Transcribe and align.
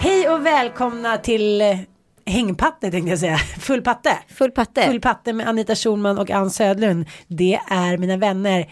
Hej 0.00 0.28
och 0.28 0.46
välkomna 0.46 1.18
till 1.18 1.60
eh, 1.60 1.78
Hängpatte 2.26 2.90
tänkte 2.90 3.10
jag 3.10 3.18
säga. 3.18 3.38
Full 3.60 3.82
patte. 3.82 4.18
Full 4.28 4.50
patte. 4.50 4.86
Full 4.86 5.00
patte 5.00 5.32
med 5.32 5.48
Anita 5.48 5.74
Schulman 5.74 6.18
och 6.18 6.30
Ann 6.30 6.50
Södlund. 6.50 7.06
Det 7.28 7.60
är 7.70 7.98
mina 7.98 8.16
vänner 8.16 8.66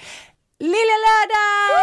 Lilla 0.60 0.96
Lördag! 1.06 1.76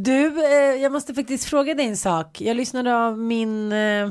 Du, 0.00 0.44
eh, 0.44 0.82
jag 0.82 0.92
måste 0.92 1.14
faktiskt 1.14 1.44
fråga 1.44 1.74
dig 1.74 1.86
en 1.86 1.96
sak. 1.96 2.40
Jag 2.40 2.56
lyssnade 2.56 2.96
av 2.96 3.18
min, 3.18 3.72
eh, 3.72 4.10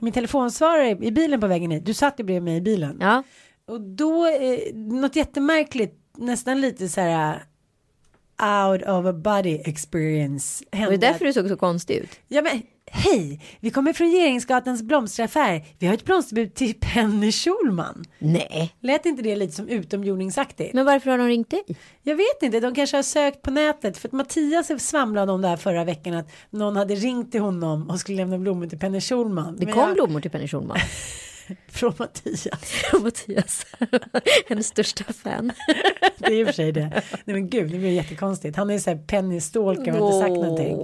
min 0.00 0.12
telefonsvarare 0.12 0.90
i 0.90 1.10
bilen 1.12 1.40
på 1.40 1.46
vägen 1.46 1.70
hit. 1.70 1.86
Du 1.86 1.94
satt 1.94 2.20
ju 2.20 2.24
bredvid 2.24 2.42
mig 2.42 2.56
i 2.56 2.60
bilen. 2.60 2.98
Ja. 3.00 3.22
Och 3.66 3.80
då, 3.80 4.26
eh, 4.26 4.74
något 4.74 5.16
jättemärkligt, 5.16 5.94
nästan 6.16 6.60
lite 6.60 6.88
så 6.88 7.00
här 7.00 7.42
out 8.42 8.82
of 8.82 9.06
a 9.06 9.12
body 9.12 9.60
experience. 9.64 10.64
Och 10.64 10.70
det 10.70 10.78
hände 10.78 10.94
är 10.94 10.98
därför 10.98 11.24
du 11.24 11.32
såg 11.32 11.48
så 11.48 11.56
konstig 11.56 11.94
ut. 11.96 12.10
Ja 12.28 12.42
men 12.42 12.62
hej, 12.90 13.40
vi 13.60 13.70
kommer 13.70 13.92
från 13.92 14.06
Regeringsgatans 14.12 14.82
blomsteraffär. 14.82 15.64
Vi 15.78 15.86
har 15.86 15.94
ett 15.94 16.04
blomsterbud 16.04 16.54
till 16.54 16.74
Penny 16.80 17.32
Schulman. 17.32 18.04
Nej. 18.18 18.74
Lät 18.80 19.06
inte 19.06 19.22
det 19.22 19.36
lite 19.36 19.52
som 19.52 19.68
utomjordingsaktigt? 19.68 20.74
Men 20.74 20.86
varför 20.86 21.10
har 21.10 21.18
de 21.18 21.26
ringt 21.28 21.50
dig? 21.50 21.62
Jag 22.02 22.16
vet 22.16 22.42
inte, 22.42 22.60
de 22.60 22.74
kanske 22.74 22.96
har 22.96 23.02
sökt 23.02 23.42
på 23.42 23.50
nätet. 23.50 23.98
För 23.98 24.08
att 24.08 24.12
Mattias 24.12 24.86
svamlade 24.88 25.32
om 25.32 25.42
det 25.42 25.48
här 25.48 25.56
förra 25.56 25.84
veckan. 25.84 26.14
Att 26.14 26.28
någon 26.50 26.76
hade 26.76 26.94
ringt 26.94 27.32
till 27.32 27.40
honom 27.40 27.90
och 27.90 28.00
skulle 28.00 28.16
lämna 28.16 28.38
blommor 28.38 28.66
till 28.66 28.78
Penny 28.78 29.00
Schulman. 29.00 29.56
Det 29.56 29.64
Men 29.64 29.74
kom 29.74 29.82
jag- 29.82 29.94
blommor 29.94 30.20
till 30.20 30.30
Penny 30.30 30.48
Schulman. 30.48 30.78
Från 31.68 31.92
Mattias. 31.98 32.46
Mattias. 33.02 33.66
Hennes 34.48 34.66
största 34.66 35.04
fan. 35.12 35.52
Det 36.18 36.26
är 36.26 36.32
i 36.32 36.42
och 36.42 36.46
för 36.46 36.52
sig 36.54 36.72
det. 36.72 36.88
Nej 37.24 37.34
men 37.36 37.48
gud, 37.48 37.70
det 37.70 37.78
blir 37.78 37.90
jättekonstigt. 37.90 38.56
Han 38.56 38.70
är 38.70 38.78
så 38.78 38.90
här 38.90 38.96
Penny 39.06 39.40
Stalker 39.40 40.00
och 40.00 40.06
har 40.06 40.14
inte 40.14 40.18
sagt 40.28 40.44
någonting. 40.44 40.76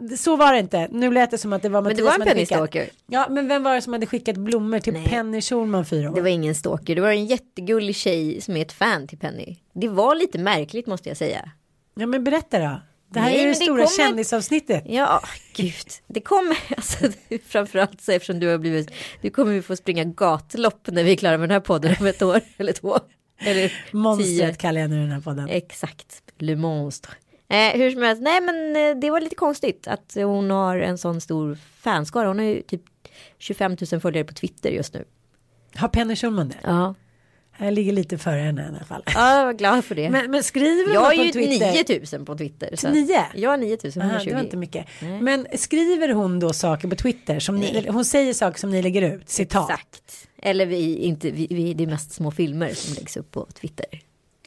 Det- 0.00 0.16
så 0.16 0.36
var 0.36 0.52
det 0.52 0.58
inte. 0.58 0.88
Nu 0.92 1.10
lät 1.12 1.30
det 1.30 1.38
som 1.38 1.52
att 1.52 1.62
det 1.62 1.68
var 1.68 1.80
Men 1.82 1.92
Mattias 1.92 1.98
det 1.98 2.02
var 2.04 2.12
en 2.14 2.20
Penny 2.28 2.40
skickat. 2.40 2.56
Stalker. 2.58 2.90
Ja, 3.06 3.26
men 3.30 3.48
vem 3.48 3.62
var 3.62 3.74
det 3.74 3.82
som 3.82 3.92
hade 3.92 4.06
skickat 4.06 4.36
blommor 4.36 4.78
till 4.78 4.92
Nej. 4.92 5.08
Penny 5.08 5.40
Schulman 5.40 5.84
fyra 5.84 6.10
år? 6.10 6.14
Det 6.14 6.20
var 6.20 6.28
ingen 6.28 6.54
stalker. 6.54 6.94
Det 6.94 7.00
var 7.00 7.10
en 7.10 7.26
jättegullig 7.26 7.96
tjej 7.96 8.40
som 8.40 8.56
är 8.56 8.62
ett 8.62 8.72
fan 8.72 9.06
till 9.08 9.18
Penny. 9.18 9.56
Det 9.74 9.88
var 9.88 10.14
lite 10.14 10.38
märkligt 10.38 10.86
måste 10.86 11.08
jag 11.08 11.16
säga. 11.18 11.50
Ja, 11.94 12.06
men 12.06 12.24
berätta 12.24 12.58
då. 12.58 12.80
Det 13.12 13.20
här 13.20 13.26
Nej, 13.30 13.34
är 13.36 13.38
ju 13.40 13.44
det 13.44 13.46
men 13.48 13.54
stora 13.54 13.84
kommer- 13.84 13.96
kändisavsnittet. 14.08 14.84
Ja, 14.86 15.22
gud. 15.56 15.74
Det 16.06 16.20
kommer, 16.20 16.56
alltså 16.76 17.06
framförallt 17.46 18.00
så 18.00 18.12
eftersom 18.12 18.40
du 18.40 18.48
har 18.48 18.58
blivit, 18.58 18.90
du 19.22 19.30
kommer 19.30 19.52
ju 19.52 19.62
få 19.62 19.76
springa 19.76 20.04
gatlopp 20.04 20.88
när 20.90 21.04
vi 21.04 21.12
är 21.12 21.16
klara 21.16 21.38
med 21.38 21.48
den 21.48 21.54
här 21.54 21.60
podden 21.60 21.94
om 22.00 22.06
ett 22.06 22.22
år 22.22 22.40
eller 22.56 22.72
två. 22.72 22.98
Eller 23.38 23.68
tio. 23.68 23.76
Monstret 23.92 24.58
kallar 24.58 24.80
jag 24.80 24.90
nu 24.90 25.00
den 25.00 25.12
här 25.12 25.20
podden. 25.20 25.48
Exakt, 25.48 26.22
Le 26.38 26.56
Monstre. 26.56 27.12
Eh, 27.52 27.78
hur 27.78 27.90
som 27.90 28.02
helst, 28.02 28.22
nej 28.22 28.40
men 28.40 28.76
eh, 28.76 29.00
det 29.00 29.10
var 29.10 29.20
lite 29.20 29.34
konstigt 29.34 29.88
att 29.88 30.12
hon 30.16 30.50
har 30.50 30.78
en 30.78 30.98
sån 30.98 31.20
stor 31.20 31.58
fanskara. 31.76 32.28
Hon 32.28 32.38
har 32.38 32.46
ju 32.46 32.62
typ 32.62 32.82
25 33.38 33.76
000 33.92 34.00
följare 34.00 34.24
på 34.24 34.34
Twitter 34.34 34.70
just 34.70 34.94
nu. 34.94 35.04
Har 35.74 35.88
Penny 35.88 36.16
Schulman 36.16 36.48
det? 36.48 36.56
Ja, 36.62 36.94
Jag 37.58 37.74
ligger 37.74 37.92
lite 37.92 38.18
före 38.18 38.40
henne 38.40 38.62
i 38.62 38.66
alla 38.68 38.84
fall. 38.84 39.02
ja 39.06 39.38
jag 39.38 39.44
var 39.46 39.52
glad 39.52 39.84
för 39.84 39.94
det. 39.94 40.10
Men, 40.10 40.30
men 40.30 40.42
skriver 40.42 40.84
hon 40.84 40.94
jag 40.94 41.00
har 41.00 41.12
ju 41.12 41.26
på 41.26 41.32
Twitter? 41.32 41.96
9 42.10 42.18
000 42.18 42.26
på 42.26 42.36
Twitter. 42.38 42.76
Så. 42.76 42.88
Nio? 42.90 43.24
Jag 43.34 43.50
har 43.50 43.56
9 43.56 43.78
000, 43.84 43.92
Aha, 43.96 44.04
120. 44.06 44.28
det 44.28 44.34
var 44.34 44.42
inte 44.42 44.56
mycket. 44.56 44.86
Nej. 45.02 45.20
Men 45.20 45.46
skriver 45.54 46.08
hon 46.08 46.40
då 46.40 46.52
saker 46.52 46.88
på 46.88 46.96
Twitter? 46.96 47.40
Som 47.40 47.56
ni, 47.56 47.86
hon 47.88 48.04
säger 48.04 48.34
saker 48.34 48.58
som 48.60 48.70
ni 48.70 48.82
lägger 48.82 49.02
ut? 49.02 49.28
Citat? 49.28 49.70
Exakt. 49.70 50.28
Eller 50.42 50.66
vi, 50.66 50.96
inte, 50.96 51.30
vi, 51.30 51.46
vi, 51.50 51.74
det 51.74 51.84
är 51.84 51.88
mest 51.88 52.12
små 52.12 52.30
filmer 52.30 52.68
som 52.74 52.94
läggs 52.94 53.16
upp 53.16 53.30
på 53.30 53.46
Twitter. 53.60 53.86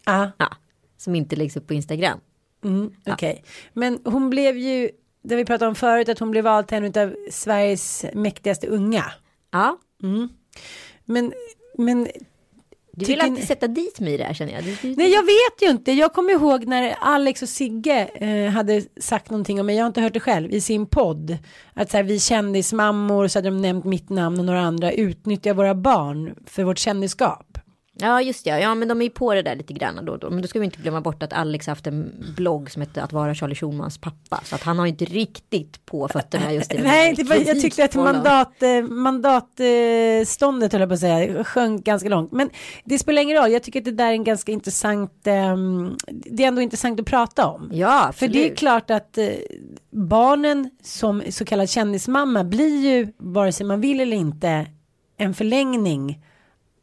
Ja, 0.05 0.31
Ja, 0.37 0.55
som 0.97 1.15
inte 1.15 1.35
läggs 1.35 1.57
upp 1.57 1.67
på 1.67 1.73
Instagram. 1.73 2.19
Mm, 2.65 2.91
okej. 3.05 3.43
Men 3.73 3.99
hon 4.03 4.29
blev 4.29 4.57
ju, 4.57 4.89
det 5.23 5.35
vi 5.35 5.45
pratade 5.45 5.69
om 5.69 5.75
förut, 5.75 6.09
att 6.09 6.19
hon 6.19 6.31
blev 6.31 6.43
vald 6.43 6.67
till 6.67 6.77
en 6.77 7.03
av 7.03 7.15
Sveriges 7.31 8.05
mäktigaste 8.13 8.67
unga. 8.67 9.05
Ja, 9.51 9.77
Men, 11.05 11.33
men 11.77 12.07
du 12.97 13.05
vill 13.05 13.21
alltid 13.21 13.47
sätta 13.47 13.67
dit 13.67 13.99
mig 13.99 14.13
i 14.13 14.17
det 14.17 14.23
här 14.23 14.33
känner 14.33 14.53
jag. 14.53 14.63
Du, 14.63 14.77
du, 14.81 14.95
Nej 14.95 15.11
jag 15.11 15.21
vet 15.21 15.61
ju 15.61 15.69
inte. 15.69 15.91
Jag 15.91 16.13
kommer 16.13 16.31
ihåg 16.33 16.65
när 16.65 16.95
Alex 17.01 17.41
och 17.41 17.49
Sigge 17.49 18.09
eh, 18.15 18.51
hade 18.51 18.81
sagt 18.99 19.29
någonting 19.29 19.59
om 19.59 19.65
mig. 19.65 19.75
Jag 19.75 19.83
har 19.83 19.87
inte 19.87 20.01
hört 20.01 20.13
det 20.13 20.19
själv 20.19 20.51
i 20.51 20.61
sin 20.61 20.85
podd. 20.85 21.37
Att 21.73 21.91
så 21.91 21.97
här, 21.97 22.03
vi 22.03 22.19
kändismammor 22.19 23.27
så 23.27 23.39
hade 23.39 23.47
de 23.47 23.61
nämnt 23.61 23.85
mitt 23.85 24.09
namn 24.09 24.39
och 24.39 24.45
några 24.45 24.61
andra 24.61 24.91
utnyttjar 24.91 25.53
våra 25.53 25.75
barn 25.75 26.35
för 26.45 26.63
vårt 26.63 26.77
kändisskap. 26.77 27.54
Ja 27.97 28.21
just 28.21 28.43
det, 28.45 28.49
ja 28.59 28.75
men 28.75 28.87
de 28.87 29.01
är 29.01 29.05
ju 29.05 29.09
på 29.11 29.33
det 29.33 29.41
där 29.41 29.55
lite 29.55 29.73
grann 29.73 30.05
då 30.05 30.11
och 30.11 30.19
då. 30.19 30.29
Men 30.29 30.41
då 30.41 30.47
ska 30.47 30.59
vi 30.59 30.65
inte 30.65 30.81
glömma 30.81 31.01
bort 31.01 31.23
att 31.23 31.33
Alex 31.33 31.67
har 31.67 31.71
haft 31.71 31.87
en 31.87 32.11
blogg 32.37 32.71
som 32.71 32.81
heter 32.81 33.01
att 33.01 33.13
vara 33.13 33.35
Charlie 33.35 33.55
Schulmans 33.55 33.97
pappa. 33.97 34.41
Så 34.43 34.55
att 34.55 34.63
han 34.63 34.79
har 34.79 34.85
ju 34.85 34.89
inte 34.89 35.05
riktigt 35.05 35.85
på 35.85 36.07
fötterna 36.07 36.53
just 36.53 36.73
i 36.73 36.77
Nej, 36.77 37.13
det 37.13 37.23
var, 37.23 37.35
jag 37.35 37.61
tyckte 37.61 37.83
att 37.83 37.95
mandat, 37.95 38.63
eh, 38.63 38.81
mandatståndet 38.81 40.71
höll 40.71 40.81
jag 40.81 40.89
på 40.89 40.93
att 40.93 40.99
säga 40.99 41.43
sjönk 41.43 41.83
ganska 41.85 42.09
långt. 42.09 42.31
Men 42.31 42.49
det 42.83 42.99
spelar 42.99 43.21
ingen 43.21 43.37
roll. 43.37 43.51
Jag 43.51 43.63
tycker 43.63 43.79
att 43.79 43.85
det 43.85 43.91
där 43.91 44.07
är 44.07 44.11
en 44.13 44.23
ganska 44.23 44.51
intressant. 44.51 45.27
ehm, 45.27 45.97
det 46.07 46.43
är 46.43 46.47
ändå 46.47 46.61
intressant 46.61 46.99
att 46.99 47.05
prata 47.05 47.47
om. 47.47 47.69
Ja, 47.73 47.99
För 48.01 48.07
absolut. 48.07 48.33
det 48.33 48.51
är 48.51 48.55
klart 48.55 48.91
att 48.91 49.17
eh, 49.17 49.27
barnen 49.91 50.69
som 50.83 51.23
så 51.29 51.45
kallad 51.45 51.69
kändismamma 51.69 52.43
blir 52.43 52.85
ju 52.85 53.13
vare 53.17 53.51
sig 53.51 53.65
man 53.65 53.81
vill 53.81 53.99
eller 53.99 54.17
inte 54.17 54.67
en 55.17 55.33
förlängning 55.33 56.21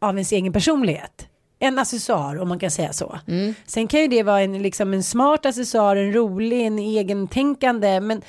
av 0.02 0.14
ens 0.14 0.32
egen 0.32 0.52
personlighet. 0.52 1.28
En 1.58 1.78
accessoar 1.78 2.40
om 2.40 2.48
man 2.48 2.58
kan 2.58 2.70
säga 2.70 2.92
så. 2.92 3.18
Mm. 3.28 3.54
Sen 3.66 3.86
kan 3.86 4.00
ju 4.00 4.08
det 4.08 4.22
vara 4.22 4.40
en, 4.40 4.62
liksom 4.62 4.94
en 4.94 5.02
smart 5.02 5.46
accessoar, 5.46 5.96
en 5.96 6.12
rolig, 6.12 6.66
en 6.66 6.78
egentänkande. 6.78 8.00
Men 8.00 8.22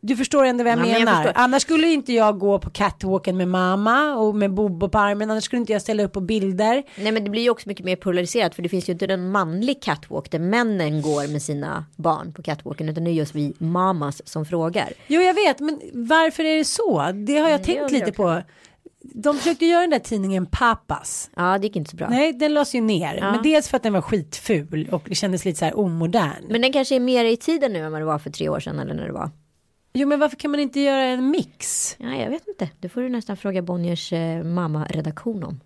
du 0.00 0.16
förstår 0.16 0.44
ändå 0.44 0.64
vad 0.64 0.72
jag 0.72 0.78
jag 0.78 0.98
menar. 0.98 1.22
förstår. 1.22 1.32
annars 1.34 1.62
skulle 1.62 1.86
inte 1.86 2.12
jag 2.12 2.38
gå 2.38 2.58
på 2.58 2.70
catwalken 2.70 3.36
med 3.36 3.48
mamma 3.48 4.14
och 4.14 4.34
med 4.34 4.54
Bobo 4.54 4.88
på 4.88 4.98
armen. 4.98 5.30
Annars 5.30 5.44
skulle 5.44 5.60
inte 5.60 5.72
jag 5.72 5.82
ställa 5.82 6.02
upp 6.02 6.12
på 6.12 6.20
bilder. 6.20 6.82
Nej 6.96 7.12
men 7.12 7.24
det 7.24 7.30
blir 7.30 7.42
ju 7.42 7.50
också 7.50 7.68
mycket 7.68 7.84
mer 7.84 7.96
polariserat 7.96 8.54
för 8.54 8.62
det 8.62 8.68
finns 8.68 8.88
ju 8.88 8.92
inte 8.92 9.06
en 9.06 9.30
manlig 9.30 9.82
catwalk 9.82 10.30
där 10.30 10.38
männen 10.38 11.02
går 11.02 11.32
med 11.32 11.42
sina 11.42 11.84
barn 11.96 12.32
på 12.32 12.42
catwalken 12.42 12.88
utan 12.88 13.04
det 13.04 13.10
är 13.10 13.12
just 13.12 13.34
vi 13.34 13.54
mamas 13.58 14.28
som 14.28 14.44
frågar. 14.44 14.92
Jo, 15.06 15.20
jag 15.20 15.34
vet, 15.34 15.60
men 15.60 15.80
varför 15.92 16.44
är 16.44 16.56
det 16.56 16.64
så? 16.64 17.12
Det 17.26 17.38
har 17.38 17.48
jag 17.48 17.60
det 17.60 17.64
tänkt 17.64 17.92
lite 17.92 18.04
jag 18.04 18.14
på. 18.14 18.42
De 19.18 19.36
försökte 19.36 19.66
göra 19.66 19.80
den 19.80 19.90
där 19.90 19.98
tidningen 19.98 20.46
Papas. 20.46 21.30
Ja 21.36 21.58
det 21.58 21.66
gick 21.66 21.76
inte 21.76 21.90
så 21.90 21.96
bra. 21.96 22.08
Nej, 22.08 22.32
den 22.32 22.54
lades 22.54 22.74
ju 22.74 22.80
ner. 22.80 23.14
Ja. 23.14 23.32
Men 23.32 23.42
dels 23.42 23.68
för 23.68 23.76
att 23.76 23.82
den 23.82 23.92
var 23.92 24.00
skitful 24.00 24.88
och 24.92 25.02
det 25.08 25.14
kändes 25.14 25.44
lite 25.44 25.58
så 25.58 25.64
här 25.64 25.78
omodern. 25.78 26.44
Men 26.48 26.60
den 26.62 26.72
kanske 26.72 26.96
är 26.96 27.00
mer 27.00 27.24
i 27.24 27.36
tiden 27.36 27.72
nu 27.72 27.78
än 27.78 27.92
vad 27.92 28.00
det 28.00 28.04
var 28.04 28.18
för 28.18 28.30
tre 28.30 28.48
år 28.48 28.60
sedan 28.60 28.78
eller 28.78 28.94
när 28.94 29.06
det 29.06 29.12
var. 29.12 29.30
Jo 29.94 30.08
men 30.08 30.20
varför 30.20 30.36
kan 30.36 30.50
man 30.50 30.60
inte 30.60 30.80
göra 30.80 31.02
en 31.02 31.30
mix? 31.30 31.96
Ja, 31.98 32.14
jag 32.14 32.30
vet 32.30 32.48
inte. 32.48 32.68
Det 32.80 32.88
får 32.88 33.00
du 33.00 33.08
nästan 33.08 33.36
fråga 33.36 33.62
Bonniers 33.62 34.12
eh, 34.12 34.44
mamma-redaktion 34.44 35.44
om. 35.44 35.60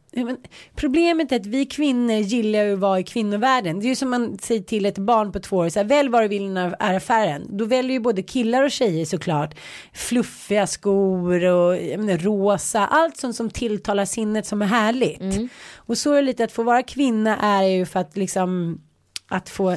Problemet 0.75 1.33
är 1.33 1.37
att 1.37 1.47
vi 1.47 1.67
kvinnor 1.67 2.15
gillar 2.15 2.65
ju 2.65 2.73
att 2.73 2.79
vara 2.79 3.01
i 3.01 3.05
kvinnovärlden. 3.05 3.81
Det 3.81 3.87
är 3.87 3.89
ju 3.89 3.97
som 3.97 4.11
man 4.11 4.39
säger 4.39 4.63
till 4.63 4.87
ett 4.87 4.99
barn 4.99 5.33
på 5.33 5.41
två 5.41 5.57
år, 5.57 5.69
så 5.69 5.79
här, 5.79 5.87
välj 5.87 6.09
vad 6.09 6.23
du 6.23 6.29
vill 6.29 6.49
när 6.51 6.77
är 6.79 6.95
affären. 6.95 7.47
Då 7.57 7.65
väljer 7.65 7.93
ju 7.93 8.01
både 8.01 8.23
killar 8.23 8.63
och 8.63 8.71
tjejer 8.71 9.05
såklart 9.05 9.55
fluffiga 9.93 10.67
skor 10.67 11.45
och 11.45 11.73
menar, 11.99 12.19
rosa, 12.19 12.87
allt 12.87 13.17
sånt 13.17 13.37
som 13.37 13.51
tilltalar 13.51 14.05
sinnet 14.05 14.47
som 14.47 14.63
är 14.63 14.67
härligt. 14.67 15.21
Mm. 15.21 15.49
Och 15.77 15.99
så 15.99 16.13
är 16.13 16.17
det 16.17 16.23
lite 16.23 16.45
att 16.45 16.53
få 16.53 16.63
vara 16.63 16.83
kvinna 16.83 17.37
är 17.37 17.63
ju 17.63 17.87
för 17.87 18.01
att 18.01 18.17
liksom 18.17 18.81
att 19.29 19.49
få 19.49 19.77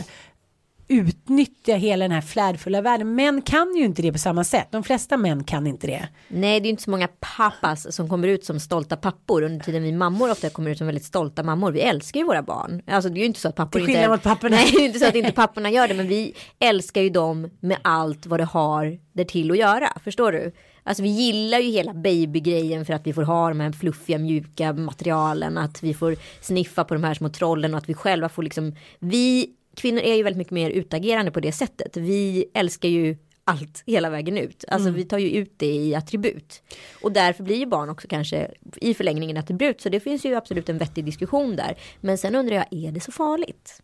utnyttja 0.88 1.75
hela 1.75 2.03
den 2.06 2.12
här 2.12 2.21
flärdfulla 2.21 2.81
världen. 2.81 3.15
Män 3.15 3.41
kan 3.41 3.75
ju 3.75 3.85
inte 3.85 4.01
det 4.01 4.12
på 4.12 4.18
samma 4.18 4.44
sätt. 4.44 4.68
De 4.71 4.83
flesta 4.83 5.18
män 5.18 5.44
kan 5.44 5.68
inte 5.68 5.88
det. 5.88 6.07
Nej, 6.27 6.59
det 6.59 6.68
är 6.68 6.69
inte 6.69 6.83
så 6.83 6.89
många 6.89 7.07
pappas 7.38 7.95
som 7.95 8.09
kommer 8.09 8.27
ut 8.27 8.45
som 8.45 8.59
stolta 8.59 8.97
pappor 8.97 9.41
under 9.41 9.65
tiden 9.65 9.83
vi 9.83 9.91
mammor 9.91 10.31
ofta 10.31 10.50
kommer 10.50 10.71
ut 10.71 10.77
som 10.77 10.88
väldigt 10.88 11.06
stolta 11.06 11.44
mammor. 11.44 11.71
Vi 11.71 11.81
älskar 11.81 12.19
ju 12.19 12.25
våra 12.25 12.41
barn. 12.41 12.81
Alltså 12.88 13.09
det 13.09 13.18
är 13.18 13.21
ju 13.21 13.25
inte 13.25 13.39
så 13.39 13.50
att 13.50 13.56
pappor 13.56 13.81
inte... 13.81 14.09
mot 14.09 14.24
papporna. 14.24 14.56
Nej, 14.56 14.71
det 14.71 14.81
är 14.81 14.85
inte 14.85 15.00
så 15.00 15.07
att 15.07 15.15
inte 15.15 15.31
papporna 15.35 15.69
gör 15.69 15.88
det, 15.88 15.94
men 15.94 16.07
vi 16.07 16.33
älskar 16.59 17.01
ju 17.01 17.09
dem 17.09 17.50
med 17.59 17.77
allt 17.81 18.25
vad 18.25 18.39
det 18.39 18.45
har 18.45 19.00
där 19.13 19.24
till 19.24 19.51
att 19.51 19.57
göra. 19.57 19.89
Förstår 20.03 20.31
du? 20.31 20.51
Alltså 20.83 21.03
vi 21.03 21.09
gillar 21.09 21.59
ju 21.59 21.71
hela 21.71 21.94
babygrejen 21.94 22.85
för 22.85 22.94
att 22.94 23.07
vi 23.07 23.13
får 23.13 23.24
ha 23.24 23.50
de 23.50 23.59
här 23.59 23.71
fluffiga 23.71 24.18
mjuka 24.18 24.74
materialen, 24.74 25.57
att 25.57 25.83
vi 25.83 25.94
får 25.94 26.15
sniffa 26.41 26.83
på 26.83 26.94
de 26.94 27.03
här 27.03 27.13
små 27.13 27.30
trollen 27.30 27.74
och 27.74 27.77
att 27.77 27.89
vi 27.89 27.94
själva 27.94 28.30
får 28.30 28.44
liksom, 28.44 28.75
vi 29.00 29.50
kvinnor 29.75 30.02
är 30.02 30.16
ju 30.16 30.24
väldigt 30.24 30.38
mycket 30.38 30.52
mer 30.52 30.70
utagerande 30.70 31.31
på 31.31 31.40
det 31.40 31.52
sättet. 31.52 31.98
Vi 31.98 32.46
älskar 32.54 32.90
ju 32.90 33.18
allt 33.46 33.84
hela 33.86 34.10
vägen 34.10 34.38
ut. 34.38 34.66
Alltså 34.68 34.90
vi 34.90 35.04
tar 35.04 35.18
ju 35.18 35.30
ut 35.30 35.54
det 35.58 35.74
i 35.74 35.96
attribut. 35.96 36.64
Och 37.02 37.12
därför 37.12 37.44
blir 37.44 37.56
ju 37.56 37.66
barn 37.66 37.90
också 37.90 38.08
kanske 38.08 38.52
i 38.75 38.94
förlängningen 38.94 39.38
attribut. 39.38 39.81
Så 39.81 39.90
det 39.90 40.00
finns 40.00 40.25
ju 40.25 40.36
absolut 40.36 40.70
en 40.70 40.78
vettig 40.78 41.06
diskussion 41.06 41.56
där. 41.56 41.78
Men 42.02 42.18
sen 42.18 42.36
undrar 42.36 42.56
jag, 42.56 42.66
är 42.72 42.92
det 42.92 43.00
så 43.00 43.12
farligt? 43.12 43.81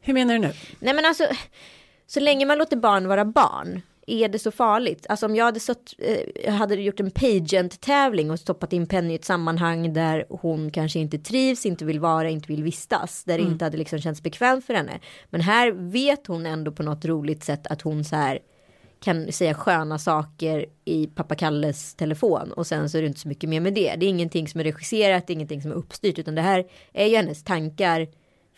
Hur 0.00 0.14
menar 0.14 0.34
du 0.34 0.40
nu? 0.40 0.52
Nej 0.80 0.94
men 0.94 1.04
alltså, 1.04 1.26
så 2.06 2.20
länge 2.20 2.46
man 2.46 2.58
låter 2.58 2.76
barn 2.76 3.08
vara 3.08 3.24
barn, 3.24 3.82
är 4.08 4.28
det 4.28 4.38
så 4.38 4.50
farligt? 4.50 5.06
Alltså 5.08 5.26
om 5.26 5.36
jag 5.36 5.44
hade, 5.44 5.60
stått, 5.60 5.94
eh, 5.98 6.54
hade 6.54 6.74
gjort 6.74 7.00
en 7.00 7.10
pageant-tävling 7.10 8.30
och 8.30 8.40
stoppat 8.40 8.72
in 8.72 8.86
Penny 8.86 9.12
i 9.12 9.16
ett 9.16 9.24
sammanhang 9.24 9.92
där 9.92 10.26
hon 10.28 10.70
kanske 10.70 10.98
inte 10.98 11.18
trivs, 11.18 11.66
inte 11.66 11.84
vill 11.84 12.00
vara, 12.00 12.30
inte 12.30 12.48
vill 12.48 12.62
vistas, 12.62 13.24
där 13.24 13.38
det 13.38 13.44
inte 13.44 13.64
hade 13.64 13.76
liksom 13.76 13.98
känts 13.98 14.22
bekvämt 14.22 14.64
för 14.64 14.74
henne. 14.74 15.00
Men 15.30 15.40
här 15.40 15.72
vet 15.72 16.26
hon 16.26 16.46
ändå 16.46 16.72
på 16.72 16.82
något 16.82 17.04
roligt 17.04 17.44
sätt 17.44 17.66
att 17.66 17.82
hon 17.82 18.04
så 18.04 18.16
här 18.16 18.38
kan 19.00 19.32
säga 19.32 19.54
sköna 19.54 19.98
saker 19.98 20.66
i 20.84 21.06
pappa 21.06 21.34
Kalles 21.34 21.94
telefon 21.94 22.52
och 22.52 22.66
sen 22.66 22.90
så 22.90 22.98
är 22.98 23.02
det 23.02 23.08
inte 23.08 23.20
så 23.20 23.28
mycket 23.28 23.50
mer 23.50 23.60
med 23.60 23.74
det. 23.74 23.94
Det 23.96 24.06
är 24.06 24.10
ingenting 24.10 24.48
som 24.48 24.60
är 24.60 24.64
regisserat, 24.64 25.26
det 25.26 25.30
är 25.32 25.34
ingenting 25.34 25.62
som 25.62 25.70
är 25.70 25.74
uppstyrt 25.74 26.18
utan 26.18 26.34
det 26.34 26.42
här 26.42 26.66
är 26.92 27.06
ju 27.06 27.16
hennes 27.16 27.44
tankar 27.44 28.08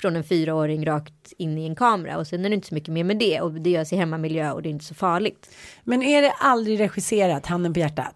från 0.00 0.17
en 0.17 0.25
fyraåring 0.25 0.87
rakt 0.87 1.32
in 1.38 1.58
i 1.58 1.67
en 1.67 1.75
kamera 1.75 2.19
och 2.19 2.26
sen 2.26 2.44
är 2.44 2.49
det 2.49 2.55
inte 2.55 2.69
så 2.69 2.75
mycket 2.75 2.94
mer 2.94 3.05
med 3.05 3.19
det 3.19 3.41
och 3.41 3.52
det 3.52 3.70
görs 3.70 3.93
i 3.93 3.97
hemmamiljö 3.97 4.52
och 4.52 4.62
det 4.62 4.69
är 4.69 4.70
inte 4.70 4.85
så 4.85 4.94
farligt. 4.94 5.50
Men 5.85 6.02
är 6.02 6.23
det 6.23 6.31
aldrig 6.38 6.81
regisserat, 6.81 7.47
handen 7.47 7.73
på 7.75 7.81
hjärtat? 7.81 8.14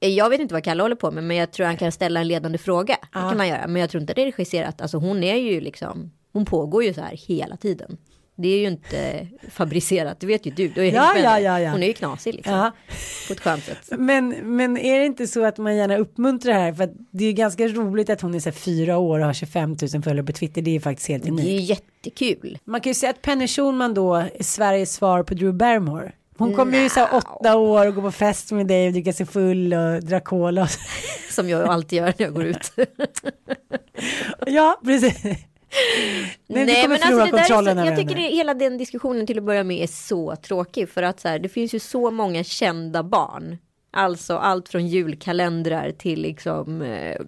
Eh, 0.00 0.08
Jag 0.10 0.30
vet 0.30 0.40
inte 0.40 0.54
vad 0.54 0.64
Kalle 0.64 0.82
håller 0.82 0.96
på 0.96 1.10
med 1.10 1.24
men 1.24 1.36
jag 1.36 1.52
tror 1.52 1.66
han 1.66 1.76
kan 1.76 1.92
ställa 1.92 2.20
en 2.20 2.28
ledande 2.28 2.58
fråga. 2.58 2.96
Det 3.02 3.18
kan 3.18 3.36
man 3.36 3.48
göra 3.48 3.66
men 3.66 3.80
jag 3.80 3.90
tror 3.90 4.00
inte 4.00 4.14
det 4.14 4.22
är 4.22 4.26
regisserat. 4.26 4.80
Alltså 4.80 4.98
hon 4.98 5.24
är 5.24 5.36
ju 5.36 5.60
liksom, 5.60 6.10
hon 6.32 6.44
pågår 6.44 6.84
ju 6.84 6.94
så 6.94 7.00
här 7.00 7.16
hela 7.28 7.56
tiden. 7.56 7.96
Det 8.38 8.48
är 8.48 8.58
ju 8.58 8.66
inte 8.66 9.26
fabricerat, 9.50 10.20
det 10.20 10.26
vet 10.26 10.46
ju 10.46 10.50
du. 10.50 10.72
har 10.76 10.82
ju 10.82 10.90
Ja, 10.90 11.18
ja, 11.18 11.40
ja, 11.40 11.60
ja. 11.60 11.70
Hon 11.70 11.82
är 11.82 11.86
ju 11.86 11.92
knasig 11.92 12.34
liksom. 12.34 12.54
Ja. 12.54 12.72
På 13.26 13.32
ett 13.32 13.40
skönt 13.40 13.64
sätt. 13.64 13.88
Men, 13.98 14.28
men 14.28 14.78
är 14.78 14.98
det 14.98 15.06
inte 15.06 15.26
så 15.26 15.44
att 15.44 15.58
man 15.58 15.76
gärna 15.76 15.96
uppmuntrar 15.96 16.52
det 16.54 16.60
här? 16.60 16.72
För 16.72 16.84
att 16.84 16.92
det 17.10 17.24
är 17.24 17.32
ganska 17.32 17.68
roligt 17.68 18.10
att 18.10 18.20
hon 18.20 18.34
är 18.34 18.40
så 18.40 18.48
här 18.48 18.56
fyra 18.56 18.98
år 18.98 19.18
och 19.18 19.26
har 19.26 19.32
25 19.32 19.76
000 19.92 20.02
följare 20.02 20.26
på 20.26 20.32
Twitter. 20.32 20.62
Det 20.62 20.76
är 20.76 20.80
faktiskt 20.80 21.08
helt 21.08 21.22
Det 21.22 21.28
är 21.28 21.32
unikt. 21.32 21.48
ju 21.48 21.56
jättekul. 21.56 22.58
Man 22.64 22.80
kan 22.80 22.90
ju 22.90 22.94
säga 22.94 23.10
att 23.10 23.22
Penny 23.22 23.48
Schulman 23.48 23.94
då 23.94 24.14
är 24.14 24.42
Sveriges 24.42 24.94
svar 24.94 25.22
på 25.22 25.34
Drew 25.34 25.54
Barrymore. 25.54 26.12
Hon 26.38 26.54
kommer 26.54 26.78
ju 26.78 26.88
så 26.88 27.00
här 27.00 27.08
åtta 27.14 27.56
år 27.56 27.86
och 27.86 27.94
gå 27.94 28.02
på 28.02 28.12
fest 28.12 28.52
med 28.52 28.66
dig 28.66 28.86
och 28.86 28.92
dricka 28.92 29.12
sig 29.12 29.26
full 29.26 29.74
och 29.74 30.04
dra 30.04 30.20
cola. 30.20 30.68
Som 31.30 31.48
jag 31.48 31.62
alltid 31.68 31.96
gör 31.96 32.04
när 32.06 32.14
jag 32.26 32.34
går 32.34 32.44
ut. 32.44 32.72
ja, 34.46 34.80
precis. 34.84 35.22
Men 36.46 36.66
vi 36.66 36.82
kommer 36.82 36.96
förlora 36.96 37.22
alltså 37.22 37.36
det 37.36 37.42
där 37.42 37.70
är 37.70 37.84
så, 37.84 37.90
Jag 37.90 37.96
tycker 37.96 38.14
det, 38.14 38.36
hela 38.36 38.54
den 38.54 38.78
diskussionen 38.78 39.26
till 39.26 39.38
att 39.38 39.44
börja 39.44 39.64
med 39.64 39.82
är 39.82 39.86
så 39.86 40.36
tråkig. 40.36 40.88
För 40.88 41.02
att 41.02 41.20
så 41.20 41.28
här, 41.28 41.38
det 41.38 41.48
finns 41.48 41.74
ju 41.74 41.78
så 41.78 42.10
många 42.10 42.44
kända 42.44 43.02
barn. 43.02 43.58
Alltså 43.90 44.36
allt 44.36 44.68
från 44.68 44.86
julkalendrar 44.86 45.92
till 45.92 46.22
liksom 46.22 46.82
eh, 46.82 47.20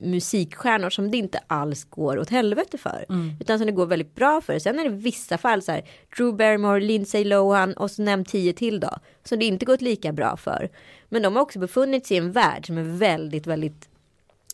musikstjärnor 0.00 0.90
som 0.90 1.10
det 1.10 1.16
inte 1.16 1.40
alls 1.46 1.84
går 1.84 2.18
åt 2.18 2.30
helvete 2.30 2.78
för. 2.78 3.04
Mm. 3.08 3.36
Utan 3.40 3.58
som 3.58 3.66
det 3.66 3.72
går 3.72 3.86
väldigt 3.86 4.14
bra 4.14 4.40
för. 4.40 4.58
Sen 4.58 4.78
är 4.78 4.84
det 4.84 4.90
vissa 4.90 5.38
fall 5.38 5.62
så 5.62 5.72
här 5.72 5.82
Drew 6.16 6.36
Barrymore, 6.36 6.80
Lindsay 6.80 7.24
Lohan 7.24 7.72
och 7.72 7.90
så 7.90 8.02
nämn 8.02 8.24
tio 8.24 8.52
till 8.52 8.80
då. 8.80 8.90
Så 9.24 9.36
det 9.36 9.44
inte 9.44 9.64
gått 9.64 9.80
lika 9.80 10.12
bra 10.12 10.36
för. 10.36 10.68
Men 11.08 11.22
de 11.22 11.36
har 11.36 11.42
också 11.42 11.58
befunnit 11.58 12.06
sig 12.06 12.16
i 12.16 12.18
en 12.18 12.32
värld 12.32 12.66
som 12.66 12.78
är 12.78 12.98
väldigt, 12.98 13.46
väldigt 13.46 13.88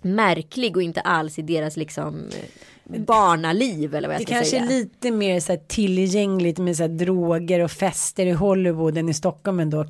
märklig 0.04 0.76
och 0.76 0.82
inte 0.82 1.00
alls 1.00 1.38
i 1.38 1.42
deras 1.42 1.76
liksom 1.76 2.28
eh, 2.94 3.00
barnaliv 3.00 3.94
eller 3.94 4.08
vad 4.08 4.14
jag 4.14 4.20
Det 4.20 4.26
ska 4.26 4.34
kanske 4.34 4.50
säga. 4.50 4.62
är 4.62 4.68
lite 4.68 5.10
mer 5.10 5.40
så 5.40 5.52
här 5.52 5.60
tillgängligt 5.66 6.58
med 6.58 6.76
så 6.76 6.82
här 6.82 6.88
droger 6.88 7.60
och 7.60 7.70
fester 7.70 8.26
i 8.26 8.32
Hollywood 8.32 8.98
än 8.98 9.08
i 9.08 9.14
Stockholm 9.14 9.60
ändå. 9.60 9.84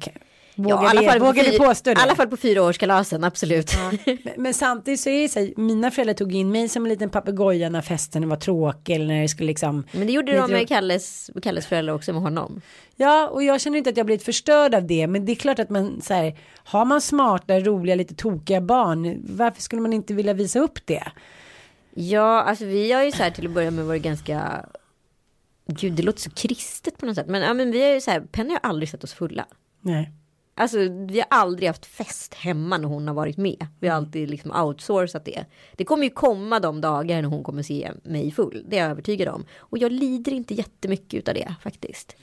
Vågar, 0.55 0.83
Ja, 0.83 0.91
alla 0.91 1.03
fall 1.03 1.19
vågar 1.19 1.59
påstå 1.59 1.95
det? 1.95 2.01
I 2.01 2.03
alla 2.03 2.17
fall 2.17 2.29
på 2.29 2.37
fyraårskalasen, 2.37 3.25
absolut. 3.25 3.73
Men, 4.07 4.19
men 4.37 4.55
samtidigt 4.55 5.01
så 5.01 5.11
är 5.11 5.23
det 5.23 5.29
så 5.29 5.41
här, 5.41 5.53
mina 5.57 5.91
föräldrar 5.91 6.15
tog 6.15 6.35
in 6.35 6.51
mig 6.51 6.69
som 6.69 6.85
en 6.85 6.89
liten 6.89 7.11
papegoja 7.11 7.69
när 7.69 7.83
festen 7.83 8.29
var 8.29 8.37
tråkig 8.37 8.95
eller 8.95 9.07
när 9.07 9.23
det 9.23 9.29
skulle 9.29 9.47
liksom. 9.47 9.85
Men 9.93 10.07
det 10.07 10.13
gjorde 10.13 10.37
de 10.37 10.51
med 10.51 10.69
Kalles, 10.69 11.31
Kalles 11.43 11.67
föräldrar 11.67 11.95
också 11.95 12.13
med 12.13 12.23
honom. 12.23 12.61
Ja, 12.97 13.29
och 13.29 13.43
jag 13.43 13.61
känner 13.61 13.79
inte 13.79 13.91
att 13.91 13.97
jag 13.97 14.07
blivit 14.07 14.25
förstörd 14.25 14.75
av 14.75 14.87
det, 14.87 15.07
men 15.07 15.25
det 15.25 15.33
är 15.33 15.37
klart 15.37 15.59
att 15.59 15.71
man 15.71 16.01
så 16.01 16.15
här, 16.15 16.39
har 16.55 16.85
man 16.85 17.01
smarta, 17.01 17.61
roliga, 17.61 17.95
lite 17.95 18.15
tokiga 18.15 18.61
barn, 18.61 19.23
varför 19.29 19.63
skulle 19.63 19.83
man 19.83 19.93
inte 19.93 20.15
vilja 20.15 20.33
visa 20.33 20.61
upp 20.61 20.87
det? 20.87 21.05
Ja, 21.95 22.43
alltså 22.43 22.65
vi 22.65 22.93
har 22.93 23.03
ju 23.03 23.13
så 23.13 23.23
här 23.23 23.31
till 23.31 23.47
att 23.47 23.53
börja 23.53 23.71
med 23.71 23.85
varit 23.85 24.03
ganska... 24.03 24.67
Gud, 25.67 25.93
det 25.93 26.03
låter 26.03 26.21
så 26.21 26.31
kristet 26.31 26.99
på 26.99 27.07
något 27.07 27.15
sätt. 27.15 27.27
Men, 27.29 27.43
ja, 27.43 27.55
men 27.55 27.71
vi 27.71 27.83
har 27.83 27.89
ju 27.89 28.01
så 28.01 28.11
här, 28.11 28.21
Penny 28.21 28.51
har 28.51 28.61
aldrig 28.71 28.89
sett 28.89 29.05
oss 29.05 29.13
fulla. 29.13 29.47
Nej. 29.81 30.13
Alltså 30.55 30.79
vi 31.09 31.19
har 31.19 31.27
aldrig 31.31 31.69
haft 31.69 31.87
fest 31.87 32.35
hemma 32.35 32.79
när 32.79 32.89
hon 32.89 33.09
har 33.09 33.15
varit 33.15 33.37
med. 33.37 33.67
Vi 33.81 33.89
har 33.89 33.97
alltid 33.97 34.31
liksom 34.31 34.51
outsourcat 34.51 35.25
det. 35.25 35.45
Det 35.77 35.85
kommer 35.85 36.05
ju 36.05 36.11
komma 36.11 36.61
de 36.61 36.81
dagar 36.81 37.23
när 37.23 37.29
hon 37.29 37.45
kommer 37.45 37.63
se 37.63 37.93
mig 38.05 38.31
full. 38.31 38.65
Det 38.69 38.79
är 38.79 38.83
jag 38.83 38.91
övertygad 38.91 39.29
om. 39.29 39.45
Och 39.59 39.79
jag 39.79 39.93
lider 39.93 40.33
inte 40.33 40.55
jättemycket 40.55 41.15
utav 41.15 41.35
det 41.35 41.55
faktiskt. 41.63 42.17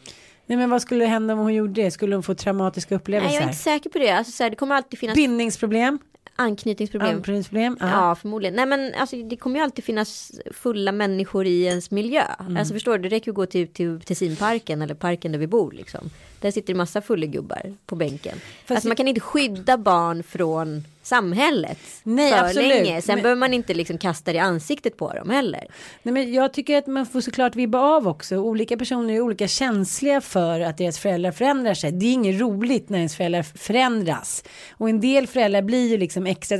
Nej, 0.46 0.58
men 0.58 0.70
vad 0.70 0.82
skulle 0.82 1.06
hända 1.06 1.34
om 1.34 1.40
hon 1.40 1.54
gjorde 1.54 1.82
det? 1.82 1.92
Skulle 1.92 2.16
hon 2.16 2.24
få 2.24 2.36
traumatiska 2.36 2.96
Nej, 2.96 3.00
upplevelser? 3.00 3.34
jag 3.36 3.44
är 3.44 3.48
inte 3.48 3.58
säker 3.58 3.90
på 3.90 3.98
det. 3.98 4.10
Alltså, 4.10 4.32
så 4.32 4.44
här, 4.44 4.50
det 4.50 4.56
kommer 4.56 4.76
alltid 4.76 5.00
finnas 5.00 5.16
Bindningsproblem? 5.16 6.00
Anknytningsproblem. 6.40 7.16
Anknytningsproblem? 7.16 7.78
Ja, 7.80 8.16
förmodligen. 8.16 8.56
Nej, 8.56 8.66
men 8.66 8.94
alltså, 8.96 9.16
det 9.16 9.36
kommer 9.36 9.60
ju 9.60 9.64
alltid 9.64 9.86
finnas 9.86 10.32
fulla 10.52 10.92
människor 10.92 11.46
i 11.46 11.64
ens 11.64 11.92
miljö. 11.92 12.24
Mm. 12.40 12.58
Alltså 12.58 12.74
förstår 12.74 12.98
du, 12.98 13.10
det 13.10 13.16
räcker 13.16 13.28
ju 13.28 13.32
att 13.32 13.36
gå 13.36 13.46
till, 13.46 13.68
till 13.68 14.02
Tessinparken 14.02 14.82
eller 14.82 14.96
parken 14.96 15.32
där 15.32 15.40
vi 15.40 15.48
bor 15.48 15.72
liksom. 15.72 16.10
Där 16.40 16.52
sitter 16.52 16.74
det 16.74 16.78
massa 16.78 17.02
fullegubbar 17.02 17.76
på 17.86 17.96
bänken. 17.96 18.38
alltså 18.68 18.88
man 18.88 18.98
kan 18.98 19.08
inte 19.08 19.22
skydda 19.22 19.78
barn 19.78 20.24
från 20.24 20.84
samhället 21.10 21.78
Nej, 22.04 22.32
för 22.32 22.40
absolut. 22.46 22.68
länge. 22.70 23.02
Sen 23.02 23.16
Men- 23.16 23.24
behöver 23.24 23.40
man 23.40 23.54
inte 23.54 23.74
liksom 23.74 23.98
kasta 23.98 24.32
det 24.32 24.38
i 24.38 24.40
ansiktet 24.40 24.98
på 24.98 25.14
dem 25.14 25.30
heller. 25.30 25.68
Nej, 26.04 26.14
men 26.14 26.34
jag 26.34 26.54
tycker 26.54 26.78
att 26.78 26.88
man 26.88 27.06
får 27.06 27.22
såklart 27.22 27.56
vibba 27.56 27.80
av 27.80 28.08
också. 28.08 28.36
Olika 28.36 28.78
personer 28.78 29.14
är 29.14 29.22
olika 29.22 29.48
känsliga 29.48 30.22
för 30.22 30.60
att 30.62 30.78
deras 30.78 31.00
föräldrar 31.00 31.32
förändrar 31.32 31.74
sig. 31.74 31.92
Det 31.92 32.06
är 32.06 32.14
inget 32.14 32.42
roligt 32.42 32.90
när 32.90 32.98
ens 32.98 33.16
föräldrar 33.16 33.44
förändras. 33.44 34.44
Och 34.78 34.90
en 34.90 35.02
del 35.02 35.28
föräldrar 35.28 35.62
blir 35.62 35.88
ju 35.90 35.98
liksom 35.98 36.26
extra 36.26 36.56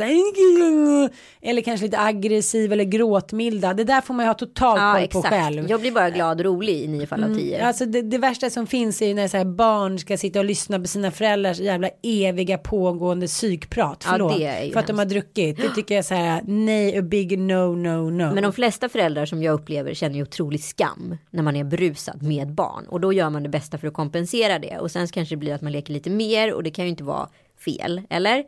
eller 1.42 1.62
kanske 1.62 1.86
lite 1.86 2.00
aggressiv 2.00 2.74
eller 2.74 2.84
gråtmilda. 2.84 3.74
Det 3.74 3.84
där 3.84 4.02
får 4.02 4.14
man 4.14 4.26
ju 4.26 4.28
ha 4.30 4.34
total 4.34 4.78
Ja, 4.80 4.94
koll 4.94 5.04
exakt. 5.04 5.24
på 5.24 5.30
själv. 5.36 5.70
Jag 5.70 5.82
blir 5.82 5.92
bara 5.92 6.10
glad 6.10 6.40
och 6.40 6.46
rolig 6.46 6.74
i 6.84 6.88
nio 6.88 7.08
fall 7.08 7.24
av 7.24 7.36
tio. 7.36 7.66
Alltså 7.68 7.86
det, 7.86 8.02
det 8.02 8.18
värsta 8.18 8.50
som 8.50 8.68
finns 8.68 9.02
är 9.02 9.08
ju 9.08 9.14
när 9.14 9.28
så 9.28 9.38
här 9.38 9.46
barn 9.46 10.00
ska 10.00 10.18
sitta 10.18 10.40
och 10.40 10.46
lyssna 10.46 10.80
på 10.80 10.88
sina 10.88 11.12
föräldrars 11.12 11.60
jävla 11.60 11.90
eviga 12.04 12.58
pågående 12.58 13.28
psykprat. 13.28 14.04
Ja, 14.06 14.12
Förlåt. 14.12 14.39
Det 14.40 14.46
är 14.46 14.64
ju 14.64 14.72
för 14.72 14.80
att 14.80 14.88
de 14.88 14.98
har 14.98 15.06
druckit. 15.06 15.58
Det 15.58 15.70
tycker 15.70 15.96
jag 15.96 16.00
är 16.00 16.04
så 16.04 16.16
här, 16.16 16.42
nej, 16.48 16.98
a 16.98 17.02
big 17.02 17.40
no, 17.40 17.76
no, 17.76 18.10
no. 18.10 18.34
Men 18.34 18.44
de 18.44 18.54
flesta 18.54 18.90
föräldrar 18.90 19.26
som 19.26 19.44
jag 19.44 19.54
upplever 19.54 19.94
känner 19.94 20.16
ju 20.16 20.22
otrolig 20.22 20.64
skam 20.64 21.18
när 21.30 21.44
man 21.44 21.56
är 21.56 21.64
brusad 21.64 22.24
med 22.24 22.52
barn. 22.54 22.86
Och 22.88 23.02
då 23.02 23.14
gör 23.14 23.30
man 23.30 23.44
det 23.44 23.50
bästa 23.50 23.78
för 23.78 23.88
att 23.88 23.94
kompensera 23.94 24.60
det. 24.60 24.78
Och 24.78 24.92
sen 24.92 25.08
kanske 25.08 25.36
det 25.36 25.40
blir 25.40 25.54
att 25.54 25.62
man 25.62 25.72
leker 25.72 25.94
lite 25.94 26.10
mer 26.10 26.54
och 26.54 26.64
det 26.64 26.72
kan 26.72 26.86
ju 26.86 26.90
inte 26.90 27.04
vara 27.04 27.30
fel, 27.66 28.02
eller? 28.10 28.44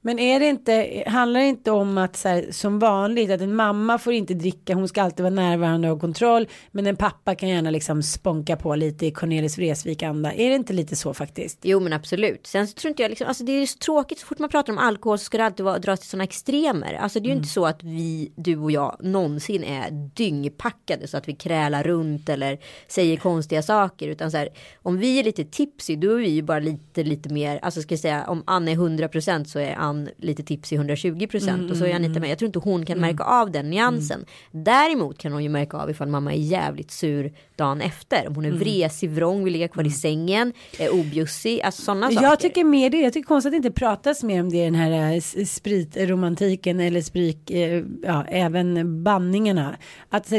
Men 0.00 0.18
är 0.18 0.40
det 0.40 0.46
inte, 0.46 1.04
handlar 1.06 1.40
det 1.40 1.46
inte 1.46 1.70
om 1.70 1.98
att 1.98 2.16
så 2.16 2.28
här, 2.28 2.46
som 2.50 2.78
vanligt 2.78 3.30
att 3.30 3.40
en 3.40 3.54
mamma 3.54 3.98
får 3.98 4.12
inte 4.12 4.34
dricka, 4.34 4.74
hon 4.74 4.88
ska 4.88 5.02
alltid 5.02 5.22
vara 5.22 5.34
närvarande 5.34 5.88
och 5.90 5.96
ha 5.96 6.00
kontroll, 6.00 6.48
men 6.70 6.86
en 6.86 6.96
pappa 6.96 7.34
kan 7.34 7.48
gärna 7.48 7.70
liksom 7.70 8.02
sponka 8.02 8.56
på 8.56 8.74
lite 8.74 9.06
i 9.06 9.10
Cornelis 9.10 9.58
Vreeswijk 9.58 10.02
anda. 10.02 10.32
Är 10.32 10.48
det 10.48 10.54
inte 10.54 10.72
lite 10.72 10.96
så 10.96 11.14
faktiskt? 11.14 11.58
Jo 11.62 11.80
men 11.80 11.92
absolut. 11.92 12.46
Sen 12.46 12.68
så 12.68 12.74
tror 12.74 12.88
inte 12.88 13.02
jag 13.02 13.08
liksom, 13.08 13.26
alltså 13.26 13.44
det 13.44 13.52
är 13.52 13.66
så 13.66 13.78
tråkigt 13.78 14.18
så 14.18 14.26
fort 14.26 14.38
man 14.38 14.48
pratar 14.48 14.72
om 14.72 14.78
alkohol 14.78 15.18
så 15.18 15.24
ska 15.24 15.38
det 15.38 15.44
alltid 15.44 15.64
vara, 15.64 15.78
dras 15.78 16.00
till 16.00 16.08
sådana 16.08 16.24
extremer. 16.24 16.94
Alltså 16.94 17.20
det 17.20 17.26
är 17.26 17.30
ju 17.30 17.36
inte 17.36 17.48
så 17.48 17.66
att 17.66 17.82
vi, 17.82 18.32
du 18.36 18.56
och 18.56 18.70
jag, 18.70 18.96
någonsin 19.00 19.64
är 19.64 19.90
dyngpackade 19.90 21.08
så 21.08 21.16
att 21.16 21.28
vi 21.28 21.32
krälar 21.32 21.82
runt 21.82 22.28
eller 22.28 22.58
säger 22.88 23.16
konstiga 23.16 23.62
saker. 23.62 24.08
Utan 24.08 24.30
så 24.30 24.36
här, 24.36 24.48
om 24.82 24.98
vi 24.98 25.18
är 25.18 25.24
lite 25.24 25.44
tipsy 25.44 25.96
då 25.96 26.10
är 26.12 26.16
vi 26.16 26.28
ju 26.28 26.42
bara 26.42 26.60
lite, 26.60 27.04
lite 27.04 27.28
mer, 27.28 27.58
alltså 27.62 27.82
ska 27.82 27.92
jag 27.92 28.00
säga 28.00 28.24
om 28.28 28.42
Ann 28.46 28.68
är 28.68 28.74
100% 28.74 29.44
så 29.44 29.58
är 29.58 29.74
Ann 29.88 30.08
lite 30.16 30.42
tipsy 30.42 30.76
120% 30.76 31.48
mm, 31.48 31.70
och 31.70 31.76
så 31.76 31.84
är 31.84 31.94
Anita 31.94 32.20
med. 32.20 32.30
Jag 32.30 32.38
tror 32.38 32.46
inte 32.46 32.58
hon 32.58 32.86
kan 32.86 32.98
märka 32.98 33.24
av 33.24 33.50
den 33.50 33.70
nyansen. 33.70 34.24
Däremot 34.50 35.18
kan 35.18 35.32
hon 35.32 35.42
ju 35.42 35.48
märka 35.48 35.76
av 35.76 35.90
ifall 35.90 36.08
mamma 36.08 36.32
är 36.32 36.38
jävligt 36.38 36.90
sur 36.90 37.32
dagen 37.56 37.80
efter. 37.80 38.28
Om 38.28 38.34
hon 38.34 38.44
är 38.44 38.50
vresig, 38.50 39.10
vrång, 39.10 39.44
vill 39.44 39.52
ligga 39.52 39.68
kvar 39.68 39.86
i 39.86 39.90
sängen, 39.90 40.52
är 40.78 40.94
objussig, 40.94 41.60
alltså 41.60 41.82
sådana 41.82 42.10
saker. 42.10 42.26
Jag 42.26 42.40
tycker 42.40 42.64
mer 42.64 42.90
det, 42.90 43.00
jag 43.00 43.12
tycker 43.12 43.26
konstigt 43.26 43.48
att 43.48 43.62
det 43.62 43.68
inte 43.68 43.80
pratas 43.80 44.22
mer 44.22 44.40
om 44.40 44.50
det 44.50 44.56
i 44.56 44.64
den 44.64 44.74
här 44.74 45.14
eh, 45.14 45.44
spritromantiken 45.44 46.80
eller 46.80 47.02
sprit, 47.02 47.50
eh, 47.50 47.82
ja 48.02 48.24
även 48.28 49.02
banningarna. 49.04 49.76
Att 50.08 50.32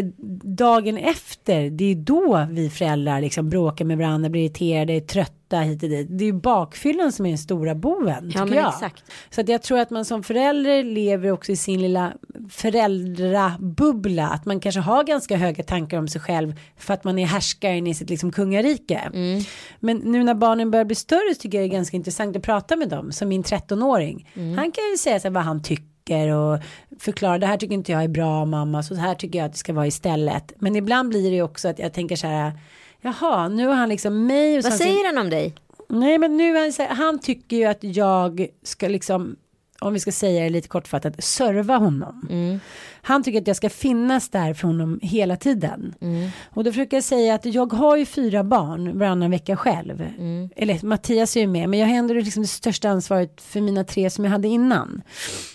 dagen 0.44 0.98
efter, 0.98 1.70
det 1.70 1.86
är 1.86 1.96
då 1.96 2.48
vi 2.52 2.70
föräldrar 2.70 3.22
liksom 3.22 3.50
bråkar 3.50 3.86
med 3.86 3.98
varandra, 3.98 4.30
blir 4.30 4.42
irriterade, 4.42 5.02
trötta 5.02 5.39
hit 5.58 5.84
och 5.84 5.90
dit. 5.90 6.08
Det 6.10 6.24
är 6.24 6.26
ju 6.26 6.34
bakfyllan 6.34 7.12
som 7.12 7.26
är 7.26 7.30
den 7.30 7.38
stora 7.38 7.76
boven. 7.76 8.32
Ja 8.36 8.46
men 8.46 8.58
jag. 8.58 8.74
exakt. 8.74 9.04
Så 9.30 9.42
att 9.42 9.50
jag 9.50 9.62
tror 9.62 9.80
att 9.80 9.90
man 9.90 10.06
som 10.06 10.24
förälder 10.24 10.84
lever 10.84 11.32
också 11.32 11.52
i 11.52 11.56
sin 11.56 11.82
lilla 11.82 12.14
föräldrabubbla. 12.50 14.30
Att 14.30 14.46
man 14.46 14.60
kanske 14.60 14.82
har 14.82 15.04
ganska 15.04 15.38
höga 15.38 15.64
tankar 15.64 15.98
om 15.98 16.08
sig 16.08 16.22
själv 16.22 16.60
för 16.78 16.94
att 16.94 17.04
man 17.04 17.20
är 17.20 17.26
härskaren 17.26 17.88
i 17.88 17.94
sitt 17.94 18.10
liksom 18.10 18.32
kungarike. 18.32 18.98
Mm. 19.14 19.44
Men 19.80 19.98
nu 19.98 20.24
när 20.24 20.34
barnen 20.34 20.72
börjar 20.72 20.86
bli 20.86 20.96
större 20.96 21.36
så 21.36 21.42
tycker 21.42 21.58
jag 21.58 21.70
det 21.70 21.74
är 21.74 21.78
ganska 21.78 21.98
intressant 21.98 22.36
att 22.36 22.44
prata 22.44 22.76
med 22.76 22.90
dem. 22.90 23.12
Som 23.12 23.30
min 23.30 23.44
13-åring. 23.44 24.30
Mm. 24.34 24.58
Han 24.58 24.72
kan 24.72 24.84
ju 24.92 24.98
säga 24.98 25.20
så 25.20 25.30
vad 25.30 25.44
han 25.44 25.64
tycker 25.64 26.30
och 26.30 26.60
förklara 27.00 27.38
det 27.38 27.48
här 27.48 27.58
tycker 27.58 27.74
inte 27.74 27.92
jag 27.92 28.04
är 28.04 28.08
bra 28.08 28.46
mamma 28.46 28.84
så 28.84 28.96
här 28.96 29.16
tycker 29.16 29.40
jag 29.40 29.46
att 29.46 29.52
det 29.52 29.58
ska 29.58 29.74
vara 29.74 29.88
istället. 29.88 30.54
Men 30.58 30.76
ibland 30.76 31.10
blir 31.10 31.32
det 31.32 31.42
också 31.42 31.68
att 31.68 31.80
jag 31.80 31.94
tänker 31.94 32.16
så 32.16 32.28
här 32.28 32.54
jaha 33.02 33.48
nu 33.48 33.68
har 33.68 33.76
han 33.76 33.90
liksom 33.90 34.28
mig. 34.28 34.58
Och 34.58 34.64
Vad 34.64 34.74
säger 34.74 35.06
han 35.06 35.18
om 35.18 35.30
dig? 35.30 35.56
Nej 35.90 36.18
men 36.18 36.38
nu 36.38 36.56
han, 36.58 36.98
han 36.98 37.20
tycker 37.20 37.58
ju 37.58 37.66
att 37.66 37.84
jag 37.84 38.48
ska 38.64 38.88
liksom 38.88 39.36
om 39.82 39.94
vi 39.94 40.00
ska 40.00 40.12
säga 40.12 40.44
det 40.44 40.50
lite 40.50 40.68
kortfattat 40.68 41.24
serva 41.24 41.78
honom. 41.78 42.28
Mm. 42.30 42.60
Han 43.02 43.24
tycker 43.24 43.42
att 43.42 43.48
jag 43.48 43.56
ska 43.56 43.70
finnas 43.70 44.30
där 44.30 44.54
för 44.54 44.68
honom 44.68 45.00
hela 45.02 45.36
tiden. 45.36 45.96
Mm. 46.02 46.30
Och 46.50 46.64
då 46.64 46.72
försöker 46.72 46.98
jag 46.98 47.04
säga 47.04 47.36
att 47.36 47.46
jag 47.46 47.74
har 47.74 47.98
ju 47.98 48.06
fyra 48.06 48.44
barn 48.44 49.00
varannan 49.00 49.32
vecka 49.32 49.58
själv. 49.58 50.02
Mm. 50.02 50.50
Eller 50.56 50.86
Mattias 50.86 51.36
är 51.36 51.42
ju 51.42 51.48
med 51.48 51.70
men 51.70 51.80
jag 51.80 51.88
har 51.88 51.96
ändå 51.96 52.14
liksom 52.14 52.42
det 52.42 52.48
största 52.48 52.90
ansvaret 52.90 53.42
för 53.42 53.62
mina 53.62 53.84
tre 53.84 54.10
som 54.10 54.24
jag 54.26 54.32
hade 54.32 54.48
innan. 54.48 55.02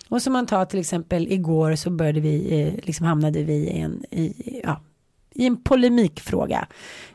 Och 0.09 0.23
som 0.23 0.33
man 0.33 0.47
tar 0.47 0.65
till 0.65 0.81
exempel 0.81 1.33
igår 1.33 1.75
så 1.75 1.91
började 1.91 2.21
vi, 2.21 2.61
eh, 2.61 2.85
liksom 2.87 3.07
hamnade 3.07 3.43
vi 3.43 3.55
i 3.55 3.81
en, 3.81 4.05
i, 4.11 4.61
ja, 4.65 4.81
i 5.35 5.47
en 5.47 5.63
polemikfråga. 5.63 6.67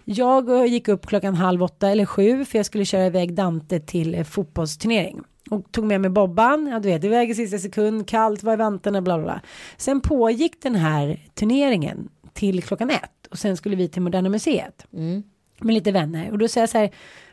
Jag 0.05 0.49
eh, 0.49 0.65
gick 0.65 0.87
upp 0.87 1.05
klockan 1.07 1.35
halv 1.35 1.63
åtta 1.63 1.89
eller 1.89 2.05
sju 2.05 2.45
för 2.45 2.59
jag 2.59 2.65
skulle 2.65 2.85
köra 2.85 3.05
iväg 3.05 3.33
Dante 3.33 3.79
till 3.79 4.15
eh, 4.15 4.23
fotbollsturnering. 4.23 5.21
Och 5.49 5.71
tog 5.71 5.85
med 5.85 6.01
mig 6.01 6.09
Bobban, 6.09 6.67
ja 6.67 6.79
du 6.79 6.89
vet 6.89 7.03
iväg 7.03 7.29
i 7.29 7.35
sista 7.35 7.57
sekund, 7.57 8.07
kallt, 8.07 8.43
var 8.43 8.53
i 8.53 8.55
vantarna, 8.55 9.01
bla 9.01 9.17
bla 9.17 9.23
bla. 9.23 9.41
Sen 9.77 10.01
pågick 10.01 10.61
den 10.61 10.75
här 10.75 11.19
turneringen 11.35 12.09
till 12.33 12.63
klockan 12.63 12.89
ett 12.89 13.27
och 13.31 13.39
sen 13.39 13.57
skulle 13.57 13.75
vi 13.75 13.87
till 13.87 14.01
Moderna 14.01 14.29
Museet 14.29 14.85
Mm. 14.93 15.23
med 15.59 15.73
lite 15.73 15.91
vänner 15.91 16.31
och 16.31 16.37
då 16.37 16.47
säger 16.47 16.63
jag 16.63 16.69
så 16.69 16.77
här 16.77 16.89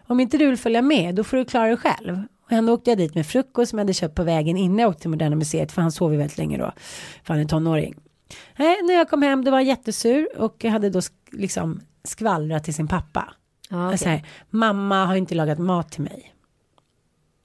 om 0.06 0.20
inte 0.20 0.38
du 0.38 0.46
vill 0.46 0.56
följa 0.56 0.82
med 0.82 1.14
då 1.14 1.24
får 1.24 1.36
du 1.36 1.44
klara 1.44 1.66
dig 1.66 1.76
själv 1.76 2.22
och 2.44 2.52
ändå 2.52 2.72
åkte 2.72 2.90
jag 2.90 2.98
dit 2.98 3.14
med 3.14 3.26
frukost 3.26 3.70
som 3.70 3.78
jag 3.78 3.84
hade 3.84 3.92
köpt 3.94 4.14
på 4.14 4.22
vägen 4.22 4.56
innan 4.56 4.78
jag 4.78 4.88
åkte 4.88 5.00
till 5.00 5.10
Moderna 5.10 5.36
Museet 5.36 5.72
för 5.72 5.82
han 5.82 5.92
sov 5.92 6.12
ju 6.12 6.18
väldigt 6.18 6.38
länge 6.38 6.58
då 6.58 6.72
för 7.24 7.34
han 7.34 7.42
är 7.42 7.46
tonåring 7.48 7.94
Nej, 8.56 8.82
när 8.82 8.94
jag 8.94 9.10
kom 9.10 9.22
hem 9.22 9.44
då 9.44 9.50
var 9.50 9.60
jättesur 9.60 10.28
och 10.38 10.64
jag 10.64 10.70
hade 10.70 10.90
då 10.90 11.00
liksom 11.32 11.80
skvallrat 12.04 12.64
till 12.64 12.74
sin 12.74 12.88
pappa 12.88 13.34
Ja, 13.70 13.90
Jag 13.90 13.98
säger, 13.98 14.22
mamma 14.50 15.04
har 15.04 15.16
inte 15.16 15.34
lagat 15.34 15.58
mat 15.58 15.92
till 15.92 16.02
mig. 16.02 16.32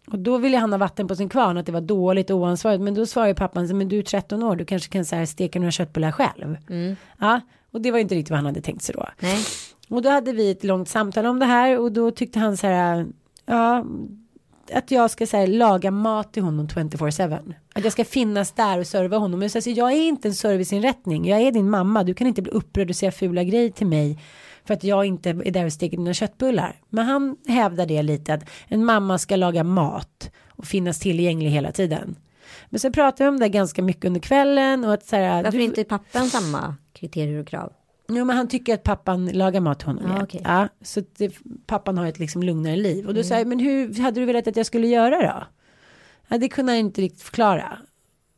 Och 0.07 0.19
då 0.19 0.37
ville 0.37 0.57
han 0.57 0.71
ha 0.71 0.77
vatten 0.77 1.07
på 1.07 1.15
sin 1.15 1.29
kvarn 1.29 1.57
att 1.57 1.65
det 1.65 1.71
var 1.71 1.81
dåligt 1.81 2.29
och 2.29 2.37
oansvarigt. 2.37 2.81
Men 2.81 2.93
då 2.93 3.05
svarar 3.05 3.27
ju 3.27 3.35
pappan, 3.35 3.67
så, 3.67 3.75
men 3.75 3.87
du 3.87 3.99
är 3.99 4.03
13 4.03 4.43
år, 4.43 4.55
du 4.55 4.65
kanske 4.65 4.89
kan 4.91 5.05
så 5.05 5.15
här, 5.15 5.25
steka 5.25 5.59
några 5.59 5.71
köttbullar 5.71 6.11
själv. 6.11 6.57
Mm. 6.69 6.95
Ja, 7.19 7.41
och 7.71 7.81
det 7.81 7.91
var 7.91 7.99
inte 7.99 8.15
riktigt 8.15 8.29
vad 8.29 8.37
han 8.37 8.45
hade 8.45 8.61
tänkt 8.61 8.83
sig 8.83 8.95
då. 8.95 9.07
Nej. 9.19 9.45
Och 9.89 10.01
då 10.01 10.09
hade 10.09 10.33
vi 10.33 10.51
ett 10.51 10.63
långt 10.63 10.89
samtal 10.89 11.25
om 11.25 11.39
det 11.39 11.45
här 11.45 11.79
och 11.79 11.91
då 11.91 12.11
tyckte 12.11 12.39
han 12.39 12.57
så 12.57 12.67
här, 12.67 13.07
ja, 13.45 13.85
att 14.73 14.91
jag 14.91 15.11
ska 15.11 15.27
så 15.27 15.37
här, 15.37 15.47
laga 15.47 15.91
mat 15.91 16.33
till 16.33 16.43
honom 16.43 16.67
24-7. 16.67 17.53
Att 17.73 17.83
jag 17.83 17.93
ska 17.93 18.05
finnas 18.05 18.51
där 18.51 18.79
och 18.79 18.87
serva 18.87 19.17
honom. 19.17 19.39
Men 19.39 19.49
jag, 19.53 19.63
säger, 19.63 19.77
jag 19.77 19.91
är 19.91 20.07
inte 20.07 20.27
en 20.27 20.33
serviceinrättning, 20.35 21.27
jag 21.27 21.41
är 21.41 21.51
din 21.51 21.69
mamma, 21.69 22.03
du 22.03 22.13
kan 22.13 22.27
inte 22.27 22.41
bli 22.41 22.51
upprörd 22.51 22.89
och 22.89 22.95
säga 22.95 23.11
fula 23.11 23.43
grejer 23.43 23.69
till 23.69 23.87
mig 23.87 24.19
för 24.65 24.73
att 24.73 24.83
jag 24.83 25.05
inte 25.05 25.29
är 25.29 25.51
där 25.51 25.65
och 25.65 25.73
steker 25.73 25.97
dina 25.97 26.13
köttbullar. 26.13 26.75
Men 26.89 27.05
han 27.05 27.37
hävdar 27.47 27.85
det 27.85 28.01
lite 28.01 28.33
att 28.33 28.49
en 28.67 28.85
mamma 28.85 29.17
ska 29.17 29.35
laga 29.35 29.63
mat 29.63 30.31
och 30.49 30.65
finnas 30.65 30.99
tillgänglig 30.99 31.49
hela 31.49 31.71
tiden. 31.71 32.15
Men 32.69 32.79
så 32.79 32.91
pratar 32.91 33.25
vi 33.25 33.29
om 33.29 33.39
det 33.39 33.49
ganska 33.49 33.81
mycket 33.81 34.05
under 34.05 34.19
kvällen 34.19 34.85
och 34.85 34.93
att 34.93 35.05
så 35.05 35.15
här, 35.15 35.43
Varför 35.43 35.57
du- 35.57 35.63
inte 35.63 35.83
pappan 35.83 36.29
samma 36.29 36.75
kriterier 36.93 37.39
och 37.39 37.47
krav? 37.47 37.73
Jo 38.13 38.25
men 38.25 38.37
han 38.37 38.47
tycker 38.47 38.73
att 38.73 38.83
pappan 38.83 39.25
lagar 39.25 39.59
mat 39.61 39.79
till 39.79 39.87
honom. 39.87 40.11
Ja, 40.17 40.23
okej. 40.23 40.41
ja, 40.43 40.67
så 40.81 41.01
det, 41.17 41.33
pappan 41.65 41.97
har 41.97 42.05
ett 42.07 42.19
liksom 42.19 42.43
lugnare 42.43 42.75
liv. 42.75 43.07
Och 43.07 43.13
då 43.13 43.19
Mm. 43.19 43.23
säger 43.29 43.45
men 43.45 43.59
hur 43.59 44.01
hade 44.01 44.19
du 44.19 44.25
velat 44.25 44.47
att 44.47 44.55
jag 44.55 44.65
skulle 44.65 44.87
göra 44.87 45.21
då? 45.21 45.43
Ja, 46.27 46.37
det 46.37 46.49
kunde 46.49 46.71
han 46.71 46.79
inte 46.79 47.01
riktigt 47.01 47.21
förklara. 47.23 47.77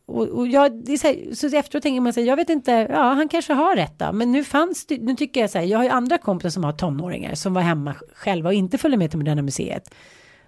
Och, 0.05 0.27
och 0.27 0.47
jag, 0.47 0.71
så, 0.99 1.07
här, 1.07 1.35
så 1.35 1.47
efteråt 1.57 1.83
tänker 1.83 2.01
man 2.01 2.13
sig, 2.13 2.23
jag 2.25 2.35
vet 2.35 2.49
inte, 2.49 2.71
ja 2.71 3.13
han 3.13 3.29
kanske 3.29 3.53
har 3.53 3.75
rätt 3.75 3.99
då. 3.99 4.11
Men 4.11 4.31
nu 4.31 4.43
fanns 4.43 4.85
det, 4.85 4.97
nu 4.97 5.15
tycker 5.15 5.41
jag 5.41 5.49
så 5.49 5.57
här, 5.57 5.65
jag 5.65 5.77
har 5.79 5.83
ju 5.83 5.89
andra 5.89 6.17
kompisar 6.17 6.49
som 6.49 6.63
har 6.63 6.71
tonåringar 6.73 7.35
som 7.35 7.53
var 7.53 7.61
hemma 7.61 7.95
själva 8.13 8.49
och 8.49 8.53
inte 8.53 8.77
följde 8.77 8.97
med 8.97 9.09
till 9.09 9.19
Moderna 9.19 9.41
Museet. 9.41 9.93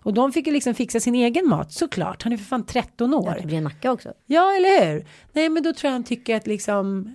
Och 0.03 0.13
de 0.13 0.32
fick 0.32 0.48
ju 0.48 0.53
liksom 0.53 0.74
fixa 0.74 1.00
sin 1.00 1.15
egen 1.15 1.48
mat, 1.48 1.72
såklart. 1.74 2.24
Han 2.24 2.34
är 2.34 2.38
för 2.38 2.46
fan 2.46 2.65
13 2.65 3.13
år. 3.13 3.38
Det 3.41 3.48
blir 3.48 3.58
en 3.58 3.63
macka 3.63 3.91
också. 3.91 4.13
Ja, 4.25 4.55
eller 4.55 4.86
hur? 4.94 5.05
Nej, 5.34 5.50
men 5.50 5.63
då 5.63 5.74
tror 5.74 5.88
jag 5.88 5.91
han 5.94 6.03
tycker 6.03 6.36
att 6.36 6.48
liksom 6.48 7.13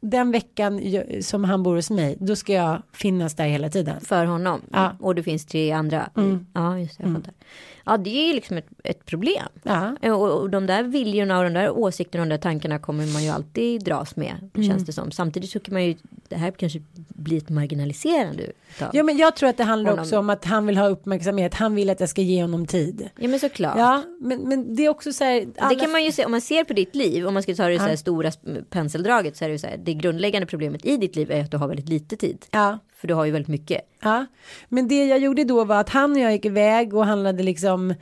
den 0.00 0.30
veckan 0.30 0.80
som 1.22 1.44
han 1.44 1.62
bor 1.62 1.76
hos 1.76 1.90
mig, 1.90 2.16
då 2.20 2.36
ska 2.36 2.52
jag 2.52 2.82
finnas 2.92 3.34
där 3.34 3.46
hela 3.46 3.70
tiden. 3.70 4.00
För 4.00 4.24
honom. 4.24 4.60
Ja. 4.72 4.84
Mm. 4.84 4.96
Och 4.96 5.14
det 5.14 5.22
finns 5.22 5.46
tre 5.46 5.72
andra. 5.72 6.10
Ja, 6.52 6.78
just 6.78 6.98
det. 6.98 7.04
Jag 7.04 7.14
fattar. 7.14 7.34
Ja, 7.84 7.96
det 7.96 8.10
är 8.10 8.26
ju 8.26 8.32
liksom 8.32 8.56
ett, 8.56 8.66
ett 8.84 9.06
problem. 9.06 9.46
Ja, 9.62 9.96
Och, 10.02 10.40
och 10.40 10.50
de 10.50 10.66
där 10.66 10.82
viljorna 10.82 11.38
och 11.38 11.44
de 11.44 11.52
där 11.52 11.70
åsikterna 11.70 12.22
och 12.22 12.28
de 12.28 12.34
där 12.34 12.42
tankarna 12.42 12.78
kommer 12.78 13.06
man 13.06 13.24
ju 13.24 13.30
alltid 13.30 13.84
dras 13.84 14.16
med. 14.16 14.50
Mm. 14.54 14.68
Känns 14.68 14.86
det 14.86 14.92
som. 14.92 15.10
Samtidigt 15.10 15.50
så 15.50 15.60
kan 15.60 15.74
man 15.74 15.84
ju. 15.84 15.94
Det 16.28 16.36
här 16.36 16.50
kanske 16.50 16.82
blir 17.08 17.36
ett 17.38 17.48
marginaliserande. 17.48 18.42
Utav. 18.42 18.90
ja 18.92 19.02
men 19.02 19.16
jag 19.16 19.36
tror 19.36 19.48
att 19.48 19.56
det 19.56 19.64
handlar 19.64 19.90
Honom. 19.90 20.02
också 20.02 20.18
om 20.18 20.30
att 20.30 20.44
han 20.44 20.66
vill 20.66 20.76
ha 20.76 20.88
uppmärksamhet. 20.88 21.54
Han 21.54 21.74
vill 21.74 21.90
att 21.90 22.00
jag 22.00 22.08
ska 22.08 22.22
ge 22.22 22.42
honom 22.42 22.66
tid. 22.66 23.08
Ja 23.16 23.28
men 23.28 23.40
såklart. 23.40 23.78
Ja, 23.78 24.02
men, 24.20 24.48
men 24.48 24.76
det 24.76 24.84
är 24.84 24.88
också 24.88 25.12
så 25.12 25.24
här. 25.24 25.68
Det 25.68 25.74
kan 25.74 25.90
man 25.90 26.04
ju 26.04 26.12
se 26.12 26.24
om 26.24 26.30
man 26.30 26.40
ser 26.40 26.64
på 26.64 26.72
ditt 26.72 26.94
liv. 26.94 27.26
Om 27.26 27.34
man 27.34 27.42
ska 27.42 27.54
ta 27.54 27.68
det 27.68 27.78
så 27.78 27.84
här 27.84 27.96
stora 27.96 28.30
penseldraget 28.70 29.36
så 29.36 29.44
är 29.44 29.48
det 29.48 29.52
ju 29.52 29.58
så 29.58 29.66
här. 29.66 29.80
Det 29.84 29.94
grundläggande 29.94 30.46
problemet 30.46 30.84
i 30.86 30.96
ditt 30.96 31.16
liv 31.16 31.30
är 31.30 31.44
att 31.44 31.50
du 31.50 31.56
har 31.56 31.68
väldigt 31.68 31.88
lite 31.88 32.16
tid. 32.16 32.46
Ja, 32.50 32.78
För 33.00 33.08
du 33.08 33.14
har 33.14 33.24
ju 33.24 33.30
väldigt 33.30 33.48
mycket. 33.48 33.80
ja, 34.02 34.26
men 34.68 34.88
det 34.88 35.06
jag 35.06 35.18
gjorde 35.18 35.44
då 35.44 35.64
var 35.64 35.80
att 35.80 35.88
han 35.88 36.12
och 36.12 36.18
jag 36.18 36.32
gick 36.32 36.44
iväg 36.44 36.94
och 36.94 37.06
handlade 37.06 37.42
liksom 37.42 37.94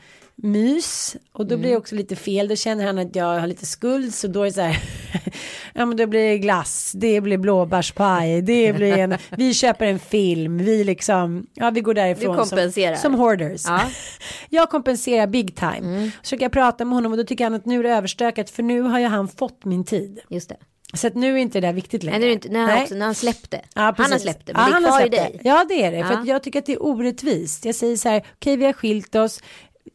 mys 0.42 1.16
och 1.32 1.46
då 1.46 1.56
blir 1.56 1.70
det 1.70 1.76
också 1.76 1.94
lite 1.94 2.16
fel. 2.16 2.48
Då 2.48 2.56
känner 2.56 2.86
han 2.86 2.98
att 2.98 3.16
jag 3.16 3.40
har 3.40 3.46
lite 3.46 3.66
skuld 3.66 4.14
så 4.14 4.26
då 4.26 4.42
är 4.42 4.46
det 4.46 4.52
så 4.52 4.60
här. 4.60 4.78
ja, 5.74 5.86
men 5.86 5.96
då 5.96 6.06
blir 6.06 6.28
det 6.30 6.38
glass. 6.38 6.92
Det 6.96 7.20
blir 7.20 7.38
blåbärspaj. 7.38 8.42
Det 8.42 8.72
blir 8.72 8.98
en. 8.98 9.18
Vi 9.30 9.54
köper 9.54 9.86
en 9.86 9.98
film. 9.98 10.58
Vi 10.58 10.84
liksom. 10.84 11.46
Ja, 11.54 11.70
vi 11.70 11.80
går 11.80 11.94
därifrån. 11.94 12.36
Du 12.36 12.42
kompenserar. 12.42 12.94
Som, 12.94 13.12
som 13.12 13.20
hoarders. 13.20 13.64
Ja. 13.66 13.80
Jag 14.48 14.70
kompenserar 14.70 15.26
big 15.26 15.56
time. 15.56 16.10
Så 16.10 16.22
försöker 16.22 16.44
jag 16.44 16.52
prata 16.52 16.84
med 16.84 16.94
honom 16.94 17.12
och 17.12 17.18
då 17.18 17.24
tycker 17.24 17.44
han 17.44 17.54
att 17.54 17.64
nu 17.66 17.78
är 17.78 17.82
det 17.82 17.90
överstökat 17.90 18.50
för 18.50 18.62
nu 18.62 18.80
har 18.80 18.98
ju 19.00 19.06
han 19.06 19.28
fått 19.28 19.64
min 19.64 19.84
tid. 19.84 20.20
Just 20.28 20.48
det. 20.48 20.56
Så 20.94 21.06
att 21.06 21.14
nu 21.14 21.32
är 21.32 21.36
inte 21.36 21.60
det 21.60 21.66
där 21.66 21.72
viktigt 21.72 22.02
längre. 22.02 22.18
Nej, 22.18 22.28
det 22.28 22.32
är 22.32 22.34
inte, 22.34 22.94
när, 22.94 23.04
han 23.04 23.14
släppte. 23.14 23.60
Ja, 23.74 23.94
han 23.96 24.12
har 24.12 24.18
släppt 24.18 24.46
det. 24.46 24.52
Men 24.52 24.62
Ja, 24.72 24.80
det 24.80 24.86
är 24.86 24.90
kvar 24.90 25.06
i 25.06 25.08
dig. 25.08 25.40
det. 25.42 25.48
Ja 25.48 25.66
det 25.68 25.84
är 25.84 25.92
det. 25.92 26.04
För 26.04 26.12
Ja. 26.14 26.20
att 26.20 26.26
jag 26.26 26.42
tycker 26.42 26.58
att 26.58 26.66
det 26.66 26.72
är 26.72 26.82
orättvist. 26.82 27.64
Jag 27.64 27.74
säger 27.74 27.96
så 27.96 28.08
här, 28.08 28.26
okej 28.34 28.56
vi 28.56 28.64
har 28.64 28.72
skilt 28.72 29.14
oss. 29.14 29.40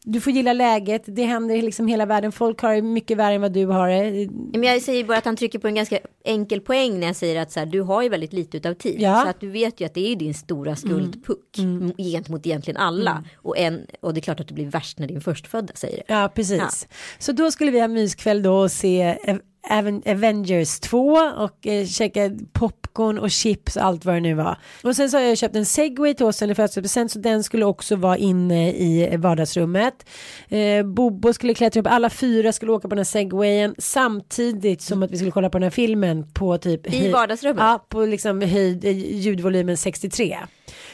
du 0.04 0.22
får 0.22 0.34
gilla 0.34 0.54
läget, 0.54 1.04
det 1.06 1.24
händer 1.24 1.62
liksom 1.62 1.88
hela 1.88 2.06
världen, 2.06 2.32
folk 2.32 2.62
har 2.62 2.76
det 2.76 2.82
mycket 2.82 3.18
värre 3.18 3.36
än 3.36 3.42
vad 3.42 3.54
du 3.54 3.66
har 3.66 3.90
det. 3.90 4.30
Men 4.54 4.64
jag 4.64 4.82
säger 4.82 5.04
bara 5.04 5.18
att 5.18 5.26
han 5.26 5.36
trycker 5.36 5.60
på 5.60 5.68
en 5.68 5.76
ganska 5.76 6.00
enkel 6.26 6.62
poäng 6.62 7.00
när 7.00 7.08
jag 7.08 7.16
säger 7.16 7.42
att 7.42 7.52
så 7.52 7.60
här, 7.60 7.66
du 7.66 7.82
har 7.82 8.02
ju 8.02 8.10
väldigt 8.10 8.34
lite 8.34 8.58
utav 8.58 8.74
tid. 8.74 9.02
Ja. 9.02 9.22
Så 9.24 9.30
att 9.30 9.40
du 9.40 9.50
vet 9.50 9.82
ju 9.82 9.86
att 9.86 9.94
det 9.94 10.12
är 10.12 10.16
din 10.16 10.34
stora 10.34 10.76
skuldpuck 10.76 11.58
mm. 11.58 11.94
gentemot 11.98 12.46
egentligen 12.46 12.78
alla. 12.78 13.24
Och, 13.36 13.58
en, 13.58 13.86
och 14.02 14.14
det 14.14 14.20
är 14.20 14.22
klart 14.22 14.40
att 14.40 14.48
det 14.48 14.54
blir 14.54 14.70
värst 14.70 15.00
när 15.00 15.08
din 15.08 15.22
förstfödda 15.22 15.74
säger 15.76 15.98
det. 15.98 16.14
Ja, 16.14 16.32
precis. 16.36 16.88
Så 17.20 17.32
då 17.32 17.52
skulle 17.52 17.72
vi 17.72 17.80
ha 17.80 17.88
myskväll 17.88 18.44
då 18.44 18.56
och 18.56 18.72
se 18.72 19.02
även 19.02 19.42
Avengers 19.70 20.80
2 20.80 21.14
och 21.38 21.68
eh, 21.68 21.86
käka 21.86 22.32
popcorn 22.54 23.18
och 23.18 23.32
chips 23.32 23.76
och 23.76 23.84
allt 23.84 24.06
vad 24.06 24.16
det 24.16 24.20
nu 24.20 24.34
var. 24.34 24.58
Och 24.84 24.96
sen 24.96 25.10
så 25.10 25.18
har 25.18 25.24
jag 25.24 25.38
köpt 25.38 25.56
en 25.56 25.66
segway 25.66 26.14
till 26.14 26.26
oss 26.26 26.42
eller 26.42 26.54
födelsedagspresent 26.54 27.12
så 27.12 27.20
den 27.20 27.44
skulle 27.44 27.66
också 27.66 27.96
vara 27.96 28.18
inne 28.18 28.72
i 28.72 29.18
vardagsrummet. 29.18 30.10
Eh, 30.50 30.86
Bobo 30.86 31.34
skulle 31.34 31.54
klättra 31.54 31.82
upp, 31.82 31.88
alla 31.88 32.10
fyra 32.10 32.52
skulle 32.52 32.72
åka 32.72 32.88
på 32.88 32.96
den 32.96 33.00
här 33.00 33.04
segwayen 33.04 33.76
samtidigt 33.78 34.82
som 34.82 35.04
att 35.04 35.12
vi 35.12 35.18
skulle 35.18 35.32
kolla 35.32 35.50
på 35.50 35.58
den 35.58 35.64
här 35.64 35.70
filmen 35.70 36.28
på 36.34 36.58
typ 36.58 36.94
I 36.94 37.12
vardagsrummet? 37.12 37.64
Ja, 37.64 37.86
på 37.90 38.06
liksom 38.06 38.42
höjd, 38.42 38.84
ljudvolymen 38.84 39.78
63. 39.78 40.38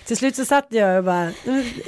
Till 0.10 0.18
slut 0.18 0.36
så 0.36 0.46
satt 0.46 0.68
jag 0.70 0.98
och 0.98 1.04
bara, 1.04 1.32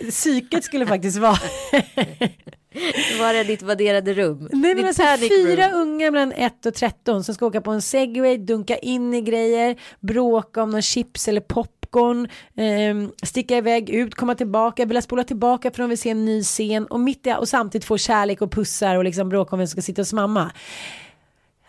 psyket 0.10 0.64
skulle 0.64 0.86
faktiskt 0.86 1.18
vara 1.18 1.36
Var 3.20 3.34
är 3.34 3.44
ditt 3.44 3.62
vadderade 3.62 4.14
rum? 4.14 4.50
Nej 4.52 4.76
men 4.76 4.86
alltså 4.86 5.04
fyra 5.30 5.70
room. 5.70 5.82
unga 5.82 6.12
mellan 6.12 6.32
1 6.32 6.66
och 6.66 6.74
13 6.74 7.24
som 7.24 7.36
ska 7.36 7.46
åka 7.46 7.62
på 7.62 7.72
en 7.72 7.82
segway, 7.82 8.38
dunka 8.38 8.78
in 8.78 9.14
i 9.14 9.22
grejer, 9.22 9.80
bråka 10.00 10.64
om 10.64 10.70
någon 10.70 10.82
chips 10.82 11.28
eller 11.28 11.42
popcorn, 11.42 12.28
ehm, 12.56 13.12
sticka 13.24 13.58
iväg 13.58 13.90
ut, 13.90 14.16
komma 14.16 14.36
tillbaka, 14.36 14.86
vilja 14.86 15.02
spola 15.02 15.24
tillbaka 15.24 15.72
för 15.72 15.78
de 15.78 15.90
vill 15.90 15.98
se 15.98 16.10
en 16.10 16.26
ny 16.26 16.44
scen 16.44 16.86
och 16.86 17.00
mitt 17.00 17.28
i 17.28 17.36
och 17.40 17.50
samtidigt 17.50 17.86
få 17.86 17.98
kärlek 17.98 18.42
och 18.42 18.52
pussar 18.52 18.96
och 18.96 19.04
liksom 19.04 19.30
bråka 19.30 19.56
om 19.56 19.60
vem 19.60 19.68
som 19.68 19.72
ska 19.72 19.82
sitta 19.82 20.02
hos 20.02 20.14
mamma. 20.14 20.52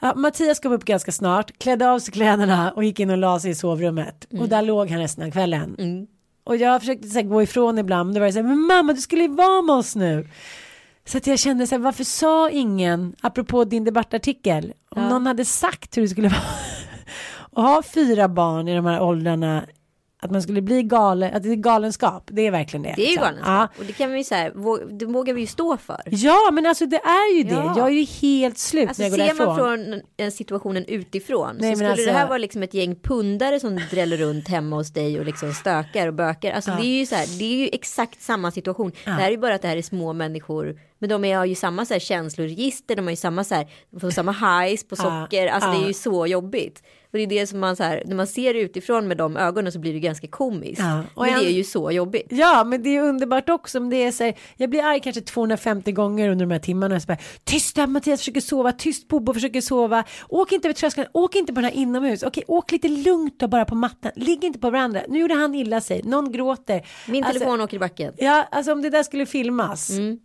Ja, 0.01 0.15
Mattias 0.15 0.61
kom 0.61 0.73
upp 0.73 0.85
ganska 0.85 1.13
snart, 1.13 1.59
klädde 1.59 1.91
av 1.91 1.99
sig 1.99 2.13
kläderna 2.13 2.73
och 2.73 2.85
gick 2.85 3.01
in 3.01 3.11
och 3.11 3.19
la 3.19 3.41
sig 3.41 3.51
i 3.51 3.55
sovrummet. 3.55 4.27
Och 4.41 4.49
där 4.49 4.63
låg 4.63 4.91
han 4.91 4.99
resten 4.99 5.27
av 5.27 5.31
kvällen. 5.31 5.77
Och 6.45 6.57
jag 6.57 6.81
försökte 6.81 7.09
så 7.09 7.15
här, 7.15 7.23
gå 7.23 7.43
ifrån 7.43 7.79
ibland, 7.79 8.07
men 8.07 8.15
det 8.15 8.21
var 8.21 8.31
så 8.31 8.39
här, 8.39 8.43
men 8.47 8.59
mamma 8.61 8.93
du 8.93 9.01
skulle 9.01 9.23
ju 9.23 9.29
vara 9.29 9.63
med 9.63 9.75
oss 9.77 9.97
nu. 9.97 10.29
Så 11.05 11.19
att 11.19 11.27
jag 11.27 11.39
kände 11.39 11.67
så 11.67 11.75
här, 11.75 11.83
varför 11.83 12.05
sa 12.05 12.51
ingen, 12.51 13.15
apropå 13.21 13.65
din 13.65 13.85
debattartikel, 13.85 14.73
om 14.91 15.03
Ja. 15.03 15.09
någon 15.09 15.27
hade 15.27 15.45
sagt 15.45 15.97
hur 15.97 16.03
det 16.03 16.09
skulle 16.09 16.29
vara 17.53 17.67
att 17.69 17.75
ha 17.75 17.83
fyra 17.83 18.29
barn 18.29 18.69
i 18.69 18.75
de 18.75 18.87
här 18.87 19.03
åldrarna, 19.03 19.65
att 20.25 20.31
man 20.31 20.43
skulle 20.43 20.63
bli 20.63 20.83
galen, 20.83 21.35
att 21.35 21.43
det 21.43 21.49
är 21.49 21.55
galenskap, 21.57 22.29
det 22.33 22.47
är 22.47 22.51
verkligen 22.51 22.83
det. 22.83 22.95
Det 22.97 23.03
är 23.03 23.07
ju 23.07 23.11
liksom. 23.11 23.25
galenskap. 23.25 23.71
Och 23.79 23.85
det 23.85 23.93
kan 23.93 24.11
vi 24.13 24.19
ju 24.19 24.25
så 24.25 24.35
här, 24.35 24.51
vå- 24.51 24.99
det 24.99 25.07
vågar 25.07 25.35
vi 25.35 25.41
ju 25.41 25.47
stå 25.47 25.77
för. 25.77 26.01
Ja, 26.07 26.51
men 26.53 26.67
alltså 26.67 26.87
det 26.87 26.97
är 26.97 27.37
ju 27.37 27.43
det. 27.43 27.51
Ja. 27.55 27.75
Jag 27.77 27.87
är 27.87 27.91
ju 27.93 28.05
helt 28.05 28.59
slut 28.59 28.89
Alltså 28.89 29.03
när 29.03 29.09
jag 29.11 29.19
går 29.19 29.27
ser 29.27 29.35
man 29.47 29.57
därifrån. 29.57 29.87
från 29.93 30.01
en 30.17 30.33
situationen 30.33 30.85
utifrån 30.89 31.57
Nej, 31.61 31.71
så 31.73 31.77
skulle 31.77 31.91
alltså- 31.91 32.07
det 32.07 32.13
här 32.13 32.29
vara 32.29 32.39
liksom 32.39 32.63
ett 32.63 32.75
gäng 32.75 32.97
pundare 32.97 33.61
som 33.61 33.81
dräller 33.91 34.17
runt 34.17 34.49
hemma 34.49 34.77
hos 34.77 34.93
dig 34.93 35.19
och 35.19 35.27
liksom 35.27 35.53
stökar 35.53 36.09
och 36.09 36.15
bökar. 36.15 36.53
Alltså 36.53 36.71
det 36.71 36.87
är 36.87 36.99
ju 36.99 37.07
så 37.07 37.15
här, 37.15 37.39
det 37.39 37.45
är 37.45 37.57
ju 37.57 37.69
exakt 37.73 38.23
samma 38.23 38.51
situation. 38.51 38.93
Det 39.05 39.11
här 39.11 39.27
är 39.27 39.31
ju 39.31 39.39
bara 39.39 39.55
att 39.55 39.63
det 39.63 39.69
här 39.69 39.77
är 39.77 39.83
små 39.83 40.13
människor. 40.13 40.81
Men 40.99 41.09
de 41.09 41.25
är- 41.25 41.37
har 41.37 41.45
ju 41.45 41.55
samma 41.55 41.85
så 41.87 41.95
här 41.95 42.01
känsloregister, 42.01 42.97
de 42.97 43.03
har 43.03 43.11
ju 43.11 43.17
samma 43.17 43.45
så 43.45 43.55
här, 43.55 43.67
får 44.01 44.11
samma 44.11 44.33
highs 44.33 44.85
på 44.89 44.97
Ja, 44.99 45.03
socker. 45.25 45.47
Alltså 45.47 45.71
det 45.71 45.77
ja. 45.77 45.83
är 45.83 45.87
ju 45.89 45.95
så 45.95 46.27
jobbigt. 46.27 46.83
Och 47.13 47.19
det 47.19 47.25
är 47.25 47.27
det 47.27 47.47
som 47.47 47.61
man 47.61 47.77
så 47.77 47.83
här, 47.83 48.03
när 48.07 48.17
man 48.17 48.27
ser 48.27 48.55
det 48.55 48.61
utifrån 48.61 49.09
med 49.09 49.17
de 49.17 49.37
ögonen 49.37 49.73
så 49.73 49.79
blir 49.79 49.93
det 49.93 49.99
ganska 50.01 50.27
komiskt. 50.27 50.79
Ja, 50.83 51.03
Men 51.17 51.29
en- 51.29 51.39
det 51.41 51.47
är 51.47 51.53
ju 51.53 51.65
så 51.65 51.91
jobbigt. 51.91 52.27
Ja, 52.31 52.65
men 52.65 52.83
det 52.83 52.97
är 52.97 53.03
underbart 53.03 53.49
också 53.49 53.79
om 53.79 53.91
det 53.91 53.97
är 53.97 54.13
så 54.13 54.25
här, 54.25 54.35
jag 54.57 54.71
blir 54.71 54.83
arg 54.85 55.01
kanske 55.01 55.21
250 55.21 55.93
gånger 55.93 56.29
under 56.29 56.47
de 56.47 56.53
här 56.53 56.59
timmarna. 56.59 57.01
Så 57.01 57.07
bara, 57.07 57.19
tysta 57.45 57.87
Mattias 57.87 58.21
försöker 58.21 58.41
sova, 58.41 58.73
tyst 58.73 59.09
Bobo 59.09 59.35
försöker 59.35 59.61
sova, 59.61 60.05
åk 60.29 60.53
inte 60.53 60.69
över 60.69 60.75
tröskeln, 60.75 61.07
åk 61.13 61.35
inte 61.37 61.53
på 61.53 61.61
den 61.61 61.71
här 61.71 61.77
inomhus, 61.77 62.23
okej 62.23 62.45
åk 62.49 62.73
lite 62.73 62.89
lugnt 62.89 63.41
då 63.41 63.49
bara 63.49 63.65
på 63.65 63.75
mattan, 63.75 64.13
ligg 64.17 64.45
inte 64.45 64.59
på 64.59 64.71
varandra, 64.71 65.01
nu 65.09 65.19
gjorde 65.21 65.35
han 65.35 65.55
illa 65.55 65.81
sig, 65.81 66.03
någon 66.05 66.33
gråter. 66.33 66.87
Min 67.09 67.25
Alltså, 67.25 67.39
telefon 67.39 67.61
åker 67.61 67.77
i 67.77 67.81
backen. 67.81 68.15
Ja, 68.19 68.49
alltså 68.51 68.73
om 68.73 68.83
det 68.83 68.91
där 68.91 69.03
skulle 69.03 69.27
filmas. 69.27 69.91
Mm. 69.91 70.19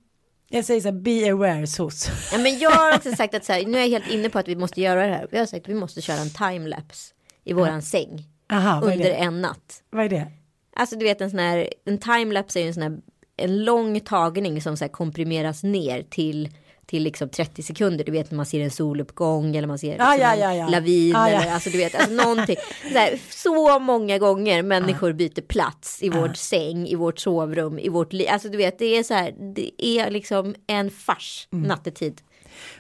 Jag 0.49 0.65
säger 0.65 0.81
så 0.81 0.87
här, 0.87 0.95
be 0.95 1.31
aware 1.31 1.67
sos. 1.67 2.09
Ja, 2.31 2.37
men 2.37 2.59
jag 2.59 2.71
har 2.71 2.95
också 2.95 3.11
sagt 3.15 3.33
att 3.35 3.45
så 3.45 3.53
här, 3.53 3.65
nu 3.65 3.77
är 3.77 3.81
jag 3.81 3.89
helt 3.89 4.11
inne 4.13 4.29
på 4.29 4.39
att 4.39 4.47
vi 4.47 4.55
måste 4.55 4.81
göra 4.81 5.07
det 5.07 5.13
här. 5.13 5.27
Vi 5.31 5.37
har 5.37 5.45
sagt 5.45 5.65
att 5.65 5.69
vi 5.69 5.73
måste 5.73 6.01
köra 6.01 6.17
en 6.17 6.29
timelapse 6.29 7.13
i 7.43 7.53
våran 7.53 7.81
säng 7.81 8.23
Aha, 8.51 8.81
under 8.81 9.11
en 9.11 9.41
natt. 9.41 9.83
vad 9.89 10.05
är 10.05 10.09
det? 10.09 10.31
Alltså 10.75 10.95
du 10.95 11.05
vet 11.05 11.21
en 11.21 11.29
sån 11.29 11.39
här, 11.39 11.69
en 11.85 11.97
timelapse 11.97 12.59
är 12.59 12.61
ju 12.61 12.67
en 12.67 12.73
sån 12.73 12.83
här, 12.83 12.97
en 13.37 13.63
lång 13.65 13.99
tagning 13.99 14.61
som 14.61 14.77
så 14.77 14.83
här 14.83 14.89
komprimeras 14.91 15.63
ner 15.63 16.03
till 16.09 16.49
till 16.87 17.03
liksom 17.03 17.29
30 17.29 17.63
sekunder. 17.63 18.05
Du 18.05 18.11
vet 18.11 18.31
när 18.31 18.35
man 18.35 18.45
ser 18.45 18.61
en 18.61 18.71
soluppgång 18.71 19.55
eller 19.55 19.67
man 19.67 19.79
ser 19.79 19.87
liksom 19.87 20.05
Ja, 20.07 20.15
ja, 20.17 20.33
en 20.33 20.39
ja, 20.39 20.55
ja. 20.55 20.67
lavin 20.69 21.09
Ja, 21.13 21.29
ja. 21.29 21.41
eller 21.41 21.51
alltså 21.53 21.69
du 21.69 21.77
vet 21.77 21.95
alltså 21.95 22.11
någonting. 22.13 22.55
Så, 22.91 22.97
här, 22.97 23.19
så 23.29 23.79
många 23.79 24.17
gånger 24.17 24.63
människor 24.63 25.13
byter 25.13 25.41
plats 25.41 26.03
i 26.03 26.09
vårt 26.09 26.37
säng, 26.37 26.87
i 26.87 26.95
vårt 26.95 27.19
sovrum, 27.19 27.79
i 27.79 27.89
vårt 27.89 28.13
liv. 28.13 28.27
Alltså 28.31 28.49
du 28.49 28.57
vet 28.57 28.79
det 28.79 28.97
är 28.97 29.03
så 29.03 29.13
här, 29.13 29.53
det 29.55 29.85
är 29.85 30.09
liksom 30.11 30.55
en 30.67 30.91
fars 30.91 31.47
Mm. 31.53 31.67
nattetid. 31.67 32.21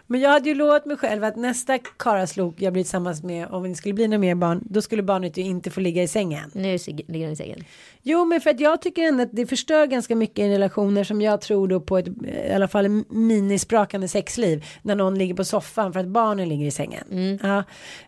Men 0.07 0.21
jag 0.21 0.29
hade 0.29 0.49
ju 0.49 0.55
lovat 0.55 0.85
mig 0.85 0.97
själv 0.97 1.23
att 1.23 1.35
nästa 1.35 1.77
karaslok 1.77 2.61
jag 2.61 2.73
blir 2.73 2.83
tillsammans 2.83 3.23
med, 3.23 3.47
om 3.47 3.63
det 3.63 3.75
skulle 3.75 3.93
bli 3.93 4.07
några 4.07 4.19
mer 4.19 4.35
barn, 4.35 4.63
då 4.69 4.81
skulle 4.81 5.03
barnet 5.03 5.37
ju 5.37 5.41
inte 5.41 5.71
få 5.71 5.79
ligga 5.79 6.03
i 6.03 6.07
sängen. 6.07 6.51
Nu 6.53 6.77
ligger 7.07 7.23
den 7.23 7.31
i 7.31 7.35
sängen. 7.35 7.63
Jo, 8.01 8.25
men 8.25 8.41
för 8.41 8.49
att 8.49 8.59
jag 8.59 8.81
tycker 8.81 9.03
ändå 9.03 9.23
att 9.23 9.29
det 9.31 9.45
förstör 9.45 9.85
ganska 9.85 10.15
mycket 10.15 10.39
i 10.39 10.49
relationer 10.49 11.03
som 11.03 11.21
jag 11.21 11.41
tror 11.41 11.67
då 11.67 11.79
på 11.79 11.97
ett, 11.97 12.07
i 12.49 12.53
alla 12.53 12.67
fall 12.67 13.03
minisprakande 13.09 14.07
sexliv. 14.07 14.65
När 14.81 14.95
någon 14.95 15.17
ligger 15.17 15.33
på 15.33 15.43
soffan 15.43 15.93
för 15.93 15.99
att 15.99 16.07
barnen 16.07 16.49
ligger 16.49 16.65
i 16.65 16.71
sängen. 16.71 17.39
Ja. 17.41 17.57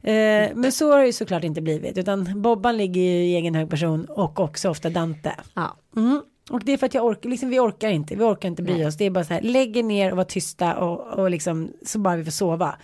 Eh, 0.09 0.49
men 0.55 0.71
så 0.71 0.91
har 0.91 0.99
det 0.99 1.05
ju 1.05 1.13
såklart 1.13 1.43
inte 1.43 1.61
blivit. 1.61 1.97
Utan 1.97 2.41
Bobban 2.41 2.77
ligger 2.77 3.01
ju 3.01 3.07
i 3.07 3.35
egen 3.35 3.55
hög 3.55 3.69
person 3.69 4.05
och 4.05 4.39
också 4.39 4.69
ofta 4.69 4.89
Dante. 4.89 5.35
Ja. 5.53 5.77
Mm. 5.95 6.21
Och 6.49 6.63
det 6.65 6.71
är 6.71 6.77
för 6.77 6.85
att 6.85 6.93
jag 6.93 7.05
orkar, 7.05 7.29
liksom 7.29 7.49
vi 7.49 7.59
orkar 7.59 7.89
inte, 7.89 8.15
vi 8.15 8.23
orkar 8.23 8.49
inte 8.49 8.63
bry 8.63 8.73
Nej. 8.73 8.85
oss. 8.85 8.97
Det 8.97 9.05
är 9.05 9.09
bara 9.09 9.23
så 9.23 9.33
här, 9.33 9.41
lägger 9.41 9.83
ner 9.83 10.11
och 10.11 10.17
var 10.17 10.23
tysta 10.23 10.77
och, 10.77 11.19
och 11.19 11.31
liksom 11.31 11.71
så 11.85 11.99
bara 11.99 12.15
vi 12.15 12.23
får 12.23 12.31
sova. 12.31 12.75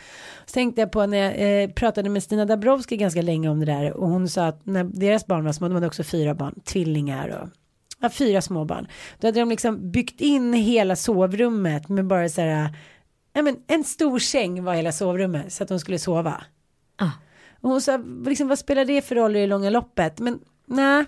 Så 0.46 0.54
tänkte 0.54 0.82
jag 0.82 0.92
på 0.92 1.06
när 1.06 1.18
jag 1.18 1.64
eh, 1.64 1.70
pratade 1.70 2.10
med 2.10 2.24
Stina 2.24 2.46
Dabrowski 2.46 2.98
ganska 2.98 3.22
länge 3.22 3.50
om 3.50 3.60
det 3.60 3.66
där 3.66 3.94
och 3.94 4.10
hon 4.10 4.30
sa 4.30 4.46
att 4.46 4.66
när 4.66 4.84
deras 4.84 5.28
barn 5.28 5.46
var 5.46 5.52
små, 5.52 5.68
de 5.68 5.74
hade 5.74 5.88
också 5.88 6.04
fyra 6.04 6.34
barn, 6.34 6.60
tvillingar 6.64 7.30
och 7.30 7.50
ja, 8.00 8.10
fyra 8.10 8.42
små 8.42 8.66
barn. 8.66 8.88
Då 9.20 9.28
hade 9.28 9.40
de 9.40 9.50
liksom 9.50 9.92
byggt 9.92 10.22
in 10.22 10.54
hela 10.54 10.96
sovrummet 10.96 11.90
med 11.90 12.06
bara 12.06 12.30
så 12.30 12.42
här, 12.42 12.76
ja 13.34 13.42
men 13.42 13.58
en 13.68 13.84
stor 13.84 14.20
säng 14.20 14.64
var 14.64 14.74
hela 14.74 14.92
sovrummet 14.92 15.54
så 15.54 15.64
att 15.64 15.70
de 15.70 15.80
skulle 15.80 16.00
sova. 16.00 16.44
Ah. 16.98 17.12
Och 17.62 17.70
hon 17.70 17.82
sa, 17.82 17.98
liksom, 18.26 18.48
vad 18.48 18.60
spelar 18.60 18.86
det 18.86 19.02
för 19.02 19.16
roll 19.16 19.36
i 19.36 19.40
det 19.40 19.48
långa 19.48 19.70
loppet? 19.70 20.20
Men 20.20 20.40
nej, 20.66 21.06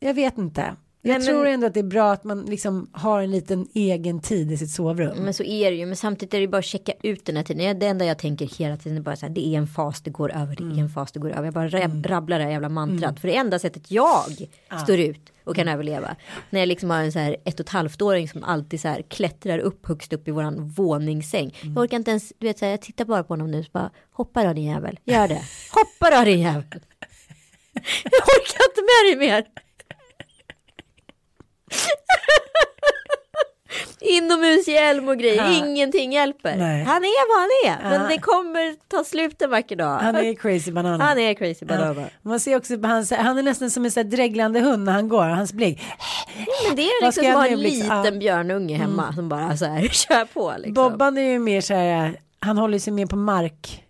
jag 0.00 0.14
vet 0.14 0.38
inte. 0.38 0.76
Jag 1.06 1.18
Nej, 1.18 1.18
men- 1.18 1.26
tror 1.26 1.46
ändå 1.46 1.66
att 1.66 1.74
det 1.74 1.80
är 1.80 1.84
bra 1.84 2.12
att 2.12 2.24
man 2.24 2.42
liksom 2.44 2.90
har 2.92 3.22
en 3.22 3.30
liten 3.30 3.68
egen 3.74 4.20
tid 4.20 4.52
i 4.52 4.56
sitt 4.56 4.70
sovrum. 4.70 5.16
Men 5.18 5.34
så 5.34 5.42
är 5.42 5.70
det 5.70 5.76
ju. 5.76 5.86
Men 5.86 5.96
samtidigt 5.96 6.34
är 6.34 6.40
det 6.40 6.48
bara 6.48 6.58
att 6.58 6.64
checka 6.64 6.92
ut 7.02 7.24
den 7.24 7.36
här 7.36 7.42
tiden. 7.42 7.78
Det 7.78 7.86
enda 7.86 8.04
jag 8.04 8.18
tänker 8.18 8.46
hela 8.58 8.76
tiden 8.76 8.98
är 8.98 9.02
bara 9.02 9.16
så 9.16 9.26
här. 9.26 9.32
Det 9.34 9.46
är 9.46 9.58
en 9.58 9.66
fas 9.66 10.02
det 10.02 10.10
går 10.10 10.32
över. 10.32 10.56
Det 10.56 10.62
är 10.80 10.82
en 10.82 10.88
fas 10.88 11.12
det 11.12 11.20
går 11.20 11.30
över. 11.30 11.44
Jag 11.44 11.54
bara 11.54 11.68
rab- 11.68 12.06
rabblar 12.08 12.38
det 12.38 12.44
här 12.44 12.50
jävla 12.50 12.68
mantrat. 12.68 13.20
För 13.20 13.28
det 13.28 13.36
enda 13.36 13.58
sättet 13.58 13.90
jag 13.90 14.48
står 14.82 14.98
ut 14.98 15.32
och 15.44 15.56
kan 15.56 15.68
överleva. 15.68 16.16
När 16.50 16.60
jag 16.60 16.66
liksom 16.66 16.90
har 16.90 16.98
en 17.02 17.12
så 17.12 17.18
här 17.18 17.36
ett 17.44 17.54
och 17.60 17.66
ett 17.66 17.68
halvt 17.70 18.02
åring 18.02 18.28
som 18.28 18.44
alltid 18.44 18.80
så 18.80 18.88
här 18.88 19.02
klättrar 19.02 19.58
upp 19.58 19.86
högst 19.86 20.12
upp 20.12 20.28
i 20.28 20.30
våran 20.30 20.68
våningssäng. 20.68 21.54
Jag 21.62 21.78
orkar 21.78 21.96
inte 21.96 22.10
ens, 22.10 22.32
du 22.38 22.46
vet 22.46 22.58
så 22.58 22.64
här, 22.64 22.70
jag 22.72 22.82
tittar 22.82 23.04
bara 23.04 23.22
på 23.24 23.32
honom 23.32 23.50
nu 23.50 23.64
så 23.64 23.70
bara 23.72 23.90
hoppa 24.12 24.44
då 24.44 24.52
din 24.52 24.64
jävel. 24.64 24.98
Gör 25.04 25.28
det. 25.28 25.42
Hoppa 25.72 26.16
då 26.18 26.24
din 26.24 26.40
jävel. 26.40 26.64
Jag 28.04 28.22
orkar 28.22 28.64
inte 28.70 28.80
med 28.82 29.20
dig 29.20 29.28
mer. 29.28 29.44
Inomhushjälm 34.00 35.08
och 35.08 35.18
grejer, 35.18 35.44
Ja. 35.44 35.66
ingenting 35.66 36.12
hjälper. 36.12 36.56
Nej. 36.56 36.84
Han 36.84 37.04
är 37.04 37.28
vad 37.28 37.40
han 37.40 37.50
är, 37.84 37.90
men 37.90 38.02
Ja. 38.02 38.08
det 38.08 38.18
kommer 38.18 38.76
ta 38.88 39.04
slut 39.04 39.42
en 39.42 39.50
vacker 39.50 39.76
dag. 39.76 39.98
Han 39.98 40.16
är 40.16 40.34
crazy 40.34 40.72
banana. 40.72 41.04
Han 41.04 41.18
är 41.18 41.34
crazy 41.34 41.66
banana. 41.66 42.00
Ja. 42.00 42.06
Man 42.22 42.40
ser 42.40 42.56
också 42.56 42.78
på 42.78 42.88
hans, 42.88 43.10
han 43.10 43.38
är 43.38 43.42
nästan 43.42 43.70
som 43.70 43.84
en 43.84 43.90
sån 43.90 44.10
dreglande 44.10 44.60
hund 44.60 44.84
när 44.84 44.92
han 44.92 45.08
går, 45.08 45.24
hans 45.24 45.52
blick. 45.52 45.80
Men 46.68 46.76
det 46.76 46.82
är 46.82 47.04
liksom 47.04 47.24
som 47.24 47.32
att 47.32 47.38
ha 47.38 47.46
en 47.46 47.60
liten 47.60 48.18
björnunge 48.18 48.76
hemma 48.76 49.12
som 49.12 49.28
bara 49.28 49.56
så 49.56 49.64
här 49.64 49.88
kör 49.88 50.24
på 50.24 50.54
liksom. 50.56 50.74
Bobban 50.74 51.18
är 51.18 51.22
ju 51.22 51.38
mer 51.38 51.60
så 51.60 51.74
här, 51.74 52.20
han 52.40 52.58
håller 52.58 52.78
sig 52.78 52.92
mer 52.92 53.06
på 53.06 53.16
mark. 53.16 53.84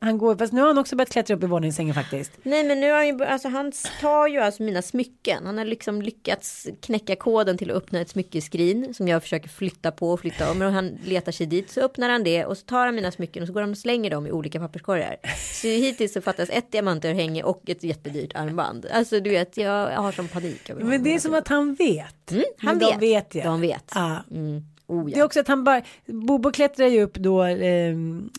Ja. 0.00 0.06
Han 0.06 0.18
går, 0.18 0.36
fast 0.36 0.52
nu 0.52 0.60
har 0.60 0.68
han 0.68 0.78
också 0.78 0.96
börjat 0.96 1.10
klättra 1.10 1.36
upp 1.36 1.42
i 1.42 1.46
våningssängen 1.46 1.94
faktiskt. 1.94 2.32
Nej 2.42 2.64
men 2.64 2.80
nu 2.80 2.90
har 2.90 2.96
han 2.96 3.06
ju, 3.06 3.24
alltså 3.24 3.48
han 3.48 3.72
tar 4.00 4.26
ju 4.26 4.38
alltså 4.38 4.62
mina 4.62 4.82
smycken. 4.82 5.46
Han 5.46 5.58
har 5.58 5.64
liksom 5.64 6.02
lyckats 6.02 6.68
knäcka 6.82 7.16
koden 7.16 7.58
till 7.58 7.70
att 7.70 7.76
öppna 7.76 8.00
ett 8.00 8.08
smyckeskrin 8.08 8.94
som 8.94 9.08
jag 9.08 9.22
försöker 9.22 9.48
flytta 9.48 9.90
på 9.90 10.10
och 10.10 10.20
flytta 10.20 10.50
om. 10.50 10.62
Och 10.62 10.72
han 10.72 10.98
letar 11.04 11.32
sig 11.32 11.46
dit 11.46 11.70
så 11.70 11.80
öppnar 11.80 12.08
han 12.08 12.24
det 12.24 12.44
och 12.44 12.58
så 12.58 12.64
tar 12.64 12.86
han 12.86 12.94
mina 12.94 13.10
smycken 13.10 13.42
och 13.42 13.46
så 13.46 13.52
går 13.52 13.60
han 13.60 13.70
och 13.70 13.78
slänger 13.78 14.10
dem 14.10 14.26
i 14.26 14.32
olika 14.32 14.60
papperskorgar. 14.60 15.16
Så 15.62 15.68
hittills 15.68 16.12
så 16.12 16.20
fattas 16.20 16.50
ett 16.52 16.72
diamantörhänge 16.72 17.42
och 17.42 17.70
ett 17.70 17.82
jättedyrt 17.82 18.34
armband. 18.34 18.86
Alltså 18.92 19.20
du 19.20 19.30
vet 19.30 19.56
jag, 19.56 19.90
har 19.90 20.12
som 20.12 20.28
panik. 20.28 20.70
Men 20.76 21.02
det 21.02 21.14
är 21.14 21.18
som 21.18 21.34
att 21.34 21.48
han 21.48 21.74
vet. 21.74 22.30
Mm, 22.30 22.44
han 22.58 22.78
Men 22.78 22.78
vet. 22.78 23.00
De 23.00 23.06
vet 23.06 23.34
ju. 23.34 23.40
De 23.42 23.60
vet. 23.60 23.92
Ja. 23.94 24.24
Mm. 24.30 24.62
Oh, 24.88 25.04
Det 25.04 25.12
är 25.14 25.18
ja. 25.18 25.24
också 25.24 25.40
att 25.40 25.48
han 25.48 25.64
bara, 25.64 25.82
Bobo 26.06 26.50
klättrar 26.52 26.86
ju 26.86 27.02
upp 27.02 27.14
då 27.14 27.44
eh, 27.44 27.94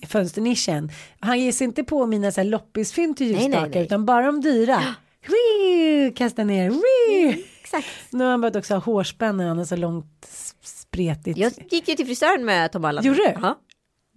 fönsternischen. 0.08 0.92
Han 1.20 1.40
ger 1.40 1.52
sig 1.52 1.66
inte 1.66 1.84
på 1.84 2.06
mina 2.06 2.32
så 2.32 2.42
här 2.42 2.46
loppisfynd 2.46 3.18
till 3.18 3.28
ljusstakar 3.28 3.82
utan 3.82 4.06
bara 4.06 4.26
de 4.26 4.42
dyra. 4.42 4.82
Wii, 5.28 6.12
kasta 6.16 6.44
ner, 6.44 6.70
wii. 6.70 7.46
Exakt. 7.62 7.88
Nu 8.10 8.24
har 8.24 8.32
han 8.32 8.42
börjat 8.42 8.56
också 8.56 8.74
ha 8.74 8.82
hårspänne, 8.82 9.44
han 9.44 9.58
har 9.58 9.66
så 9.66 9.76
långt 9.76 10.28
spretigt. 10.64 11.38
Jag 11.38 11.54
gick 11.70 11.88
ju 11.88 11.96
till 11.96 12.06
frisören 12.06 12.46
med 12.46 12.72
Tom 12.72 12.86
Allan. 12.86 13.04
Gjorde 13.04 13.18
du? 13.20 13.34
Ja. 13.42 13.60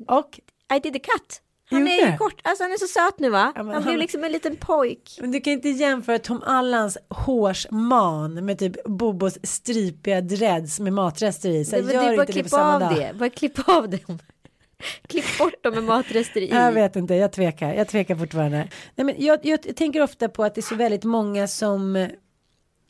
Och 0.08 0.40
I 0.76 0.80
did 0.80 0.96
a 0.96 0.98
cut. 0.98 1.42
Han 1.70 1.80
Gjorde 1.80 1.92
är 1.92 2.10
ju 2.12 2.16
kort, 2.16 2.40
alltså 2.42 2.64
han 2.64 2.72
är 2.72 2.76
så 2.76 2.86
söt 2.86 3.18
nu 3.18 3.30
va? 3.30 3.52
Ja, 3.54 3.62
han, 3.62 3.70
han- 3.74 3.82
blev 3.82 3.98
liksom 3.98 4.24
en 4.24 4.32
liten 4.32 4.56
pojk. 4.56 5.18
Men 5.20 5.30
du 5.32 5.40
kan 5.40 5.52
inte 5.52 5.68
jämföra 5.68 6.18
Tom 6.18 6.42
Allans 6.46 6.98
hårsman 7.08 8.44
med 8.46 8.58
typ 8.58 8.84
Bobos 8.84 9.38
stripiga 9.42 10.20
dreads 10.20 10.80
med 10.80 10.92
matrester 10.92 11.48
i. 11.50 11.64
Så 11.64 11.76
Det, 11.76 11.82
gör 11.82 11.86
det 11.88 11.94
är 12.08 12.16
bara 12.16 12.22
inte 12.22 12.32
det 12.32 12.42
på 12.42 12.48
samma 12.48 12.74
av 12.74 12.80
dag. 12.80 12.94
det. 12.96 13.14
Bara 13.18 13.30
klippa 13.30 13.72
av 13.76 13.88
dem. 13.90 14.18
Klipp 15.08 15.38
bort 15.38 15.62
dem 15.64 15.74
med 15.74 15.84
matrester 15.84 16.40
i. 16.40 16.48
Jag 16.50 16.72
vet 16.72 16.96
inte, 16.96 17.14
jag 17.14 17.32
tvekar. 17.32 17.72
Jag 17.74 17.88
tvekar 17.88 18.16
fortfarande. 18.16 18.68
Nej, 18.94 19.04
men 19.04 19.14
jag, 19.18 19.38
jag 19.42 19.76
tänker 19.76 20.02
ofta 20.02 20.28
på 20.28 20.44
att 20.44 20.54
det 20.54 20.60
är 20.60 20.62
så 20.62 20.74
väldigt 20.74 21.04
många 21.04 21.48
som 21.48 22.08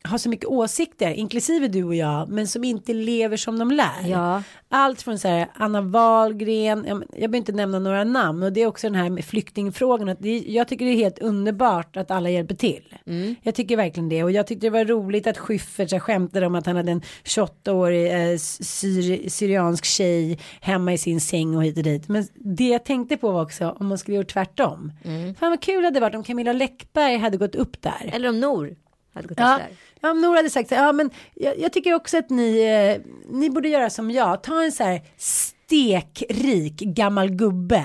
har 0.02 0.18
så 0.18 0.28
mycket 0.28 0.46
åsikter, 0.46 1.10
inklusive 1.10 1.68
du 1.68 1.84
och 1.84 1.94
jag, 1.94 2.28
men 2.28 2.46
som 2.46 2.64
inte 2.64 2.92
lever 2.92 3.36
som 3.36 3.58
de 3.58 3.70
lär. 3.70 4.08
Ja. 4.08 4.42
Allt 4.68 5.02
från 5.02 5.18
så 5.18 5.28
här 5.28 5.48
Anna 5.54 5.80
Wahlgren, 5.80 6.84
jag, 6.88 6.96
jag 6.96 7.30
behöver 7.30 7.36
inte 7.36 7.52
nämna 7.52 7.78
några 7.78 8.04
namn 8.04 8.42
och 8.42 8.52
det 8.52 8.62
är 8.62 8.66
också 8.66 8.86
den 8.86 8.94
här 8.94 9.10
med 9.10 9.24
flyktingfrågan. 9.24 10.08
Att 10.08 10.20
det, 10.20 10.38
jag 10.38 10.68
tycker 10.68 10.84
det 10.84 10.90
är 10.90 10.96
helt 10.96 11.18
underbart 11.18 11.96
att 11.96 12.10
alla 12.10 12.30
hjälper 12.30 12.54
till. 12.54 12.96
Jag 13.42 13.54
tycker 13.54 13.76
verkligen 13.76 14.08
det 14.08 14.24
och 14.24 14.30
jag 14.30 14.46
tyckte 14.46 14.66
det 14.66 14.70
var 14.70 14.84
roligt 14.84 15.26
att 15.26 15.38
Schyffert 15.38 15.90
så 15.90 16.00
skämtade 16.00 16.46
om 16.46 16.54
att 16.54 16.66
han 16.66 16.76
hade 16.76 16.92
en 16.92 17.02
28-årig 17.24 18.32
eh, 18.32 18.38
syr, 18.38 19.28
syriansk 19.28 19.84
tjej 19.84 20.38
hemma 20.60 20.92
i 20.92 20.98
sin 20.98 21.20
säng 21.20 21.56
och 21.56 21.64
hit 21.64 21.76
och 21.76 21.82
dit. 21.84 22.08
Men 22.08 22.26
det 22.34 22.68
jag 22.68 22.84
tänkte 22.84 23.16
på 23.16 23.30
var 23.32 23.42
också 23.42 23.76
om 23.80 23.86
man 23.86 23.98
skulle 23.98 24.16
gjort 24.16 24.32
tvärtom. 24.32 24.92
Fan 25.38 25.50
vad 25.50 25.62
kul 25.62 25.82
det 25.82 25.86
hade 25.86 26.00
varit 26.00 26.14
om 26.14 26.24
Camilla 26.24 26.52
Läckberg 26.52 27.16
hade 27.16 27.36
gått 27.36 27.54
upp 27.54 27.82
där. 27.82 28.10
Eller 28.12 28.28
om 28.28 28.40
Nor 28.40 28.76
hade 29.14 29.28
gått 29.28 29.38
Ja, 29.38 29.58
där. 29.58 29.68
ja 30.00 30.12
Nora 30.12 30.36
hade 30.36 30.50
sagt 30.50 30.68
så 30.68 30.74
här, 30.74 30.84
ja 30.86 30.92
men 30.92 31.10
jag, 31.34 31.58
jag 31.58 31.72
tycker 31.72 31.94
också 31.94 32.18
att 32.18 32.30
ni, 32.30 32.60
eh, 32.60 33.10
ni 33.32 33.50
borde 33.50 33.68
göra 33.68 33.90
som 33.90 34.10
jag, 34.10 34.42
ta 34.42 34.62
en 34.62 34.72
så 34.72 34.84
här 34.84 35.00
stekrik 35.16 36.80
gammal 36.80 37.30
gubbe. 37.30 37.84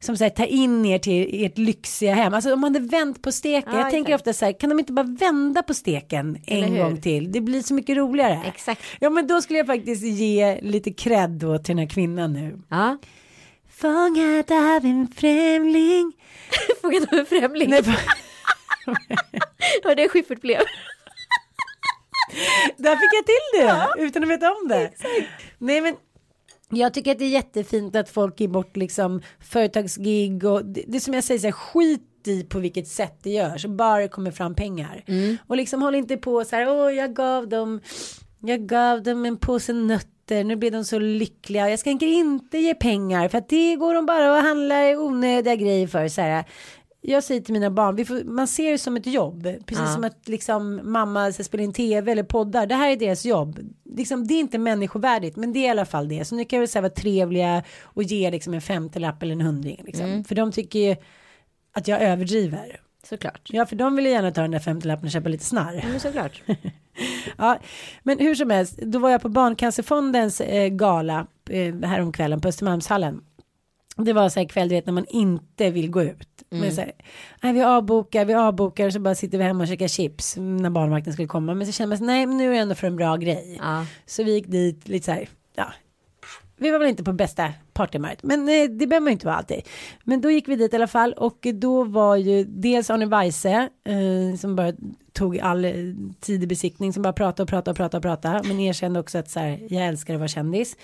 Som 0.00 0.16
så 0.16 0.24
här, 0.24 0.30
tar 0.30 0.46
in 0.46 0.84
er 0.86 0.98
till 0.98 1.44
ert 1.44 1.58
lyxiga 1.58 2.14
hem. 2.14 2.34
Alltså 2.34 2.52
om 2.52 2.60
man 2.60 2.74
hade 2.74 2.86
vänt 2.88 3.22
på 3.22 3.32
steken. 3.32 3.72
Ja, 3.74 3.80
jag 3.80 3.90
tänker 3.90 4.12
exakt. 4.14 4.28
ofta 4.28 4.38
så 4.38 4.44
här, 4.44 4.52
kan 4.60 4.70
de 4.70 4.78
inte 4.78 4.92
bara 4.92 5.06
vända 5.06 5.62
på 5.62 5.74
steken 5.74 6.38
en 6.46 6.62
hur? 6.64 6.82
gång 6.82 7.00
till? 7.00 7.32
Det 7.32 7.40
blir 7.40 7.62
så 7.62 7.74
mycket 7.74 7.96
roligare. 7.96 8.42
Exakt. 8.46 8.82
Ja 9.00 9.10
men 9.10 9.26
då 9.26 9.42
skulle 9.42 9.58
jag 9.58 9.66
faktiskt 9.66 10.02
ge 10.04 10.60
lite 10.60 10.92
cred 10.92 11.30
då 11.30 11.58
till 11.58 11.76
den 11.76 11.78
här 11.78 11.88
kvinnan 11.94 12.32
nu. 12.32 12.58
Ja. 12.68 12.96
Fångad 13.70 14.52
av 14.52 14.84
en 14.84 15.08
främling. 15.16 16.12
Fångad 16.82 17.02
av 17.12 17.18
en 17.18 17.26
främling. 17.26 17.70
Nej, 17.70 17.82
Var 19.84 19.94
det 19.94 20.08
Schyffert 20.08 20.40
blev. 20.40 20.60
Där 22.76 22.96
fick 22.96 23.10
jag 23.14 23.26
till 23.26 23.60
det 23.60 24.06
utan 24.06 24.22
att 24.22 24.28
veta 24.28 24.52
om 24.52 24.68
det. 24.68 24.90
Nej 25.58 25.80
men 25.80 25.96
jag 26.70 26.94
tycker 26.94 27.12
att 27.12 27.18
det 27.18 27.24
är 27.24 27.28
jättefint 27.28 27.96
att 27.96 28.08
folk 28.10 28.40
ger 28.40 28.48
bort 28.48 28.76
liksom 28.76 29.22
företagsgig 29.40 30.44
och 30.44 30.64
det, 30.64 30.84
det 30.86 31.00
som 31.00 31.14
jag 31.14 31.24
säger 31.24 31.40
så 31.40 31.46
här, 31.46 31.52
skit 31.52 32.02
i 32.26 32.44
på 32.44 32.58
vilket 32.58 32.88
sätt 32.88 33.18
det 33.22 33.30
görs 33.30 33.66
bara 33.66 34.00
det 34.00 34.08
kommer 34.08 34.30
fram 34.30 34.54
pengar. 34.54 35.04
Och 35.46 35.56
liksom 35.56 35.82
håll 35.82 35.94
inte 35.94 36.16
på 36.16 36.44
så 36.44 36.56
här 36.56 36.68
åh 36.68 36.92
jag 36.94 37.14
gav 37.14 37.48
dem 37.48 37.80
jag 38.40 38.66
gav 38.66 39.02
dem 39.02 39.24
en 39.26 39.36
påse 39.36 39.72
nötter 39.72 40.44
nu 40.44 40.56
blir 40.56 40.70
de 40.70 40.84
så 40.84 40.98
lyckliga 40.98 41.70
jag 41.70 41.78
ska 41.78 41.90
inte 41.90 42.58
ge 42.58 42.74
pengar 42.74 43.28
för 43.28 43.38
att 43.38 43.48
det 43.48 43.76
går 43.76 43.94
de 43.94 44.06
bara 44.06 44.32
och 44.36 44.42
handlar 44.42 44.96
onödiga 44.96 45.56
grejer 45.56 45.86
för 45.86 46.08
så 46.08 46.20
här 46.20 46.44
jag 47.12 47.24
säger 47.24 47.40
till 47.40 47.52
mina 47.52 47.70
barn, 47.70 47.96
vi 47.96 48.04
får, 48.04 48.24
man 48.24 48.46
ser 48.46 48.72
det 48.72 48.78
som 48.78 48.96
ett 48.96 49.06
jobb. 49.06 49.42
Precis 49.42 49.84
Ja. 49.86 49.94
som 49.94 50.04
att 50.04 50.28
liksom, 50.28 50.80
mamma 50.84 51.32
ska 51.32 51.44
spela 51.44 51.62
in 51.62 51.72
tv 51.72 52.12
eller 52.12 52.22
poddar. 52.22 52.66
Det 52.66 52.74
här 52.74 52.90
är 52.90 52.96
deras 52.96 53.24
jobb. 53.24 53.58
Liksom, 53.84 54.26
det 54.26 54.34
är 54.34 54.40
inte 54.40 54.58
människovärdigt, 54.58 55.36
men 55.36 55.52
det 55.52 55.58
är 55.58 55.66
i 55.66 55.68
alla 55.70 55.84
fall 55.84 56.08
det. 56.08 56.24
Så 56.24 56.34
nu 56.34 56.44
kan 56.44 56.56
jag 56.56 56.60
väl 56.60 56.68
säga 56.68 56.82
vara 56.82 56.92
trevliga 56.92 57.62
och 57.82 58.02
ge 58.02 58.30
liksom, 58.30 58.54
en 58.54 58.60
femtelapp 58.60 59.22
eller 59.22 59.32
en 59.32 59.40
hundring. 59.40 59.82
Liksom. 59.84 60.24
För 60.24 60.34
de 60.34 60.52
tycker 60.52 60.78
ju 60.78 60.96
att 61.72 61.88
jag 61.88 62.02
överdriver. 62.02 62.80
Såklart. 63.08 63.48
Ja, 63.52 63.66
för 63.66 63.76
de 63.76 63.96
vill 63.96 64.04
ju 64.06 64.10
gärna 64.12 64.30
ta 64.30 64.40
den 64.40 64.50
där 64.50 64.58
femtelappen 64.58 65.04
och 65.04 65.10
köpa 65.12 65.28
lite 65.28 65.44
snarr. 65.44 65.84
Men 65.90 66.00
såklart. 66.00 66.42
Ja, 67.36 67.58
men 68.02 68.18
hur 68.18 68.34
som 68.34 68.50
helst, 68.50 68.76
då 68.76 68.98
var 68.98 69.10
jag 69.10 69.22
på 69.22 69.28
Barncancerfondens 69.28 70.40
eh, 70.40 70.68
gala 70.68 71.26
eh, 71.50 71.74
häromkvällen 71.74 72.40
på 72.40 72.48
Östermalmshallen. 72.48 73.20
Det 73.96 74.12
var 74.12 74.28
så 74.28 74.40
här 74.40 74.48
kväll, 74.48 74.68
du 74.68 74.74
vet, 74.74 74.86
när 74.86 74.92
man 74.92 75.06
inte 75.08 75.70
vill 75.70 75.90
gå 75.90 76.02
ut. 76.02 76.37
Men 76.50 76.72
så 76.72 76.80
här, 76.80 76.92
nej, 77.42 77.52
vi 77.52 77.62
avbokar, 77.62 78.24
vi 78.24 78.34
avbokar 78.34 78.86
och 78.86 78.92
så 78.92 79.00
bara 79.00 79.14
sitter 79.14 79.38
vi 79.38 79.44
hemma 79.44 79.62
och 79.62 79.68
käkar 79.68 79.88
chips 79.88 80.36
när 80.36 80.70
barnvakten 80.70 81.12
skulle 81.12 81.28
komma. 81.28 81.54
Men 81.54 81.66
så 81.66 81.72
känner 81.72 81.88
man 81.88 81.98
sig, 81.98 82.06
nej, 82.06 82.26
men 82.26 82.36
nu 82.36 82.46
är 82.46 82.50
det 82.50 82.58
ändå 82.58 82.74
för 82.74 82.86
en 82.86 82.96
bra 82.96 83.16
grej. 83.16 83.56
Ja. 83.60 83.86
Så 84.06 84.24
vi 84.24 84.34
gick 84.34 84.46
dit 84.46 84.88
lite 84.88 85.06
så 85.06 85.12
här, 85.12 85.28
ja. 85.54 85.72
Vi 86.58 86.70
var 86.70 86.78
väl 86.78 86.88
inte 86.88 87.04
på 87.04 87.12
bästa 87.12 87.52
partymärket, 87.72 88.22
men 88.22 88.40
eh, 88.48 88.64
det 88.70 88.86
behöver 88.86 89.00
man 89.00 89.10
ju 89.10 89.12
inte 89.12 89.26
vara 89.26 89.36
alltid. 89.36 89.60
Men 90.04 90.20
då 90.20 90.30
gick 90.30 90.48
vi 90.48 90.56
dit 90.56 90.72
i 90.72 90.76
alla 90.76 90.86
fall 90.86 91.12
och 91.12 91.46
då 91.54 91.84
var 91.84 92.16
ju 92.16 92.44
dels 92.44 92.90
Arne 92.90 93.06
Weise 93.06 93.68
eh, 93.84 94.38
som 94.38 94.56
bara 94.56 94.72
tog 95.12 95.38
all 95.38 95.64
eh, 95.64 95.72
tid 96.20 96.42
i 96.42 96.46
besiktning 96.46 96.92
som 96.92 97.02
bara 97.02 97.12
pratade 97.12 97.42
och 97.42 97.48
pratade 97.48 97.70
och 97.70 97.76
pratade 97.76 97.96
och 97.96 98.02
pratade 98.02 98.48
men 98.48 98.60
erkände 98.60 99.00
också 99.00 99.18
att 99.18 99.30
så 99.30 99.40
här, 99.40 99.66
jag 99.70 99.86
älskar 99.86 100.14
att 100.14 100.20
vara 100.20 100.28
kändis. 100.28 100.76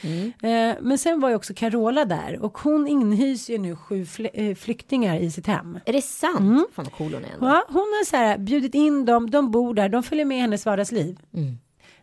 Eh, 0.42 0.74
men 0.80 0.98
sen 0.98 1.20
var 1.20 1.28
ju 1.28 1.34
också 1.34 1.54
Carola 1.54 2.04
där 2.04 2.38
och 2.42 2.58
hon 2.58 2.86
inhyser 2.88 3.52
ju 3.52 3.58
nu 3.58 3.76
sju 3.76 4.04
fl- 4.04 4.30
eh, 4.34 4.54
flyktingar 4.54 5.16
i 5.20 5.30
sitt 5.30 5.46
hem. 5.46 5.78
Är 5.86 5.92
det 5.92 6.02
sant? 6.02 6.68
Fan 6.74 6.84
vad 6.84 6.92
cool 6.92 7.14
hon 7.14 7.24
är 7.24 7.34
ändå. 7.34 7.46
Ja, 7.46 7.64
hon 7.68 7.76
har 7.76 8.04
så 8.04 8.16
här 8.16 8.38
bjudit 8.38 8.74
in 8.74 9.04
dem, 9.04 9.30
de 9.30 9.50
bor 9.50 9.74
där, 9.74 9.88
de 9.88 10.02
följer 10.02 10.24
med 10.24 10.36
i 10.38 10.40
hennes 10.40 10.66
vardagsliv. 10.66 11.18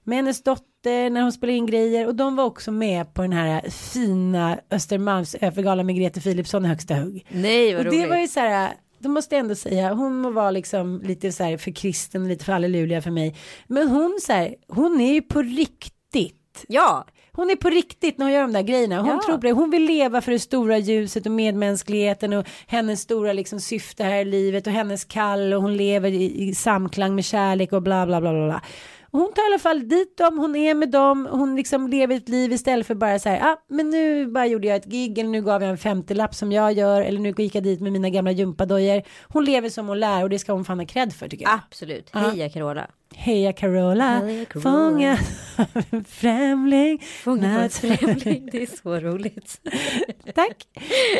Med 0.03 0.15
hennes 0.17 0.43
dotter 0.43 1.09
när 1.09 1.21
hon 1.21 1.31
spelar 1.31 1.53
in 1.53 1.65
grejer 1.65 2.07
och 2.07 2.15
de 2.15 2.35
var 2.35 2.43
också 2.43 2.71
med 2.71 3.13
på 3.13 3.21
den 3.21 3.33
här 3.33 3.69
fina 3.69 4.59
Östermalms 4.71 5.35
övergala 5.35 5.83
med 5.83 5.95
Grete 5.95 6.21
Philipsson 6.21 6.65
i 6.65 6.67
högsta 6.67 6.93
hugg. 6.95 7.25
Nej 7.29 7.73
vad 7.75 7.85
Och 7.85 7.91
det 7.91 7.97
roligt. 7.97 8.09
var 8.09 8.17
ju 8.17 8.27
så 8.27 8.39
här, 8.39 8.71
då 8.99 9.09
måste 9.09 9.35
jag 9.35 9.39
ändå 9.39 9.55
säga, 9.55 9.93
hon 9.93 10.15
må 10.15 10.29
vara 10.29 10.51
liksom 10.51 11.01
lite 11.03 11.31
så 11.31 11.43
här 11.43 11.57
för 11.57 11.71
kristen, 11.71 12.27
lite 12.27 12.45
för 12.45 12.53
halleluja 12.53 13.01
för 13.01 13.11
mig. 13.11 13.35
Men 13.67 13.87
hon 13.87 14.19
så 14.21 14.33
här, 14.33 14.55
hon 14.67 15.01
är 15.01 15.13
ju 15.13 15.21
på 15.21 15.41
riktigt. 15.41 16.65
Ja. 16.67 17.05
Hon 17.33 17.49
är 17.49 17.55
på 17.55 17.69
riktigt 17.69 18.17
när 18.17 18.25
hon 18.25 18.33
gör 18.33 18.41
de 18.41 18.53
där 18.53 18.61
grejerna. 18.61 18.99
Hon 19.01 19.07
Ja. 19.09 19.21
tror 19.25 19.35
på 19.37 19.41
det. 19.47 19.51
Hon 19.51 19.69
vill 19.69 19.85
leva 19.85 20.21
för 20.21 20.31
det 20.31 20.39
stora 20.39 20.77
ljuset 20.77 21.25
och 21.25 21.31
medmänskligheten 21.31 22.33
och 22.33 22.45
hennes 22.67 23.01
stora 23.01 23.33
liksom 23.33 23.59
syfte 23.59 24.03
här 24.03 24.21
i 24.21 24.25
livet 24.25 24.67
och 24.67 24.73
hennes 24.73 25.05
kall 25.05 25.53
och 25.53 25.61
hon 25.61 25.77
lever 25.77 26.11
i, 26.11 26.43
i 26.49 26.55
samklang 26.55 27.15
med 27.15 27.25
kärlek 27.25 27.73
och 27.73 27.81
bla 27.81 28.05
bla 28.05 28.21
bla 28.21 28.31
bla. 28.31 28.61
Och 29.11 29.19
hon 29.19 29.33
tar 29.33 29.41
i 29.43 29.45
alla 29.53 29.59
fall 29.59 29.87
dit 29.87 30.17
dem, 30.17 30.37
hon 30.39 30.55
är 30.55 30.73
med 30.75 30.89
dem, 30.89 31.27
hon 31.31 31.55
liksom 31.55 31.87
lever 31.87 32.15
ett 32.15 32.29
liv 32.29 32.51
istället 32.51 32.87
för 32.87 32.95
bara 32.95 33.19
så 33.19 33.29
här, 33.29 33.39
ah, 33.51 33.57
men 33.67 33.89
nu 33.89 34.27
bara 34.27 34.45
gjorde 34.47 34.67
jag 34.67 34.75
ett 34.77 34.85
gig 34.85 35.17
eller 35.19 35.29
nu 35.29 35.41
gav 35.41 35.61
jag 35.61 35.71
en 35.71 35.77
50-lapp 35.77 36.35
som 36.35 36.51
jag 36.51 36.73
gör 36.73 37.01
eller 37.01 37.19
nu 37.19 37.33
gick 37.37 37.55
jag 37.55 37.63
dit 37.63 37.81
med 37.81 37.91
mina 37.91 38.09
gamla 38.09 38.31
gympadojor. 38.31 39.01
Hon 39.27 39.45
lever 39.45 39.69
som 39.69 39.87
hon 39.87 39.99
lär 39.99 40.23
och 40.23 40.29
det 40.29 40.39
ska 40.39 40.53
hon 40.53 40.65
fan 40.65 40.79
ha 40.79 40.85
cred 40.85 41.13
för 41.13 41.27
tycker 41.27 41.45
jag. 41.45 41.59
Absolut. 41.67 42.09
Heja 42.13 42.49
Carola. 42.49 42.87
Heja 43.15 43.53
Carola, 43.53 44.03
Heja 44.19 44.45
Carola. 44.45 44.61
fångad 44.71 45.17
av 45.57 45.83
en 45.91 46.03
främling. 46.03 46.99
Fångad 47.23 47.51
Natt- 47.51 47.79
främling. 47.97 48.49
Det 48.51 48.61
är 48.63 48.77
så 48.83 48.99
roligt. 48.99 49.61
Tack. 50.35 50.67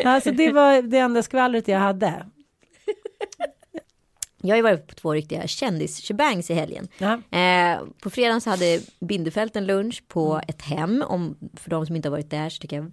Alltså 0.06 0.32
det 0.32 0.52
var 0.52 0.82
det 0.82 0.98
enda 0.98 1.24
skvallret 1.24 1.68
jag 1.68 1.80
hade. 1.80 2.26
Jag 4.42 4.50
har 4.50 4.56
ju 4.56 4.62
varit 4.62 4.88
på 4.88 4.96
två 4.96 5.14
riktiga 5.14 5.48
kändis-shebangs 5.48 6.52
i 6.52 6.54
helgen. 6.54 6.88
Eh, 7.32 7.82
på 8.04 8.10
fredagen 8.10 8.42
så 8.42 8.50
hade 8.50 8.80
Bindefält 9.00 9.56
en 9.56 9.66
lunch 9.66 10.04
på 10.08 10.42
ett 10.48 10.62
hem. 10.62 11.04
Om, 11.08 11.38
för 11.56 11.70
de 11.70 11.86
som 11.86 11.96
inte 11.96 12.08
har 12.10 12.12
varit 12.12 12.30
där 12.30 12.50
så 12.50 12.60
tycker 12.62 12.76
jag 12.76 12.92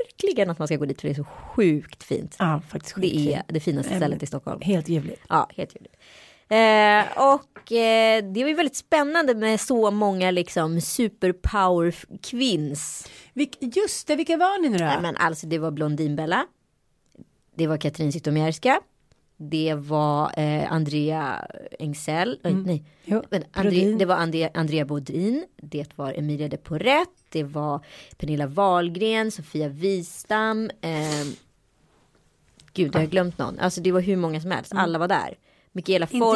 verkligen 0.00 0.50
att 0.50 0.58
man 0.58 0.68
ska 0.68 0.76
gå 0.76 0.84
dit 0.84 1.00
för 1.00 1.08
det 1.08 1.12
är 1.12 1.16
så 1.16 1.24
sjukt 1.24 2.02
fint. 2.04 2.36
Ja, 2.38 2.62
faktiskt 2.68 2.94
Det 3.00 3.06
är 3.06 3.10
skitfint. 3.10 3.44
det 3.48 3.60
finaste 3.60 3.90
Mm. 3.94 4.00
stället 4.00 4.22
i 4.22 4.26
Stockholm. 4.26 4.60
Helt 4.60 4.88
ljuvligt. 4.88 5.22
Ja, 5.28 5.48
helt 5.56 5.74
ljuvligt. 5.76 5.94
Eh, 6.48 7.22
och 7.34 7.72
eh, 7.72 8.24
det 8.32 8.42
var 8.42 8.48
ju 8.48 8.54
väldigt 8.54 8.76
spännande 8.76 9.34
med 9.34 9.60
så 9.60 9.90
många 9.90 10.30
liksom 10.30 10.80
superpower 10.80 11.94
kvinns. 12.22 13.08
Vilk, 13.32 13.58
just 13.60 14.06
det, 14.06 14.16
vilka 14.16 14.36
var 14.36 14.62
ni 14.62 14.68
nu 14.68 14.78
då? 14.78 14.84
Nej, 14.84 14.98
men 15.02 15.16
alltså 15.16 15.46
det 15.46 15.58
var 15.58 15.70
Blondinbella. 15.70 16.46
Det 17.54 17.66
var 17.66 17.76
Katrin 17.76 18.12
Zytomierska. 18.12 18.80
Det 19.36 19.74
var 19.74 20.32
eh, 20.36 20.72
Andrea 20.72 21.46
Engsell. 21.78 22.40
Oj, 22.44 22.54
nej. 22.54 22.84
Jo, 23.04 23.22
Men 23.30 23.44
André, 23.52 23.94
det 23.98 24.04
var 24.04 24.14
Andrea, 24.14 24.50
Andrea 24.54 24.84
Bodin. 24.84 25.46
Det 25.56 25.98
var 25.98 26.12
Emilia 26.18 26.48
de 26.48 26.56
Porret. 26.56 27.08
Det 27.28 27.42
var 27.44 27.84
Pernilla 28.16 28.46
Wahlgren. 28.46 29.30
Sofia 29.30 29.68
Wistam. 29.68 30.70
Eh, 30.80 31.26
gud, 32.72 32.94
jag 32.94 33.00
har 33.00 33.06
glömt 33.06 33.38
någon. 33.38 33.58
Alltså 33.58 33.80
det 33.80 33.92
var 33.92 34.00
hur 34.00 34.16
många 34.16 34.40
som 34.40 34.50
helst. 34.50 34.72
Alla 34.74 34.98
var 34.98 35.08
där. 35.08 35.34
Mm. 35.74 35.84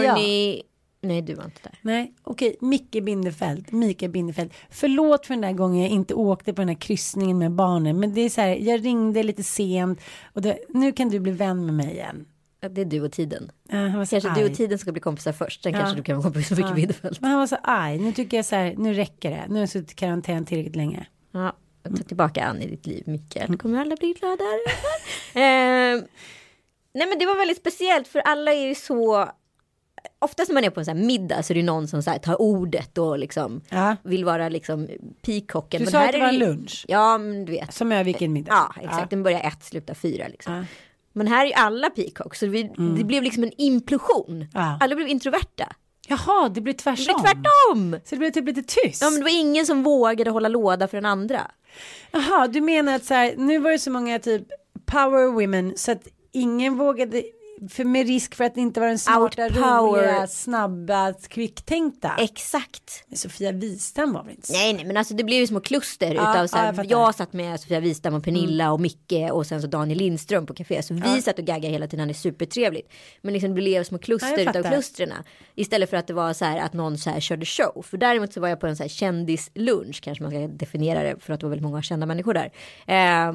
Jag. 0.04 0.16
Forni. 0.16 0.62
Nej, 1.02 1.22
du 1.22 1.34
var 1.34 1.44
inte 1.44 1.60
där. 1.62 1.78
Nej, 1.82 2.14
okej, 2.22 2.56
Micke 2.60 3.02
Bindefeld, 3.02 3.72
Mikael 3.72 4.12
Bindefeld. 4.12 4.52
Förlåt 4.70 5.26
för 5.26 5.34
den 5.34 5.40
där 5.40 5.52
gången 5.52 5.80
jag 5.80 5.90
inte 5.90 6.14
åkte 6.14 6.52
på 6.52 6.60
den 6.62 6.68
här 6.68 6.76
kryssningen 6.76 7.38
med 7.38 7.52
barnen, 7.52 8.00
men 8.00 8.14
det 8.14 8.20
är 8.20 8.30
så 8.30 8.40
här, 8.40 8.56
jag 8.56 8.84
ringde 8.84 9.22
lite 9.22 9.42
sent 9.42 10.00
och 10.32 10.42
det, 10.42 10.58
nu 10.68 10.92
kan 10.92 11.08
du 11.08 11.20
bli 11.20 11.32
vän 11.32 11.66
med 11.66 11.74
mig 11.74 11.90
igen. 11.92 12.26
Ja, 12.60 12.68
Det 12.68 12.80
är 12.80 12.84
du 12.84 13.00
och 13.00 13.12
tiden. 13.12 13.52
Ja, 13.68 13.76
han 13.76 13.98
var 13.98 14.04
så 14.04 14.10
Kanske 14.10 14.28
du 14.40 14.44
arg. 14.44 14.50
och 14.50 14.56
tiden 14.56 14.78
ska 14.78 14.92
bli 14.92 15.00
kompisar 15.00 15.32
först. 15.32 15.62
Sen 15.62 15.72
Ja. 15.72 15.78
kanske 15.78 15.96
du 15.96 16.02
kan 16.02 16.16
vara 16.16 16.22
kompis 16.22 16.50
med 16.50 16.58
Micke 16.58 16.68
Ja. 16.70 16.74
Bindefeld. 16.74 17.16
Men 17.20 17.30
han 17.30 17.38
var 17.40 17.46
så 17.46 17.56
arg, 17.62 17.98
nu 17.98 18.12
tycker 18.12 18.36
jag 18.36 18.46
så 18.46 18.56
här, 18.56 18.74
nu 18.78 18.94
räcker 18.94 19.30
det, 19.30 19.44
nu 19.48 19.54
har 19.54 19.60
jag 19.60 19.68
suttit 19.68 19.92
i 19.92 19.94
karantän 19.94 20.44
tillräckligt 20.44 20.76
länge. 20.76 21.06
Ja, 21.32 21.52
ta 21.82 21.96
tillbaka 21.96 22.44
Ann 22.44 22.62
i 22.62 22.66
ditt 22.70 22.86
liv, 22.86 23.02
Mikael. 23.06 23.56
Kommer 23.58 23.80
alla 23.80 23.96
bli 23.96 24.12
glada? 24.12 24.44
eh, 25.34 26.02
nej 26.94 27.06
men 27.08 27.18
det 27.18 27.26
var 27.26 27.36
väldigt 27.38 27.58
speciellt 27.58 28.08
för 28.08 28.18
alla 28.18 28.52
är 28.52 28.68
ju 28.68 28.74
så 28.74 29.28
Oftast 30.18 30.48
när 30.48 30.54
man 30.54 30.64
är 30.64 30.70
på 30.70 30.80
en 30.80 30.84
sån 30.86 30.96
här 30.96 31.04
middag 31.04 31.42
så 31.42 31.52
är 31.52 31.54
det 31.54 31.62
någon 31.62 31.88
som 31.88 32.02
så 32.02 32.12
tar 32.22 32.40
ordet 32.42 32.98
och 32.98 33.18
liksom 33.18 33.60
Ja. 33.68 33.96
vill 34.02 34.24
vara 34.24 34.48
liksom 34.48 34.88
peacocken. 35.22 35.78
Du 35.78 35.84
Men 35.84 35.92
sa 35.92 36.00
att 36.04 36.12
det 36.12 36.18
var 36.18 36.28
en 36.28 36.38
lunch. 36.38 36.84
Ja, 36.88 37.18
men 37.18 37.44
du 37.44 37.52
vet. 37.52 37.74
Som 37.74 37.92
är 37.92 38.04
vilken 38.04 38.32
middag. 38.32 38.52
Ja, 38.52 38.74
exakt. 38.82 39.10
Den 39.10 39.22
börjar 39.22 39.40
ett, 39.40 39.62
slutar 39.64 39.94
fyra 39.94 40.28
liksom. 40.28 40.54
Ja. 40.54 40.64
Men 41.20 41.26
här 41.26 41.42
är 41.44 41.46
ju 41.48 41.52
alla 41.52 41.90
peacocks 41.90 42.38
så 42.38 42.46
vi, 42.46 42.70
det 42.96 43.04
blev 43.04 43.22
liksom 43.22 43.42
en 43.44 43.52
implosion. 43.58 44.46
Ja. 44.54 44.78
Alla 44.80 44.94
blev 44.94 45.08
introverta. 45.08 45.72
Jaha, 46.08 46.48
det 46.48 46.60
Det 46.60 46.72
tvärtom. 46.74 47.04
blev 47.04 47.14
tvärtom. 47.34 47.96
Så 48.04 48.14
det 48.14 48.16
blev 48.16 48.30
typ 48.30 48.46
lite 48.46 48.62
tyst. 48.62 49.02
Ja, 49.02 49.10
men 49.10 49.18
det 49.20 49.24
var 49.24 49.40
ingen 49.40 49.66
som 49.66 49.82
vågade 49.82 50.30
hålla 50.30 50.48
låda 50.48 50.88
för 50.88 50.96
den 50.96 51.06
andra. 51.06 51.40
Jaha, 52.10 52.48
du 52.48 52.60
menar 52.60 52.94
att 52.96 53.04
så 53.04 53.14
här, 53.14 53.34
nu 53.36 53.58
var 53.58 53.70
det 53.70 53.78
så 53.78 53.90
många 53.90 54.18
typ 54.18 54.42
power 54.86 55.26
women 55.32 55.72
så 55.76 55.92
att 55.92 56.08
ingen 56.32 56.76
vågade, 56.76 57.22
för 57.68 57.84
med 57.84 58.06
risk 58.06 58.34
för 58.34 58.44
att 58.44 58.54
det 58.54 58.60
inte 58.60 58.80
var 58.80 58.86
den 58.86 58.98
smarta, 58.98 59.48
roliga, 59.48 60.26
snabba, 60.26 61.12
kvicktänkta. 61.12 62.12
Exakt. 62.18 63.04
Men 63.08 63.18
Sofia 63.18 63.52
Wistam 63.52 64.12
var 64.12 64.22
väl 64.22 64.30
inte 64.30 64.46
så? 64.46 64.52
Nej, 64.52 64.72
nej, 64.72 64.84
men 64.84 64.96
alltså 64.96 65.14
det 65.14 65.24
blev 65.24 65.38
ju 65.38 65.46
små 65.46 65.60
kluster 65.60 66.14
Ja, 66.14 66.30
utav 66.30 66.46
så 66.46 66.56
ja, 66.56 66.60
här, 66.60 66.66
jag 66.66 66.76
fattar. 66.76 66.90
jag, 66.90 67.14
satt 67.14 67.32
med 67.32 67.60
Sofia 67.60 67.80
Wistam 67.80 68.14
och 68.14 68.24
Pernilla 68.24 68.72
och 68.72 68.80
Micke 68.80 69.30
och 69.32 69.46
sen 69.46 69.62
så 69.62 69.66
Daniel 69.66 69.98
Lindström 69.98 70.46
på 70.46 70.54
café. 70.54 70.82
Så 70.82 70.94
vi 70.94 71.22
satt 71.22 71.38
och 71.38 71.44
gaggade 71.44 71.68
hela 71.68 71.86
tiden, 71.86 72.00
han 72.00 72.10
är 72.10 72.14
supertrevligt. 72.14 72.92
Men 73.22 73.32
liksom 73.32 73.50
det 73.50 73.54
blev 73.54 73.84
små 73.84 73.98
Ja, 73.98 74.04
kluster 74.04 74.38
jag 74.38 74.56
utav 74.56 74.70
klusterna. 74.70 75.24
Istället 75.54 75.90
för 75.90 75.96
att 75.96 76.06
det 76.06 76.14
var 76.14 76.32
så 76.32 76.44
här 76.44 76.58
att 76.58 76.72
någon 76.72 76.98
så 76.98 77.10
här 77.10 77.20
körde 77.20 77.46
show. 77.46 77.82
För 77.82 77.96
däremot 77.96 78.32
så 78.32 78.40
var 78.40 78.48
jag 78.48 78.60
på 78.60 78.66
en 78.66 78.76
så 78.76 78.82
här 78.82 78.88
kändislunch, 78.88 80.00
kanske 80.02 80.24
man 80.24 80.32
ska 80.32 80.38
definiera 80.48 81.02
det 81.02 81.16
för 81.20 81.32
att 81.32 81.40
det 81.40 81.46
var 81.46 81.50
väldigt 81.50 81.66
många 81.66 81.82
kända 81.82 82.06
människor 82.06 82.34
där. 82.34 82.50
Eh, 82.86 83.32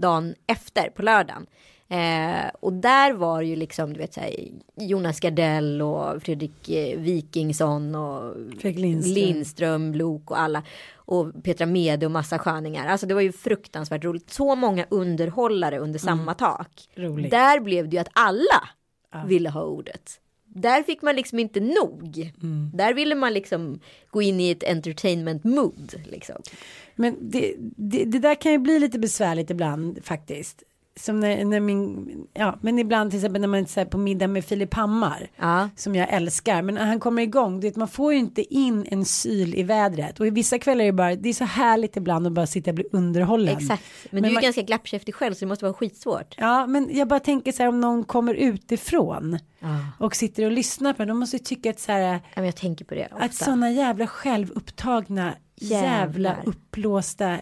dagen 0.00 0.34
efter 0.46 0.88
på 0.90 1.02
lördagen. 1.02 1.46
Eh, 1.88 2.50
och 2.60 2.72
där 2.72 3.12
var 3.12 3.42
ju 3.42 3.56
liksom, 3.56 3.92
du 3.92 3.98
vet 3.98 4.14
så 4.14 4.20
här, 4.20 4.34
Jonas 4.76 5.20
Gardell 5.20 5.82
och 5.82 6.22
Fredrik 6.22 6.70
eh, 6.70 6.98
Wikingsson 6.98 7.94
och 7.94 8.34
Fredrik 8.60 8.78
Lindström. 8.78 9.14
Lindström, 9.14 9.94
Lok 9.94 10.30
och 10.30 10.40
alla. 10.40 10.62
Och 10.94 11.44
Petra 11.44 11.66
Mede 11.66 12.06
och 12.06 12.12
massa 12.12 12.38
sköningar. 12.38 12.86
Alltså 12.86 13.06
det 13.06 13.14
var 13.14 13.20
ju 13.20 13.32
fruktansvärt 13.32 14.04
roligt. 14.04 14.30
Så 14.30 14.54
många 14.54 14.86
underhållare 14.90 15.78
under 15.78 15.98
samma 15.98 16.34
tak. 16.34 16.88
Roligt. 16.94 17.30
Där 17.30 17.60
blev 17.60 17.88
det 17.88 17.96
ju 17.96 18.00
att 18.00 18.10
alla 18.12 18.68
ville 19.26 19.50
ha 19.50 19.62
ordet. 19.62 20.20
Där 20.44 20.82
fick 20.82 21.02
man 21.02 21.16
liksom 21.16 21.38
inte 21.38 21.60
nog. 21.60 22.32
Där 22.74 22.94
ville 22.94 23.14
man 23.14 23.32
liksom 23.32 23.80
gå 24.10 24.22
in 24.22 24.40
i 24.40 24.50
ett 24.50 24.64
entertainment 24.64 25.44
mood. 25.44 25.94
Liksom. 26.04 26.36
Men 26.94 27.16
det, 27.20 27.54
det, 27.58 28.04
det 28.04 28.18
där 28.18 28.34
kan 28.34 28.52
ju 28.52 28.58
bli 28.58 28.78
lite 28.78 28.98
besvärligt 28.98 29.50
ibland 29.50 30.04
faktiskt. 30.04 30.62
Som 31.00 31.20
när, 31.20 31.44
när 31.44 31.60
min, 31.60 32.08
ja 32.34 32.58
men 32.62 32.78
ibland 32.78 33.10
till 33.10 33.18
exempel 33.18 33.40
när 33.40 33.48
man 33.48 33.60
är 33.60 33.84
på 33.84 33.98
middag 33.98 34.26
med 34.28 34.44
Filip 34.44 34.74
Hammar. 34.74 35.30
Ja. 35.36 35.68
Som 35.76 35.94
jag 35.94 36.12
älskar. 36.12 36.62
Men 36.62 36.74
när 36.74 36.84
han 36.86 37.00
kommer 37.00 37.22
igång, 37.22 37.60
det, 37.60 37.76
man 37.76 37.88
får 37.88 38.12
ju 38.12 38.18
inte 38.18 38.54
in 38.54 38.86
en 38.90 39.04
syl 39.04 39.54
i 39.54 39.62
vädret. 39.62 40.20
Och 40.20 40.26
i 40.26 40.30
vissa 40.30 40.58
kvällar 40.58 40.82
är 40.84 40.86
det 40.86 40.92
bara, 40.92 41.14
det 41.16 41.28
är 41.28 41.32
så 41.32 41.44
härligt 41.44 41.96
ibland 41.96 42.26
att 42.26 42.32
bara 42.32 42.46
sitta 42.46 42.70
och 42.70 42.74
bli 42.74 42.84
underhållen. 42.92 43.56
Exakt. 43.56 43.82
Men, 44.04 44.08
Men 44.10 44.22
du 44.22 44.28
är 44.28 44.32
man- 44.34 44.42
ganska 44.42 44.62
glappkäftig 44.62 45.14
själv 45.14 45.34
så 45.34 45.40
det 45.40 45.46
måste 45.46 45.64
vara 45.64 45.74
skitsvårt. 45.74 46.34
Ja, 46.38 46.66
men 46.66 46.88
jag 46.96 47.08
bara 47.08 47.20
tänker 47.20 47.52
så 47.52 47.62
här 47.62 47.68
om 47.68 47.80
någon 47.80 48.04
kommer 48.04 48.34
utifrån 48.34 49.38
Ja. 49.58 49.78
och 49.98 50.16
sitter 50.16 50.44
och 50.44 50.52
lyssnar 50.52 50.92
på 50.92 51.02
det, 51.02 51.08
de 51.08 51.18
måste 51.18 51.36
ju 51.36 51.42
tycka 51.42 51.70
att 51.70 51.80
så 51.80 51.92
här, 51.92 52.20
Ja, 52.34 52.44
jag 52.44 52.56
tänker 52.56 52.84
på 52.84 52.94
det 52.94 53.08
ofta. 53.12 53.24
att 53.24 53.34
sådana 53.34 53.70
jävla 53.70 54.06
självupptagna, 54.06 55.34
jävla 55.56 55.88
Jävlar. 55.98 56.42
uppblåsta 56.46 57.38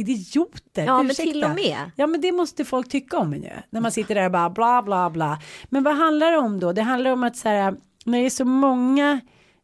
idioter. 0.00 0.84
Ja, 0.84 0.96
men 1.02 1.10
Ursäkta. 1.10 1.32
till 1.32 1.44
och 1.44 1.50
med. 1.50 1.90
Ja, 1.96 2.06
men 2.06 2.20
det 2.20 2.32
måste 2.32 2.64
folk 2.64 2.88
tycka 2.88 3.18
om 3.18 3.32
en 3.32 3.42
ju. 3.42 3.50
När 3.70 3.80
man 3.80 3.92
sitter 3.92 4.14
där 4.14 4.24
och 4.24 4.32
bara 4.32 4.50
bla 4.50 4.82
bla 4.82 5.10
bla. 5.10 5.38
Men 5.68 5.82
vad 5.82 5.96
handlar 5.96 6.32
det 6.32 6.38
om 6.38 6.60
då? 6.60 6.72
Det 6.72 6.82
handlar 6.82 7.10
om 7.10 7.24
att 7.24 7.36
så 7.36 7.48
här, 7.48 7.74
när 8.04 8.18
det 8.20 8.26
är 8.26 8.30
så 8.30 8.44
många, 8.44 9.20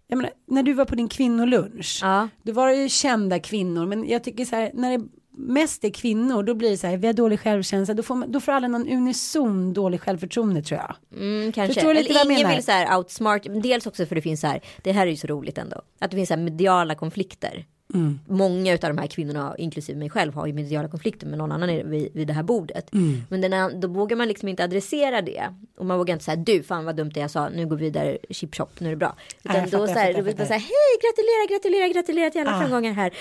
jag 0.09 0.17
menar, 0.17 0.31
när 0.49 0.63
du 0.63 0.73
var 0.73 0.85
på 0.85 0.95
din 0.95 1.09
kvinnolunch, 1.09 1.99
Ja. 2.03 2.29
då 2.43 2.53
var 2.53 2.69
det 2.69 2.75
ju 2.75 2.89
kända 2.89 3.39
kvinnor, 3.39 3.87
men 3.87 4.09
jag 4.09 4.25
tycker 4.25 4.45
så 4.45 4.57
här, 4.57 4.71
när 4.75 4.99
det 4.99 5.05
mest 5.39 5.85
är 5.85 5.91
kvinnor, 5.91 6.43
då 6.43 6.55
blir 6.55 6.71
det 6.71 6.77
så 6.77 6.87
här, 6.87 6.97
vi 6.97 7.07
har 7.07 7.15
dålig 7.15 7.41
självkänsla, 7.41 7.95
då 7.95 8.03
får, 8.03 8.15
man, 8.15 8.33
då 8.33 8.41
får 8.41 8.53
alla 8.53 8.69
någon 8.69 8.89
unison 8.89 9.73
dålig 9.73 10.01
självförtroende 10.01 10.63
tror 10.63 10.81
jag. 10.81 11.21
Mm, 11.21 11.53
kanske. 11.53 11.75
Förstår 11.75 11.95
du 11.95 12.01
lite 12.01 12.13
vad 12.13 12.21
jag 12.21 12.27
Eller 12.33 12.43
menar? 12.43 12.55
vill 12.55 12.65
så 12.65 12.73
här 12.73 12.99
outsmart. 12.99 13.47
men 13.49 13.61
Dels 13.63 13.87
också 13.87 14.07
för 14.07 14.15
det 14.15 14.23
finns 14.23 14.41
så 14.41 14.47
här. 14.47 14.61
Det 14.83 14.93
här 14.93 15.07
är 15.07 15.11
ju 15.11 15.17
så 15.17 15.27
roligt 15.27 15.59
ändå. 15.59 15.83
Att 16.01 16.11
det 16.11 16.17
finns 16.17 16.29
så 16.29 16.35
här 16.35 16.43
mediala 16.43 16.95
konflikter. 16.95 17.65
Mm. 17.95 18.21
Många 18.29 18.73
av 18.73 18.79
de 18.79 18.99
här 18.99 19.07
kvinnorna, 19.07 19.55
inklusive 19.59 19.99
mig 19.99 20.11
själv, 20.11 20.35
har 20.35 20.47
ju 20.47 20.53
mediala 20.53 20.89
konflikter 20.89 21.27
med 21.27 21.39
någon 21.39 21.53
annan 21.53 21.91
vid, 21.91 22.11
vid 22.15 22.27
det 22.27 22.33
här 22.33 22.43
bordet. 22.43 22.93
Mm. 22.95 23.23
Men 23.29 23.41
den, 23.41 23.81
då 23.81 23.89
vågar 23.89 24.17
man 24.17 24.29
liksom 24.29 24.49
inte 24.49 24.65
adressera 24.65 25.23
det. 25.23 25.55
Och 25.79 25.87
man 25.87 25.99
vågar 25.99 26.13
inte 26.15 26.25
säga 26.25 26.37
du, 26.37 26.63
fan 26.63 26.85
vad 26.85 26.97
dumt 26.97 27.11
det 27.15 27.21
jag 27.21 27.31
sa, 27.31 27.49
nu 27.49 27.67
går 27.67 27.77
vi 27.77 27.85
vidare, 27.85 28.19
chip 28.31 28.55
chop, 28.55 28.81
nu 28.81 28.87
är 28.87 28.91
det 28.91 28.97
bra. 28.97 29.17
Utan 29.45 29.55
fattar, 29.65 29.79
då 29.79 29.87
så 29.87 29.93
här, 29.93 30.61
hej, 30.61 30.93
gratulera, 31.03 31.47
gratulera, 31.51 31.89
gratulera 31.89 32.31
till 32.31 32.41
alla 32.41 32.57
Ah. 32.57 32.61
framgångar 32.61 32.93
här. 32.93 33.13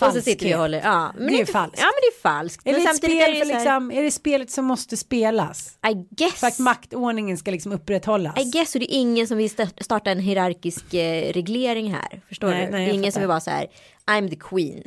Och 0.00 0.12
så 0.12 0.20
sitter 0.20 0.46
vi 0.46 0.54
och 0.54 0.58
håller, 0.58 0.78
ja. 0.84 1.12
Men 1.16 1.26
Det 1.26 1.32
är 1.34 1.40
inte- 1.40 1.52
falskt. 1.52 1.78
Ja 1.78 1.84
men 1.84 1.92
det 2.02 2.16
är 2.18 2.20
falskt. 2.22 2.64
Men 2.64 2.74
ett 2.74 2.96
spel 2.96 3.10
är 3.12 3.16
för 3.26 3.32
ju 3.32 3.52
här, 3.52 3.58
liksom, 3.58 3.90
är 3.90 4.02
det 4.02 4.10
spelet 4.10 4.50
som 4.50 4.64
måste 4.64 4.96
spelas? 4.96 5.78
I 5.90 6.14
guess. 6.14 6.34
För 6.34 6.46
att 6.46 6.58
maktordningen 6.58 7.36
ska 7.38 7.50
liksom 7.50 7.72
upprätthållas? 7.72 8.38
I 8.40 8.44
guess 8.44 8.70
så 8.70 8.78
det 8.78 8.94
är 8.94 8.98
ingen 8.98 9.26
som 9.28 9.36
vill 9.38 9.48
sta- 9.50 9.82
starta 9.82 10.10
en 10.10 10.18
hierarkisk 10.20 10.94
eh, 10.94 11.32
reglering 11.32 11.92
här. 11.92 12.20
Förstår 12.28 12.48
Nej, 12.50 12.66
du? 12.66 12.72
nej, 12.72 12.86
det 12.86 12.92
är 12.92 12.94
ingen 12.94 13.12
som 13.12 13.20
vill 13.22 13.28
vara 13.28 13.40
så 13.40 13.50
här. 13.50 13.66
I'm 14.06 14.30
the 14.30 14.36
queen 14.36 14.82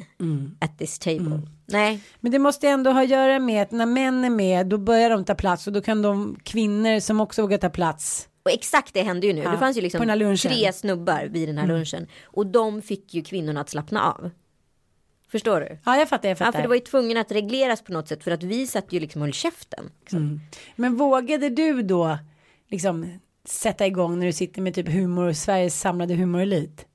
at 0.62 0.78
this 0.78 1.00
table. 1.00 1.42
Nej. 1.66 2.00
Men 2.20 2.32
det 2.32 2.40
måste 2.40 2.68
ändå 2.68 2.92
ha 2.92 3.02
att 3.04 3.10
göra 3.10 3.40
med 3.40 3.62
att 3.62 3.72
när 3.72 3.86
män 3.86 4.26
är 4.26 4.30
med 4.30 4.68
då 4.68 4.78
börjar 4.78 5.10
de 5.10 5.26
ta 5.26 5.36
plats 5.36 5.68
och 5.68 5.74
då 5.74 5.82
kan 5.82 6.02
de 6.02 6.40
kvinnor 6.44 7.00
som 7.00 7.22
också 7.22 7.42
vågar 7.42 7.58
ta 7.58 7.70
plats. 7.70 8.28
Och 8.46 8.52
exakt 8.52 8.94
det 8.94 9.02
hände 9.02 9.28
ju 9.28 9.34
nu. 9.34 9.42
Ja, 9.42 9.52
det 9.52 9.58
fanns 9.58 9.78
ju 9.78 9.82
liksom. 9.82 10.02
Mm. 10.02 10.38
tre 10.38 10.74
snubbar 10.74 11.26
vid 11.32 11.50
den 11.50 11.58
här 11.58 11.68
lunchen. 11.68 12.08
Och 12.26 12.48
de 12.48 12.82
fick 12.82 13.14
ju 13.14 13.24
kvinnorna 13.24 13.62
att 13.62 13.70
slappna 13.70 14.04
av. 14.14 14.30
Förstår 15.32 15.60
du? 15.60 15.78
Ja 15.86 15.98
jag 15.98 16.10
fattar, 16.10 16.30
jag 16.30 16.36
Ja, 16.36 16.40
fattar. 16.40 16.52
för 16.52 16.62
det 16.62 16.68
var 16.68 16.76
ju 16.76 16.82
tvungen 16.82 17.18
att 17.18 17.32
regleras 17.32 17.82
på 17.82 17.94
något 17.94 18.08
sätt. 18.08 18.24
För 18.24 18.32
att 18.32 18.44
vi 18.44 18.68
satt 18.68 18.94
ju 18.94 19.00
liksom 19.00 19.22
och 19.22 19.26
höll 19.28 19.34
käften. 19.34 19.90
Mm. 20.12 20.40
Men 20.76 20.96
vågade 20.98 21.50
du 21.50 21.82
då 21.82 22.18
liksom 22.70 23.20
sätta 23.46 23.88
igång 23.88 24.20
när 24.20 24.26
du 24.26 24.34
sitter 24.34 24.62
med 24.62 24.74
typ 24.76 24.88
humor, 24.90 25.34
Sveriges 25.34 25.80
samlade 25.80 26.14
humorelit? 26.16 26.86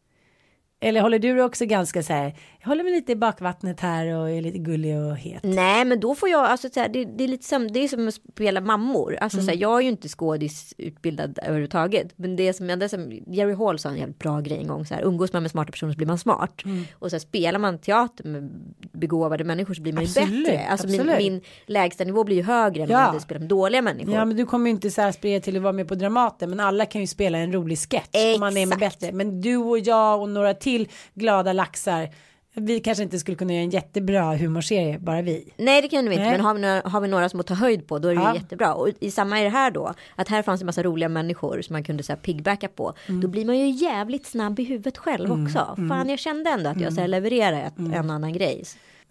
Eller 0.83 1.01
håller 1.01 1.19
du 1.19 1.43
också 1.43 1.67
ganska 1.67 2.03
så 2.03 2.13
här, 2.13 2.35
jag 2.61 2.69
håller 2.69 2.85
mig 2.85 2.93
lite 2.93 3.13
i 3.13 3.17
bakvattnet 3.17 3.81
här 3.81 4.07
och 4.07 4.31
är 4.31 4.43
lite 4.43 4.59
gullig 4.59 4.99
och 4.99 5.17
het. 5.17 5.41
Nej 5.43 5.85
men 5.85 6.01
då 6.01 6.15
får 6.15 6.29
jag, 6.29 6.45
alltså 6.47 6.69
så 6.69 6.81
här, 6.81 6.89
det, 6.89 7.05
det 7.05 7.25
är 7.25 7.29
lite 7.29 7.45
som, 7.49 7.73
det 7.73 7.85
är 7.85 7.89
som 7.89 8.09
att 8.09 8.15
spela 8.15 8.61
mammor. 8.61 9.17
Alltså 9.21 9.41
så 9.41 9.51
här, 9.51 9.57
jag 9.59 9.79
är 9.79 9.81
ju 9.83 9.89
inte 9.89 10.09
skådisutbildad 10.09 11.39
överhuvudtaget. 11.43 12.13
Men 12.17 12.37
det 12.37 12.53
som, 12.53 12.67
det 12.67 12.89
som 12.89 13.13
Jerry 13.27 13.55
Hall 13.55 13.79
sa 13.79 13.89
en 13.89 13.97
jävligt 13.97 14.19
bra 14.19 14.41
grej 14.41 14.59
en 14.59 14.67
gång 14.67 14.87
så 14.87 14.95
här, 14.95 15.03
umgås 15.03 15.33
man 15.33 15.43
med 15.43 15.51
smarta 15.51 15.71
personer 15.73 15.93
så 15.93 15.97
blir 15.97 16.07
man 16.07 16.19
smart. 16.19 16.63
Och 16.95 17.11
så 17.11 17.17
här, 17.17 17.21
spelar 17.21 17.59
man 17.59 17.79
teater 17.79 18.25
med 18.25 18.51
begåvade 18.93 19.45
människor 19.45 19.75
så 19.75 19.83
blir 19.83 19.93
man 19.93 20.05
ju 20.05 20.15
bättre. 20.15 20.67
Alltså 20.67 20.87
min, 20.87 21.01
absolut. 21.01 21.19
min 21.19 21.41
lägsta 21.67 22.05
nivå 22.05 22.25
blir 22.25 22.37
ju 22.37 22.43
högre 22.43 22.83
än 22.83 22.89
om 22.89 22.93
Ja. 22.93 23.01
jag 23.01 23.07
hade 23.07 23.21
spelat 23.21 23.41
med 23.41 23.49
dåliga 23.49 23.83
människor. 23.83 24.15
Ja 24.15 24.25
men 24.25 24.37
du 24.37 24.47
kommer 24.47 24.67
ju 24.67 24.71
inte 24.71 24.91
så 24.91 25.01
här 25.01 25.09
aspirera 25.09 25.41
till 25.41 25.57
att 25.57 25.63
vara 25.63 25.73
med 25.73 25.89
på 25.89 25.95
Dramaten 25.95 26.51
men 26.51 26.61
alla 26.61 26.87
kan 26.87 27.01
ju 27.01 27.07
spela 27.07 27.39
en 27.39 27.53
rolig 27.53 27.79
sketch 27.79 28.35
om 28.35 28.41
man 28.41 28.57
är 28.57 28.67
med 28.67 28.77
Exakt. 28.83 29.01
bättre. 29.01 29.13
Men 29.17 29.41
du 29.41 29.57
och 29.57 29.79
jag 29.79 30.21
och 30.21 30.29
några 30.29 30.55
till 30.55 30.72
glada 31.15 31.53
laxar 31.53 32.09
vi 32.55 32.81
kanske 32.81 33.05
inte 33.05 33.19
skulle 33.19 33.37
kunna 33.37 33.53
göra 33.53 33.63
en 33.63 33.71
jättebra 33.71 34.37
humorserie 34.37 34.99
bara 34.99 35.23
vi. 35.23 35.53
Nej 35.57 35.83
det 35.83 35.89
kan 35.89 36.09
vi 36.09 36.15
inte, 36.15 36.25
Nej. 36.25 36.33
men 36.33 36.41
har 36.41 36.55
vi, 36.55 36.61
några, 36.61 36.83
har 36.89 37.01
vi 37.01 37.09
några 37.09 37.29
som 37.29 37.41
att 37.41 37.47
ta 37.47 37.55
höjd 37.55 37.87
på 37.87 37.99
då 37.99 38.09
är 38.09 38.15
det 38.15 38.21
Ja. 38.21 38.35
jättebra. 38.35 38.75
Och 38.75 38.89
i 39.01 39.11
samma 39.11 39.39
är 39.41 39.45
det 39.45 39.51
här 39.51 39.71
då, 39.71 39.95
att 40.17 40.29
här 40.29 40.43
fanns 40.43 40.61
en 40.61 40.67
massa 40.67 40.83
roliga 40.83 41.09
människor 41.09 41.63
som 41.63 41.73
man 41.73 41.85
kunde 41.85 42.03
så 42.03 42.13
här 42.13 42.21
piggbacka 42.21 42.69
på. 42.69 42.93
Mm. 43.09 43.21
Då 43.21 43.29
blir 43.29 43.45
man 43.45 43.59
ju 43.59 43.71
jävligt 43.71 44.27
snabb 44.27 44.61
i 44.61 44.65
huvudet 44.65 44.99
själv 44.99 45.33
också. 45.33 45.75
Fan 45.89 46.09
jag 46.09 46.19
kände 46.19 46.51
ändå 46.51 46.71
att 46.71 46.81
jag 46.81 46.93
så 46.93 47.01
här 47.01 47.09
Mm. 47.09 47.11
levererar 47.23 47.63
ett, 47.67 47.79
en 47.79 48.11
annan 48.11 48.33
grej. 48.33 48.63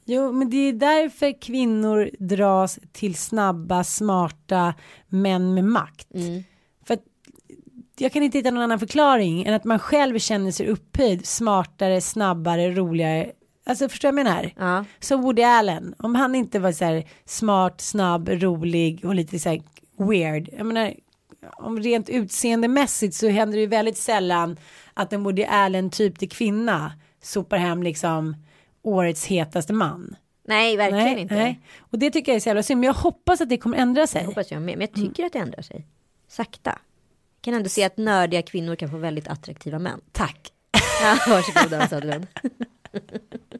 Jo 0.06 0.32
men 0.32 0.50
det 0.50 0.58
är 0.58 0.74
därför 0.74 1.42
kvinnor 1.42 2.10
dras 2.20 2.80
till 2.92 3.16
snabba 3.16 3.84
smarta 3.84 4.74
män 5.08 5.54
med 5.54 5.64
makt. 5.64 6.14
Mm. 6.14 6.44
Jag 8.02 8.12
kan 8.12 8.24
inte 8.24 8.38
hitta 8.38 8.52
någon 8.52 8.64
annan 8.64 8.80
förklaring 8.80 9.44
än 9.44 9.54
att 9.54 9.64
man 9.64 9.80
själv 9.80 10.20
känner 10.20 10.52
sig 10.52 10.68
upphöjd, 10.68 11.26
smartare, 11.26 12.02
snabbare, 12.02 12.72
roligare. 12.72 13.32
Alltså 13.66 13.90
förstår 13.90 14.08
jag 14.08 14.14
vad 14.14 14.20
jag 14.20 14.26
menar? 14.26 14.54
Ja. 14.58 14.86
Som 15.00 15.22
Woody 15.22 15.42
Allen, 15.42 15.96
om 15.98 16.16
han 16.16 16.36
inte 16.36 16.60
var 16.60 16.72
så 16.72 16.86
här 16.86 17.04
smart, 17.26 17.82
snabb, 17.82 18.30
rolig 18.30 19.06
och 19.06 19.16
lite 19.16 19.40
så 19.40 19.50
här 19.50 19.62
weird. 19.98 20.50
Jag 20.58 20.66
menar, 20.66 20.94
om 21.58 21.80
rent 21.80 22.10
utseendemässigt 22.10 23.16
så 23.16 23.30
händer 23.30 23.58
det 23.58 23.62
ju 23.62 23.68
väldigt 23.68 23.98
sällan 23.98 24.58
att 24.94 25.14
en 25.14 25.24
Woody 25.24 25.44
Allen 25.44 25.90
typ 25.90 26.20
till 26.20 26.30
kvinna 26.30 26.94
sopar 27.22 27.58
hem 27.58 27.84
liksom 27.84 28.36
årets 28.82 29.26
hetaste 29.26 29.74
man. 29.74 30.16
Nej, 30.48 30.78
verkligen 30.78 31.06
Nej, 31.06 31.20
inte. 31.20 31.36
nej. 31.36 31.60
Och 31.80 32.00
det 32.00 32.12
tycker 32.12 32.32
jag 32.32 32.36
är 32.36 32.40
så 32.40 32.50
jävla 32.50 32.64
synd. 32.64 32.80
Men 32.80 32.88
jag 32.88 32.94
hoppas 32.94 33.42
att 33.42 33.50
det 33.50 33.58
kommer 33.58 33.78
ändra 33.78 34.08
sig. 34.08 34.22
Det 34.22 34.28
hoppas 34.28 34.52
jag 34.52 34.62
med. 34.62 34.78
Men 34.78 34.88
jag 34.92 34.94
tycker 34.94 35.26
att 35.26 35.34
det 35.34 35.40
ändrar 35.40 35.62
sig. 35.62 35.88
Sakta. 36.28 36.80
Kan 37.42 37.54
ändå 37.54 37.70
se 37.70 37.84
att 37.84 37.98
nördiga 37.98 38.42
kvinnor 38.42 38.76
kan 38.76 38.90
få 38.90 38.98
väldigt 38.98 39.28
attraktiva 39.28 39.80
män. 39.80 40.02
Tack. 40.12 40.52
Ja, 41.02 41.18
varsågoda 41.28 41.88
Söderlund. 41.88 42.28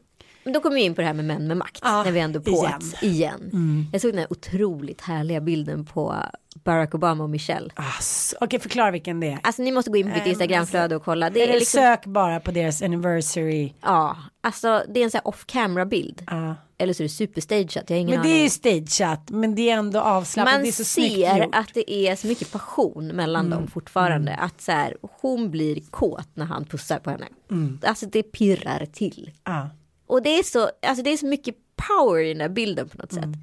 Men 0.44 0.52
då 0.52 0.60
kommer 0.60 0.76
vi 0.76 0.82
in 0.82 0.94
på 0.94 1.00
det 1.00 1.06
här 1.06 1.14
med 1.14 1.24
män 1.24 1.46
med 1.46 1.56
makt. 1.56 1.80
Ja, 1.82 2.02
när 2.04 2.12
vi 2.12 2.20
ändå 2.20 2.40
på 2.40 2.50
igen. 2.50 2.72
att, 2.74 3.02
igen. 3.02 3.50
Jag 3.92 4.00
såg 4.00 4.10
den 4.12 4.18
här 4.18 4.32
otroligt 4.32 5.00
härliga 5.00 5.40
bilden 5.40 5.84
på 5.84 6.16
Barack 6.64 6.94
Obama 6.94 7.24
och 7.24 7.30
Michelle. 7.30 7.70
Ass. 7.74 8.34
Okej, 8.40 8.60
förklara 8.60 8.90
vilken 8.90 9.20
det 9.20 9.26
är. 9.26 9.38
Alltså 9.42 9.62
ni 9.62 9.72
måste 9.72 9.90
gå 9.90 9.96
in 9.96 10.10
på 10.12 10.18
mitt 10.18 10.26
Instagramflöde 10.26 10.96
och 10.96 11.04
kolla. 11.04 11.30
Det 11.30 11.40
är 11.42 11.48
Eller 11.48 11.58
liksom, 11.58 11.80
sök 11.80 12.06
bara 12.06 12.40
på 12.40 12.50
deras 12.50 12.82
anniversary. 12.82 13.72
ja, 13.82 14.16
alltså 14.40 14.84
det 14.88 15.00
är 15.00 15.04
en 15.04 15.10
sån 15.10 15.18
här 15.24 15.28
off 15.28 15.44
camera 15.46 15.86
bild. 15.86 16.22
Ja. 16.26 16.54
Eller 16.78 16.92
så 16.92 17.02
är 17.02 17.04
det 17.04 17.08
superstageat, 17.08 17.90
jag 17.90 17.96
har 17.96 18.00
ingen 18.00 18.20
Men 18.20 18.22
det 18.28 18.38
är 18.38 18.42
ju 18.42 18.50
stageat, 18.50 19.30
men 19.30 19.54
det 19.54 19.70
är 19.70 19.76
ändå 19.76 20.00
avslappnat. 20.00 20.54
Man 20.54 20.62
det 20.62 20.68
är 20.68 20.72
så 20.72 20.84
ser 20.84 21.48
att 21.52 21.74
det 21.74 21.92
är 21.92 22.16
så 22.16 22.26
mycket 22.26 22.52
passion 22.52 23.06
mellan 23.06 23.46
Mm. 23.46 23.58
dem 23.58 23.68
fortfarande. 23.68 24.34
Att 24.34 24.60
så 24.60 24.72
här, 24.72 24.96
hon 25.20 25.50
blir 25.50 25.80
kåt 25.90 26.28
när 26.34 26.44
han 26.46 26.64
pussar 26.64 26.98
på 26.98 27.10
henne. 27.10 27.26
Mm. 27.50 27.78
Alltså 27.82 28.06
det 28.06 28.22
pirrar 28.22 28.86
till. 28.92 29.30
Ja. 29.44 29.70
Och 30.12 30.22
det 30.22 30.38
är 30.38 30.42
så, 30.42 30.70
alltså 30.86 31.02
det 31.04 31.12
är 31.12 31.16
så 31.16 31.26
mycket 31.26 31.54
power 31.88 32.20
i 32.24 32.28
den 32.32 32.40
här 32.40 32.48
bilden 32.48 32.88
på 32.88 32.98
något 32.98 33.12
Mm. 33.12 33.32
sätt. 33.32 33.40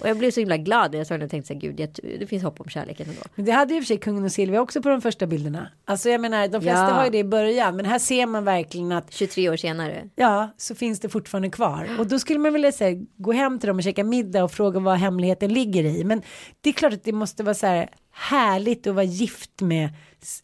Och 0.00 0.08
jag 0.08 0.18
blev 0.18 0.30
så 0.30 0.40
himla 0.40 0.56
glad 0.56 0.90
när 0.92 0.98
jag 0.98 1.06
såg 1.06 1.18
den 1.18 1.24
och 1.24 1.30
tänkte 1.30 1.46
så 1.46 1.52
här, 1.54 1.60
gud, 1.60 1.80
jag, 1.80 1.88
det 2.20 2.26
finns 2.26 2.42
hopp 2.42 2.60
om 2.60 2.68
kärleken 2.68 3.08
ändå. 3.08 3.20
Men 3.34 3.44
det 3.44 3.52
hade 3.52 3.74
ju 3.74 3.80
för 3.80 3.86
sig 3.86 3.96
kungen 3.98 4.24
och 4.24 4.32
Silvia 4.32 4.60
också 4.60 4.82
på 4.82 4.88
de 4.88 5.00
första 5.00 5.26
bilderna. 5.26 5.68
Alltså 5.84 6.08
jag 6.10 6.20
menar, 6.20 6.48
de 6.48 6.60
flesta 6.62 6.80
Ja. 6.80 6.90
har 6.90 7.04
ju 7.04 7.10
det 7.10 7.18
i 7.18 7.24
början, 7.24 7.76
men 7.76 7.84
här 7.86 7.98
ser 7.98 8.26
man 8.26 8.44
verkligen 8.44 8.92
att 8.92 9.12
23 9.12 9.50
år 9.50 9.56
senare. 9.56 10.08
ja, 10.16 10.54
så 10.56 10.74
finns 10.74 11.00
det 11.00 11.08
fortfarande 11.08 11.50
kvar. 11.50 11.88
Och 11.98 12.06
då 12.06 12.18
skulle 12.18 12.38
man 12.38 12.52
vilja 12.52 12.72
säga, 12.72 13.04
gå 13.16 13.32
hem 13.32 13.58
till 13.58 13.66
dem 13.68 13.76
och 13.76 13.82
käka 13.82 14.04
middag 14.04 14.44
och 14.44 14.52
fråga 14.52 14.80
vad 14.80 14.96
hemligheten 14.98 15.52
ligger 15.52 15.84
i. 15.84 16.04
Men 16.04 16.22
det 16.60 16.68
är 16.68 16.72
klart 16.72 16.92
att 16.92 17.04
det 17.04 17.12
måste 17.12 17.42
vara 17.42 17.54
så 17.54 17.66
här 17.66 17.88
härligt 18.10 18.86
att 18.86 18.94
vara 18.94 19.04
gift 19.04 19.60
med 19.60 19.88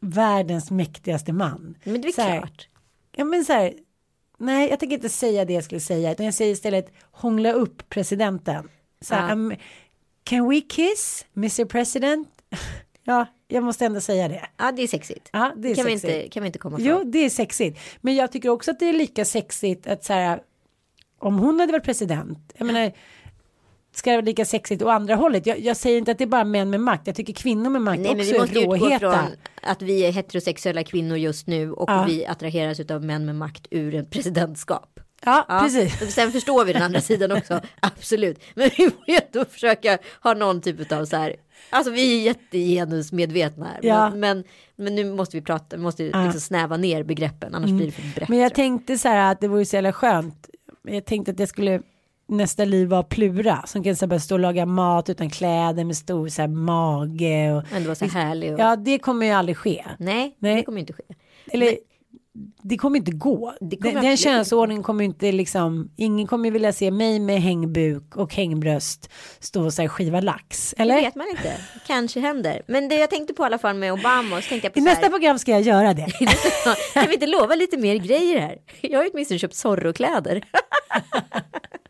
världens 0.01 0.71
mäktigaste 0.71 1.33
man. 1.33 1.75
Men 1.85 2.01
det 2.01 2.09
är 2.09 2.13
Så 2.13 2.23
här, 2.23 2.39
klart. 2.39 2.69
Ja 3.17 3.25
men 3.25 3.45
så 3.45 3.53
här, 3.53 3.73
nej 4.43 4.71
jag 4.71 4.81
tänker 4.81 4.97
inte 4.97 5.09
säga 5.09 5.45
det 5.45 5.53
jag 5.53 5.65
skulle 5.65 5.81
säga, 5.81 6.13
utan 6.13 6.27
jag 6.27 6.35
säger 6.35 6.53
istället 6.53 6.93
hångla 7.11 7.53
upp 7.53 7.89
presidenten. 7.89 8.69
Så 9.01 9.15
här, 9.15 9.33
um, 9.33 9.55
can 10.25 10.49
we 10.49 10.61
kiss, 10.61 11.27
Mr 11.37 11.65
President? 11.65 12.29
ja, 13.05 13.27
jag 13.49 13.65
måste 13.65 13.87
ändå 13.87 14.01
säga 14.01 14.29
det. 14.29 14.49
Ja, 14.57 14.73
det 14.73 14.83
är 14.83 14.89
sexigt. 14.89 15.29
Ja, 15.33 15.53
det 15.57 15.71
är 15.71 15.75
kan, 15.75 15.85
vi 15.85 15.99
sexigt. 15.99 16.15
inte, 16.15 16.29
kan 16.29 16.43
vi 16.43 16.47
inte 16.47 16.59
komma 16.59 16.81
ifrån. 16.81 16.89
Jo, 16.89 17.11
det 17.11 17.19
är 17.19 17.31
sexigt. 17.31 17.79
Men 18.01 18.15
jag 18.15 18.33
tycker 18.33 18.49
också 18.49 18.71
att 18.71 18.79
det 18.79 18.89
är 18.89 18.93
lika 18.93 19.25
sexigt 19.25 19.87
att 19.87 20.05
så 20.05 20.13
här, 20.13 20.43
om 21.19 21.39
hon 21.39 21.61
hade 21.61 21.73
varit 21.73 21.85
president, 21.85 22.53
jag 22.57 22.67
menar, 22.67 22.93
ska 23.95 24.11
det 24.11 24.17
vara 24.17 24.25
lika 24.27 24.45
sexigt 24.45 24.83
å 24.83 24.89
andra 24.89 25.15
hållet? 25.15 25.47
Jag, 25.47 25.61
jag 25.61 25.77
säger 25.77 25.99
inte 25.99 26.11
att 26.11 26.19
det 26.19 26.25
är 26.25 26.29
bara 26.29 26.45
män 26.45 26.71
med 26.71 26.81
makt, 26.81 27.07
jag 27.07 27.17
tycker 27.17 27.33
kvinnor 27.33 27.71
med 27.71 27.83
makt 27.83 28.01
Nej, 28.01 28.11
men 28.11 28.21
också 28.21 28.33
vi 28.33 28.39
måste 28.41 28.59
är 28.59 28.63
utgå 28.63 28.75
råheta. 28.77 28.99
från 29.13 29.31
att 29.63 29.83
vi 29.83 30.05
är 30.05 30.13
heterosexuella 30.13 30.85
kvinnor 30.85 31.17
just 31.17 31.47
nu 31.47 31.73
och 31.73 31.91
Ja. 31.91 32.05
vi 32.09 32.27
attraheras 32.27 32.81
av 32.91 33.05
män 33.05 33.25
med 33.25 33.37
makt 33.37 33.67
ur 33.71 33.95
ett 33.95 34.11
presidentskap. 34.11 34.89
Ja, 35.25 35.45
Ja, 35.49 35.61
precis. 35.63 36.15
Sen 36.15 36.33
förstår 36.33 36.65
vi 36.65 36.73
den 36.73 36.83
andra 36.83 37.01
sidan 37.01 37.33
också, 37.33 37.61
absolut. 37.81 38.43
Men 38.55 38.71
vi 38.79 38.85
får 38.91 39.05
ju 39.09 39.19
ändå 39.27 39.45
försöka 39.45 39.99
ha 40.23 40.35
någon 40.35 40.61
typ 40.61 40.93
av 40.93 41.05
så 41.05 41.17
här, 41.17 41.37
alltså 41.71 41.93
vi 41.93 42.19
är 42.19 42.23
jättegenusmedvetna 42.23 43.67
här. 43.67 43.79
Ja. 43.83 44.11
Men, 44.11 44.21
men, 44.21 44.45
men 44.77 44.95
nu 44.95 45.05
måste 45.15 45.37
vi 45.37 45.43
prata, 45.43 45.77
vi 45.77 45.83
måste 45.83 46.03
liksom 46.03 46.41
snäva 46.41 46.77
ner 46.77 47.03
begreppen, 47.03 47.55
annars 47.55 47.71
blir 47.71 47.87
det 47.87 47.93
för 47.93 48.03
brett. 48.03 48.17
Mm. 48.17 48.27
Men 48.29 48.39
jag 48.39 48.55
tänkte 48.55 48.99
så 48.99 49.09
här 49.09 49.33
att 49.33 49.41
det 49.41 49.49
vore 49.49 49.65
så 49.65 49.77
jävla 49.77 49.93
skönt. 49.93 50.49
Jag 50.83 51.05
tänkte 51.05 51.33
att 51.33 51.39
jag 51.39 51.49
skulle 51.49 51.81
nästa 52.33 52.65
liv 52.65 52.89
vara 52.89 53.03
Plura 53.03 53.63
som 53.67 53.85
kan 53.85 53.97
så 53.97 54.07
bara 54.07 54.21
stå 54.21 54.35
och 54.35 54.41
laga 54.41 54.67
mat 54.67 55.11
utan 55.11 55.31
kläder 55.31 55.85
med 55.85 55.97
stor 55.97 56.29
så 56.29 56.43
här, 56.43 56.49
mage 56.49 57.53
och 57.53 57.63
Ändå 57.73 57.87
vara 57.87 57.95
så 57.95 58.05
härlig 58.05 58.53
och... 58.53 58.61
ja 58.61 58.77
det 58.77 58.99
kommer 58.99 59.27
ju 59.27 59.33
aldrig 59.33 59.57
ske. 59.57 59.85
Nej, 59.99 60.37
Nej. 60.39 60.57
det 60.57 60.63
kommer 60.63 60.81
inte 60.81 60.93
ske. 60.93 61.03
Eller 61.53 61.77
det 62.63 62.77
kommer 62.77 62.99
inte 62.99 63.13
gå. 63.13 63.55
Det 63.61 63.77
kommer 63.77 63.95
den 63.95 64.05
den 64.05 64.17
könsordningen 64.17 64.83
kommer 64.83 65.05
inte 65.05 65.33
liksom 65.33 65.91
ingen 65.97 66.27
kommer 66.27 66.51
vilja 66.51 66.73
se 66.73 66.91
mig 66.91 67.21
med 67.21 67.43
hängbuk 67.43 68.17
och 68.17 68.35
hängbröst 68.35 69.11
stå 69.41 69.65
och 69.65 69.73
så 69.75 69.83
här, 69.83 69.89
skiva 69.89 70.21
lax. 70.21 70.75
Det 70.77 70.83
Eller? 70.83 70.95
vet 70.95 71.15
man 71.15 71.27
inte, 71.31 71.57
kanske 71.87 72.21
händer. 72.21 72.63
Men 72.67 72.89
det 72.89 72.95
jag 72.95 73.11
tänkte 73.11 73.35
på 73.35 73.43
i 73.43 73.47
alla 73.47 73.59
fall 73.59 73.77
med 73.77 73.93
Obama, 73.93 74.43
så 74.43 74.49
tänkte 74.49 74.67
jag 74.67 74.73
på 74.73 74.79
I 74.79 74.83
så 74.83 74.89
här, 74.89 74.95
nästa 74.95 75.11
program 75.11 75.39
ska 75.39 75.51
jag 75.51 75.63
göra 75.63 75.95
det. 75.95 76.07
kan 76.95 77.07
vi 77.09 77.15
inte 77.15 77.27
lova 77.27 77.55
lite 77.55 77.77
mer 77.77 77.97
grejer 77.97 78.41
här? 78.41 78.59
Jag 78.81 78.99
har 78.99 79.05
ju 79.05 79.11
åtminstone 79.13 79.39
köpt 79.39 79.55
Zorro-kläder. 79.55 80.45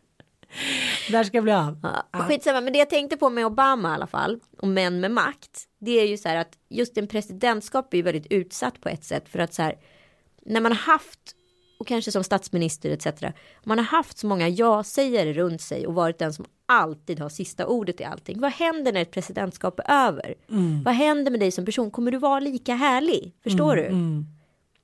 Där 1.11 1.23
ska 1.23 1.37
jag 1.37 1.43
bli 1.43 1.53
av. 1.53 1.79
Ja, 2.11 2.19
skitsamma, 2.19 2.61
men 2.61 2.73
det 2.73 2.79
jag 2.79 2.89
tänkte 2.89 3.17
på 3.17 3.29
med 3.29 3.45
Obama 3.45 3.91
i 3.91 3.93
alla 3.93 4.07
fall, 4.07 4.39
och 4.57 4.67
män 4.67 4.99
med 4.99 5.11
makt, 5.11 5.63
det 5.79 5.99
är 5.99 6.07
ju 6.07 6.17
så 6.17 6.29
här 6.29 6.35
att 6.35 6.57
just 6.69 6.97
en 6.97 7.07
presidentskap 7.07 7.93
är 7.93 7.97
ju 7.97 8.03
väldigt 8.03 8.31
utsatt 8.31 8.81
på 8.81 8.89
ett 8.89 9.03
sätt 9.03 9.29
för 9.29 9.39
att 9.39 9.53
så 9.53 9.61
här, 9.61 9.75
när 10.45 10.61
man 10.61 10.71
har 10.71 10.79
haft, 10.79 11.19
och 11.79 11.87
kanske 11.87 12.11
som 12.11 12.23
statsminister 12.23 12.89
etc, 12.89 13.23
man 13.63 13.77
har 13.77 13.85
haft 13.85 14.17
så 14.17 14.27
många 14.27 14.49
ja-sägare 14.49 15.33
runt 15.33 15.61
sig 15.61 15.87
och 15.87 15.93
varit 15.93 16.19
den 16.19 16.33
som 16.33 16.45
alltid 16.65 17.19
har 17.19 17.29
sista 17.29 17.67
ordet 17.67 18.01
i 18.01 18.03
allting. 18.03 18.39
Vad 18.39 18.51
händer 18.51 18.93
när 18.93 19.01
ett 19.01 19.11
presidentskap 19.11 19.79
är 19.79 20.07
över? 20.07 20.35
Vad 20.85 20.93
händer 20.93 21.31
med 21.31 21.39
dig 21.39 21.51
som 21.51 21.65
person? 21.65 21.91
Kommer 21.91 22.11
du 22.11 22.17
vara 22.17 22.39
lika 22.39 22.75
härlig? 22.75 23.33
Förstår 23.43 23.75
du? 23.75 23.89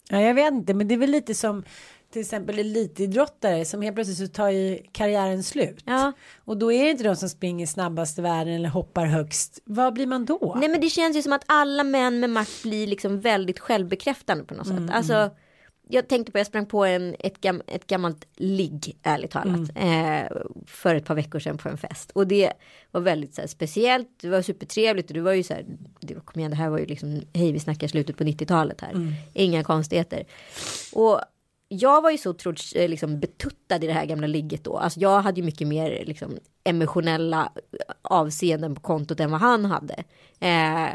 Ja, 0.09 0.21
jag 0.21 0.33
vet 0.33 0.53
inte, 0.53 0.73
men 0.73 0.87
det 0.87 0.93
är 0.93 0.97
väl 0.97 1.11
lite 1.11 1.35
som 1.35 1.63
till 2.11 2.21
exempel 2.21 2.59
elitidrottare 2.59 3.65
som 3.65 3.81
helt 3.81 3.95
plötsligt 3.95 4.17
så 4.17 4.27
tar 4.27 4.49
ju 4.49 4.79
karriären 4.91 5.43
slut. 5.43 5.83
Ja. 5.85 6.11
Och 6.45 6.57
då 6.57 6.71
är 6.71 6.83
det 6.85 6.91
inte 6.91 7.03
de 7.03 7.15
som 7.15 7.29
springer 7.29 7.65
snabbast 7.65 8.19
i 8.19 8.21
världen 8.21 8.53
eller 8.53 8.69
hoppar 8.69 9.05
högst. 9.05 9.59
Vad 9.65 9.93
blir 9.93 10.07
man 10.07 10.25
då? 10.25 10.55
Nej 10.59 10.69
men 10.69 10.81
det 10.81 10.89
känns 10.89 11.17
ju 11.17 11.21
som 11.21 11.33
att 11.33 11.43
alla 11.45 11.83
män 11.83 12.19
med 12.19 12.29
makt 12.29 12.63
blir 12.63 12.87
liksom 12.87 13.19
väldigt 13.19 13.59
självbekräftande 13.59 14.43
på 14.43 14.53
något 14.53 14.67
Mm, 14.67 14.87
sätt. 14.87 14.95
Alltså, 14.95 15.29
jag 15.91 16.07
tänkte 16.07 16.31
på, 16.31 16.37
jag 16.37 16.47
sprang 16.47 16.65
på 16.65 16.85
en, 16.85 17.15
ett, 17.19 17.41
gam, 17.41 17.61
ett 17.67 17.87
gammalt 17.87 18.25
ligg, 18.35 18.97
ärligt 19.03 19.31
talat, 19.31 19.69
Mm. 19.75 20.25
eh, 20.25 20.31
för 20.65 20.95
ett 20.95 21.05
par 21.05 21.15
veckor 21.15 21.39
sedan 21.39 21.57
på 21.57 21.69
en 21.69 21.77
fest. 21.77 22.11
Och 22.11 22.27
det 22.27 22.51
var 22.91 23.01
väldigt 23.01 23.35
så 23.35 23.41
här, 23.41 23.47
speciellt, 23.47 24.07
det 24.21 24.29
var 24.29 24.41
supertrevligt 24.41 25.07
och 25.09 25.13
det 25.13 25.21
var 25.21 25.33
ju 25.33 25.43
så 25.43 25.53
här, 25.53 25.65
det, 25.99 26.13
kom 26.25 26.39
igen, 26.39 26.51
det 26.51 26.57
här 26.57 26.69
var 26.69 26.77
ju 26.79 26.85
liksom, 26.85 27.21
hej 27.33 27.51
vi 27.51 27.59
snackar 27.59 27.87
slutet 27.87 28.17
på 28.17 28.23
90-talet 28.23 28.81
här, 28.81 28.91
Mm. 28.91 29.13
inga 29.33 29.63
konstigheter. 29.63 30.23
Och 30.93 31.21
jag 31.69 32.01
var 32.01 32.11
ju 32.11 32.17
så 32.17 32.29
otroligt 32.29 32.75
eh, 32.75 32.89
liksom, 32.89 33.19
betuttad 33.19 33.83
i 33.83 33.87
det 33.87 33.93
här 33.93 34.05
gamla 34.05 34.27
ligget 34.27 34.63
då. 34.63 34.77
Alltså 34.77 34.99
jag 34.99 35.21
hade 35.21 35.39
ju 35.39 35.45
mycket 35.45 35.67
mer 35.67 36.03
liksom, 36.05 36.37
emotionella 36.63 37.51
eh, 37.55 37.95
avseenden 38.01 38.75
på 38.75 38.81
kontot 38.81 39.19
än 39.19 39.31
vad 39.31 39.41
han 39.41 39.65
hade. 39.65 40.03
Eh, 40.39 40.89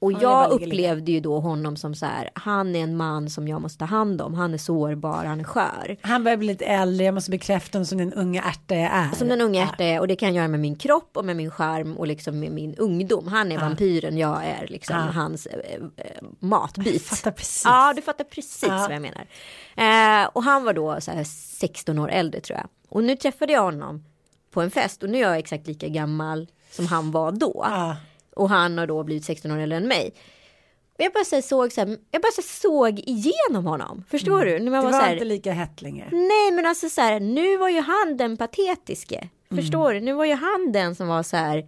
och 0.00 0.12
Ja, 0.12 0.18
jag 0.20 0.50
upplevde 0.52 1.12
ju 1.12 1.20
då 1.20 1.40
honom 1.40 1.76
som 1.76 1.94
så 1.94 2.06
här, 2.06 2.30
han 2.34 2.76
är 2.76 2.80
en 2.82 2.96
man 2.96 3.30
som 3.30 3.48
jag 3.48 3.60
måste 3.62 3.78
ta 3.78 3.84
hand 3.84 4.20
om. 4.22 4.34
Han 4.34 4.54
är 4.54 4.58
sårbar, 4.58 5.24
han 5.24 5.40
är 5.40 5.44
skör. 5.44 5.96
Han 6.02 6.24
börjar 6.24 6.36
bli 6.36 6.46
lite 6.48 6.64
äldre, 6.64 7.04
jag 7.06 7.14
måste 7.14 7.30
bekräfta 7.30 7.78
honom 7.78 7.86
som 7.86 7.98
den 7.98 8.12
unga 8.12 8.42
ärta 8.42 8.74
jag 8.74 8.90
är. 8.92 9.10
Som 9.16 9.28
den 9.28 9.40
unga 9.40 9.62
ärta 9.62 9.84
är 9.84 10.00
och 10.00 10.08
det 10.08 10.16
kan 10.16 10.28
jag 10.28 10.36
göra 10.36 10.48
med 10.48 10.60
min 10.60 10.76
kropp 10.76 11.16
och 11.16 11.24
med 11.24 11.36
min 11.36 11.50
skärm 11.50 11.96
och 11.96 12.06
liksom 12.06 12.40
med 12.40 12.52
min 12.52 12.74
ungdom. 12.74 13.26
Han 13.28 13.52
är 13.52 13.58
vampyren, 13.58 14.18
jag 14.18 14.44
är 14.46 14.66
liksom 14.68 14.96
Ja. 14.96 15.02
hans 15.02 15.46
eh, 15.46 15.80
matbit. 16.38 17.02
fattar 17.02 17.30
precis. 17.30 17.62
Ja, 17.64 17.92
du 17.96 18.02
fattar 18.02 18.24
precis 18.24 18.64
Ja. 18.68 18.76
vad 18.88 18.92
jag 18.92 19.02
menar. 19.02 19.26
Eh, 20.22 20.28
och 20.32 20.42
han 20.42 20.64
var 20.64 20.72
då 20.72 21.00
så 21.00 21.10
här 21.10 21.24
16 21.24 21.98
år 21.98 22.08
äldre 22.10 22.40
tror 22.40 22.58
jag. 22.58 22.68
Och 22.88 23.04
nu 23.04 23.16
träffade 23.16 23.52
jag 23.52 23.62
honom 23.62 24.04
på 24.50 24.60
en 24.60 24.70
fest 24.70 25.02
och 25.02 25.10
nu 25.10 25.18
är 25.18 25.22
jag 25.22 25.38
exakt 25.38 25.66
lika 25.66 25.88
gammal 25.88 26.46
som 26.70 26.86
han 26.86 27.10
var 27.10 27.32
då. 27.32 27.66
Och 28.36 28.48
han 28.48 28.78
har 28.78 28.86
då 28.86 29.02
blivit 29.04 29.24
16 29.24 29.50
år 29.50 29.58
äldre 29.58 29.76
än 29.76 29.88
mig. 29.88 30.14
Och 30.98 31.04
jag 31.04 31.12
bara 31.12 31.24
så 31.24 31.42
såg 31.42 31.72
så 31.72 31.80
här, 31.80 31.98
jag 32.10 32.22
bara 32.22 32.32
så 32.32 32.42
såg 32.42 32.98
igenom 32.98 33.66
honom. 33.66 34.04
Förstår 34.08 34.44
du? 34.44 34.58
När 34.58 34.58
man 34.58 34.64
Det 34.64 34.70
var 34.70 34.82
var 34.92 35.00
så 35.00 35.04
här, 35.04 35.12
inte 35.12 35.24
lika 35.24 35.52
hett 35.52 35.82
längre. 35.82 36.08
Nej 36.12 36.52
men 36.52 36.66
alltså 36.66 36.88
så 36.88 37.00
här, 37.00 37.20
nu 37.20 37.56
var 37.56 37.68
ju 37.68 37.80
han 37.80 38.16
den 38.16 38.36
patetiske. 38.36 39.28
Förstår 39.54 39.92
du? 39.92 40.00
Nu 40.00 40.12
var 40.12 40.24
ju 40.24 40.34
han 40.34 40.72
den 40.72 40.94
som 40.94 41.08
var 41.08 41.22
så 41.22 41.36
här. 41.36 41.64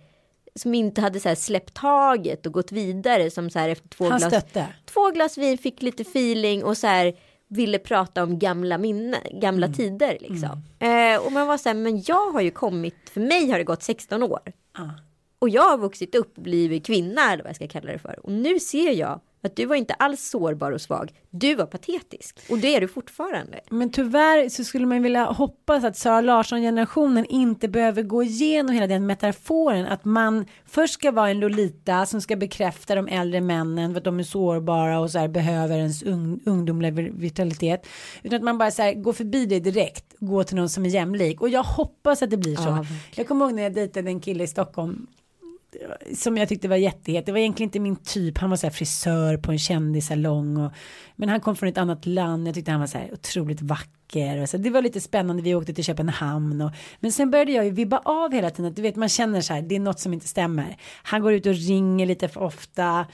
Som 0.54 0.74
inte 0.74 1.00
hade 1.00 1.20
så 1.20 1.28
här 1.28 1.36
släppt 1.36 1.74
taget 1.74 2.46
och 2.46 2.52
gått 2.52 2.72
vidare. 2.72 3.30
Som 3.30 3.50
så 3.50 3.58
här 3.58 3.68
efter 3.68 3.88
två 3.88 4.08
Han 4.08 4.18
glas. 4.18 4.32
stötte. 4.32 4.66
Två 4.84 5.10
glas 5.10 5.38
vin 5.38 5.58
fick 5.58 5.82
lite 5.82 6.02
feeling 6.02 6.64
och 6.64 6.76
så 6.78 6.86
här. 6.86 7.14
Ville 7.48 7.78
prata 7.78 8.22
om 8.22 8.38
gamla 8.38 8.78
minnen, 8.78 9.40
gamla 9.40 9.68
tider 9.68 10.18
liksom. 10.20 10.62
Eh, 10.78 11.24
och 11.26 11.32
man 11.32 11.46
var 11.46 11.56
så 11.56 11.68
här, 11.68 11.76
men 11.76 12.02
jag 12.06 12.30
har 12.32 12.40
ju 12.40 12.50
kommit, 12.50 12.94
för 13.12 13.20
mig 13.20 13.50
har 13.50 13.58
det 13.58 13.64
gått 13.64 13.82
16 13.82 14.22
år. 14.22 14.40
Ja. 14.78 14.90
Och 15.38 15.48
jag 15.48 15.62
har 15.62 15.78
vuxit 15.78 16.14
upp 16.14 16.34
blivit 16.34 16.86
kvinna 16.86 17.32
eller 17.32 17.42
vad 17.42 17.48
jag 17.48 17.56
ska 17.56 17.68
kalla 17.68 17.92
det 17.92 17.98
för. 17.98 18.26
Och 18.26 18.32
nu 18.32 18.60
ser 18.60 18.92
jag 18.92 19.20
Att 19.46 19.56
du 19.56 19.66
var 19.66 19.76
inte 19.76 19.94
alls 19.94 20.28
sårbar 20.30 20.72
och 20.72 20.80
svag. 20.80 21.12
Du 21.30 21.54
var 21.54 21.66
patetisk. 21.66 22.40
Och 22.50 22.58
det 22.58 22.76
är 22.76 22.80
du 22.80 22.88
fortfarande. 22.88 23.60
Men 23.70 23.90
tyvärr 23.90 24.48
så 24.48 24.64
skulle 24.64 24.86
man 24.86 25.02
vilja 25.02 25.24
hoppas 25.24 25.84
att 25.84 25.96
Sara 25.96 26.20
Larsson-generationen 26.20 27.24
inte 27.24 27.68
behöver 27.68 28.02
gå 28.02 28.22
igenom 28.22 28.74
hela 28.74 28.86
den 28.86 29.06
metaforen. 29.06 29.86
Att 29.86 30.04
man 30.04 30.46
först 30.66 30.94
ska 30.94 31.10
vara 31.12 31.30
en 31.30 31.40
Lolita 31.40 32.06
som 32.06 32.20
ska 32.20 32.36
bekräfta 32.36 32.94
de 32.94 33.08
äldre 33.08 33.40
männen 33.40 33.92
för 33.92 33.98
att 33.98 34.04
de 34.04 34.18
är 34.18 34.24
sårbara 34.24 35.00
och 35.00 35.10
så 35.10 35.18
här 35.18 35.28
behöver 35.28 35.78
ens 35.78 36.02
un 36.02 36.40
ungdomliga 36.46 36.90
vitalitet. 37.12 37.86
Utan 38.22 38.36
att 38.36 38.42
man 38.44 38.58
bara 38.58 38.70
så 38.70 38.82
här 38.82 38.94
går 38.94 39.12
förbi 39.12 39.46
det 39.46 39.60
direkt. 39.60 40.04
Gå 40.18 40.44
till 40.44 40.56
någon 40.56 40.68
som 40.68 40.84
är 40.84 40.90
jämlik. 40.90 41.40
Och 41.40 41.48
jag 41.48 41.62
hoppas 41.62 42.22
att 42.22 42.30
det 42.30 42.36
blir 42.36 42.56
så. 42.56 42.68
Ja, 42.68 42.84
jag 43.14 43.28
kommer 43.28 43.44
ihåg 43.44 43.54
när 43.54 43.62
jag 43.62 43.74
dejtade 43.74 44.10
en 44.10 44.20
kille 44.20 44.44
i 44.44 44.46
Stockholm 44.46 45.06
som 46.14 46.36
jag 46.36 46.48
tyckte 46.48 46.68
var 46.68 46.76
jättehet. 46.76 47.26
Det 47.26 47.32
var 47.32 47.38
egentligen 47.38 47.68
inte 47.68 47.80
min 47.80 47.96
typ. 47.96 48.38
Han 48.38 48.50
var 48.50 48.56
så 48.56 48.66
här 48.66 48.72
frisör 48.72 49.36
på 49.36 49.52
en 49.52 49.58
kändissalong. 49.58 50.56
Och, 50.56 50.72
men 51.16 51.28
han 51.28 51.40
kom 51.40 51.56
från 51.56 51.68
ett 51.68 51.78
annat 51.78 52.06
land. 52.06 52.48
Jag 52.48 52.54
tyckte 52.54 52.70
han 52.70 52.80
var 52.80 52.86
så 52.86 52.98
här 52.98 53.12
otroligt 53.12 53.62
vacker. 53.62 54.42
Och 54.42 54.48
så, 54.48 54.56
det 54.56 54.70
var 54.70 54.82
lite 54.82 55.00
spännande. 55.00 55.42
Vi 55.42 55.54
åkte 55.54 55.74
till 55.74 55.84
Köpenhamn. 55.84 56.60
Och, 56.60 56.70
men 57.00 57.12
sen 57.12 57.30
började 57.30 57.52
jag 57.52 57.64
ju 57.64 57.70
vibba 57.70 57.98
av 58.04 58.32
hela 58.32 58.50
tiden. 58.50 58.70
Att 58.70 58.76
du 58.76 58.82
vet 58.82 58.96
man 58.96 59.08
känner 59.08 59.40
så 59.40 59.52
här. 59.54 59.62
Det 59.62 59.74
är 59.74 59.80
något 59.80 60.00
som 60.00 60.12
inte 60.12 60.28
stämmer. 60.28 60.76
Han 61.02 61.22
går 61.22 61.32
ut 61.32 61.46
och 61.46 61.54
ringer 61.54 62.06
lite 62.06 62.28
för 62.28 62.42
ofta. 62.42 63.06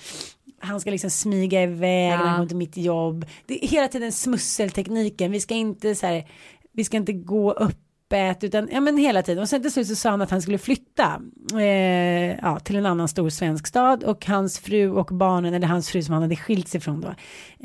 Han 0.59 0.81
ska 0.81 0.91
liksom 0.91 1.11
smyga 1.11 1.63
iväg 1.63 2.13
ja. 2.13 2.19
när 2.19 2.27
han 2.27 2.41
går 2.41 2.49
till 2.49 2.57
mitt 2.57 2.77
jobb. 2.77 3.27
Det 3.47 3.65
är 3.65 3.69
hela 3.69 3.89
tiden 3.89 4.13
smusseltekniken. 4.13 5.33
Vi 5.33 5.41
ska 5.41 5.55
inte 5.55 5.95
så 5.95 6.07
här. 6.07 6.29
Vi 6.75 6.85
ska 6.85 6.97
inte 6.97 7.13
gå 7.13 7.53
upp 7.53 7.82
öppet 8.13 8.45
utan 8.45 8.69
ja 8.73 8.81
men 8.81 8.97
hela 8.97 9.23
tiden. 9.23 9.43
Och 9.43 9.49
sen 9.49 9.63
till 9.63 9.73
slut 9.73 9.87
så 9.87 9.95
sa 9.95 10.11
han 10.11 10.23
att 10.23 10.31
han 10.31 10.43
skulle 10.43 10.59
flytta 10.59 11.21
eh, 11.55 12.37
ja, 12.43 12.59
till 12.65 12.77
en 12.77 12.87
annan 12.87 13.09
stor 13.09 13.31
svensk 13.31 13.67
stad. 13.67 14.05
Och 14.05 14.27
hans 14.27 14.59
fru 14.59 14.91
och 14.91 15.07
barnen 15.07 15.55
eller 15.55 15.67
hans 15.67 15.91
fru 15.91 16.03
som 16.03 16.13
han 16.13 16.23
hade 16.23 16.37
skilt 16.37 16.69
sig 16.69 16.81
från 16.81 17.01
då 17.01 17.15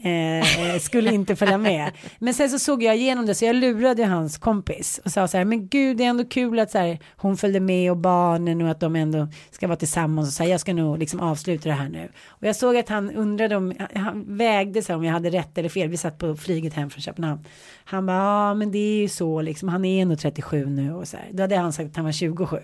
eh, 0.04 0.74
eh 0.74 0.80
skulle 0.80 1.14
inte 1.14 1.36
följa 1.36 1.58
med. 1.58 1.92
Men 2.20 2.34
sen 2.34 2.50
så 2.50 2.60
såg 2.60 2.84
jag 2.84 2.96
igenom 2.96 3.26
det 3.26 3.36
så 3.36 3.46
jag 3.46 3.56
lurade 3.56 4.06
hans 4.06 4.38
kompis 4.38 5.00
och 5.06 5.12
sa 5.12 5.28
så 5.28 5.38
här 5.38 5.46
men 5.46 5.68
gud 5.68 5.98
det 5.98 6.04
är 6.04 6.10
ändå 6.10 6.26
kul 6.26 6.60
att 6.60 6.72
så 6.72 6.78
här, 6.78 7.00
hon 7.16 7.38
följde 7.38 7.60
med 7.60 7.92
och 7.92 7.98
barnen 7.98 8.62
och 8.62 8.70
att 8.70 8.80
de 8.80 8.96
ändå 8.96 9.28
ska 9.52 9.68
vara 9.68 9.78
tillsammans. 9.78 10.28
Och 10.28 10.34
så 10.34 10.44
här, 10.44 10.50
jag 10.50 10.60
ska 10.60 10.74
nog 10.74 10.98
liksom 10.98 11.20
avsluta 11.20 11.70
det 11.70 11.76
här 11.76 11.90
nu. 11.90 12.10
Och 12.28 12.48
jag 12.48 12.56
såg 12.56 12.78
att 12.78 12.90
han 12.90 13.12
undrade 13.12 13.56
om 13.56 13.74
han 13.96 14.38
vägde 14.38 14.82
sig 14.82 14.96
om 14.96 15.04
jag 15.04 15.14
hade 15.14 15.30
rätt 15.30 15.58
eller 15.58 15.70
fel. 15.70 15.90
Vi 15.90 15.98
satt 15.98 16.18
på 16.18 16.36
flyget 16.36 16.74
hem 16.74 16.90
från 16.90 17.02
Köpenhamn. 17.02 17.46
Han 17.86 18.06
bara 18.06 18.18
ja 18.18 18.54
men 18.54 18.72
det 18.72 18.78
är 18.78 19.02
ju 19.02 19.08
så 19.10 19.42
liksom. 19.42 19.70
Han 19.70 19.86
är 19.86 20.06
nog 20.06 20.20
37 20.38 20.66
nu 20.66 20.94
och 20.94 21.08
så 21.08 21.18
här. 21.18 21.30
Då 21.32 21.44
hade 21.44 21.58
han 21.58 21.74
sagt 21.74 21.90
att 21.90 21.96
han 21.96 22.06
var 22.06 22.12
27. 22.12 22.58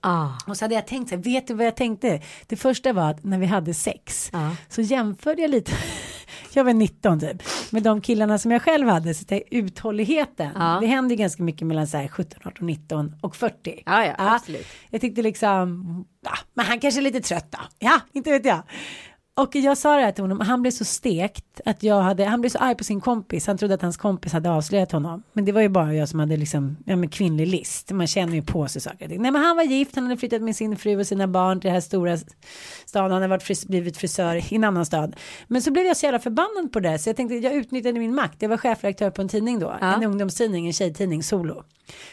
Ah. 0.00 0.28
Och 0.46 0.56
så 0.56 0.64
hade 0.64 0.74
jag 0.74 0.86
tänkt 0.86 1.08
så 1.08 1.14
här, 1.14 1.22
vet 1.22 1.46
du 1.46 1.54
vad 1.54 1.66
jag 1.66 1.76
tänkte? 1.76 2.22
Det 2.46 2.56
första 2.56 2.92
var 2.92 3.10
att 3.10 3.24
när 3.24 3.38
vi 3.38 3.46
hade 3.46 3.74
sex 3.74 4.30
ah. 4.32 4.50
så 4.68 4.80
jämförde 4.80 5.42
jag 5.42 5.50
lite, 5.50 5.72
jag 6.54 6.64
var 6.64 6.72
19 6.72 7.20
typ, 7.20 7.42
med 7.70 7.82
de 7.82 8.00
killarna 8.00 8.38
som 8.38 8.50
jag 8.50 8.62
själv 8.62 8.88
hade, 8.88 9.14
så 9.14 9.24
det 9.28 9.42
uthålligheten, 9.50 10.56
ah. 10.56 10.80
det 10.80 10.86
händer 10.86 11.16
ganska 11.16 11.42
mycket 11.42 11.66
mellan 11.66 11.86
så 11.86 11.96
här 11.96 12.08
17, 12.08 12.40
18, 12.44 12.66
19 12.66 13.14
och 13.20 13.36
40. 13.36 13.82
Ja, 13.86 14.04
ja, 14.04 14.14
absolut. 14.18 14.66
Jag 14.90 15.00
tyckte 15.00 15.22
liksom, 15.22 15.84
ja, 16.24 16.32
men 16.54 16.66
han 16.66 16.80
kanske 16.80 17.00
är 17.00 17.02
lite 17.02 17.20
trött 17.20 17.46
då, 17.50 17.58
ja, 17.78 18.00
inte 18.12 18.30
vet 18.30 18.44
jag. 18.44 18.62
Och 19.38 19.54
jag 19.56 19.78
sa 19.78 19.96
det 19.96 20.02
här 20.02 20.12
till 20.12 20.24
honom, 20.24 20.40
han 20.40 20.62
blev 20.62 20.70
så 20.70 20.84
stekt 20.84 21.60
att 21.64 21.82
jag 21.82 22.00
hade, 22.00 22.24
han 22.24 22.40
blev 22.40 22.50
så 22.50 22.58
arg 22.58 22.74
på 22.74 22.84
sin 22.84 23.00
kompis, 23.00 23.46
han 23.46 23.58
trodde 23.58 23.74
att 23.74 23.82
hans 23.82 23.96
kompis 23.96 24.32
hade 24.32 24.50
avslöjat 24.50 24.92
honom. 24.92 25.22
Men 25.32 25.44
det 25.44 25.52
var 25.52 25.60
ju 25.60 25.68
bara 25.68 25.94
jag 25.94 26.08
som 26.08 26.20
hade 26.20 26.36
liksom, 26.36 26.76
ja 26.84 26.96
men 26.96 27.08
kvinnlig 27.08 27.46
list, 27.46 27.90
man 27.90 28.06
känner 28.06 28.34
ju 28.34 28.42
på 28.42 28.68
sig 28.68 28.82
saker. 28.82 29.08
Nej 29.08 29.18
men 29.18 29.36
han 29.36 29.56
var 29.56 29.62
gift, 29.62 29.94
han 29.94 30.04
hade 30.04 30.16
flyttat 30.16 30.42
med 30.42 30.56
sin 30.56 30.76
fru 30.76 31.00
och 31.00 31.06
sina 31.06 31.28
barn 31.28 31.60
till 31.60 31.68
den 31.68 31.74
här 31.74 31.80
stora 31.80 32.16
staden, 32.86 33.10
han 33.10 33.12
hade 33.12 33.26
varit 33.26 33.42
fris, 33.42 33.66
blivit 33.66 33.96
frisör 33.96 34.52
i 34.52 34.56
en 34.56 34.64
annan 34.64 34.86
stad. 34.86 35.16
Men 35.46 35.62
så 35.62 35.70
blev 35.70 35.86
jag 35.86 35.96
så 35.96 36.06
jävla 36.06 36.18
förbannad 36.18 36.72
på 36.72 36.80
det, 36.80 36.98
så 36.98 37.08
jag 37.08 37.16
tänkte, 37.16 37.34
jag 37.34 37.54
utnyttjade 37.54 37.98
min 37.98 38.14
makt, 38.14 38.42
jag 38.42 38.48
var 38.48 38.56
chefredaktör 38.56 39.10
på 39.10 39.22
en 39.22 39.28
tidning 39.28 39.58
då, 39.58 39.76
ja. 39.80 39.94
en 39.94 40.04
ungdomstidning, 40.04 40.66
en 40.66 40.72
tjejtidning, 40.72 41.22
Solo. 41.22 41.62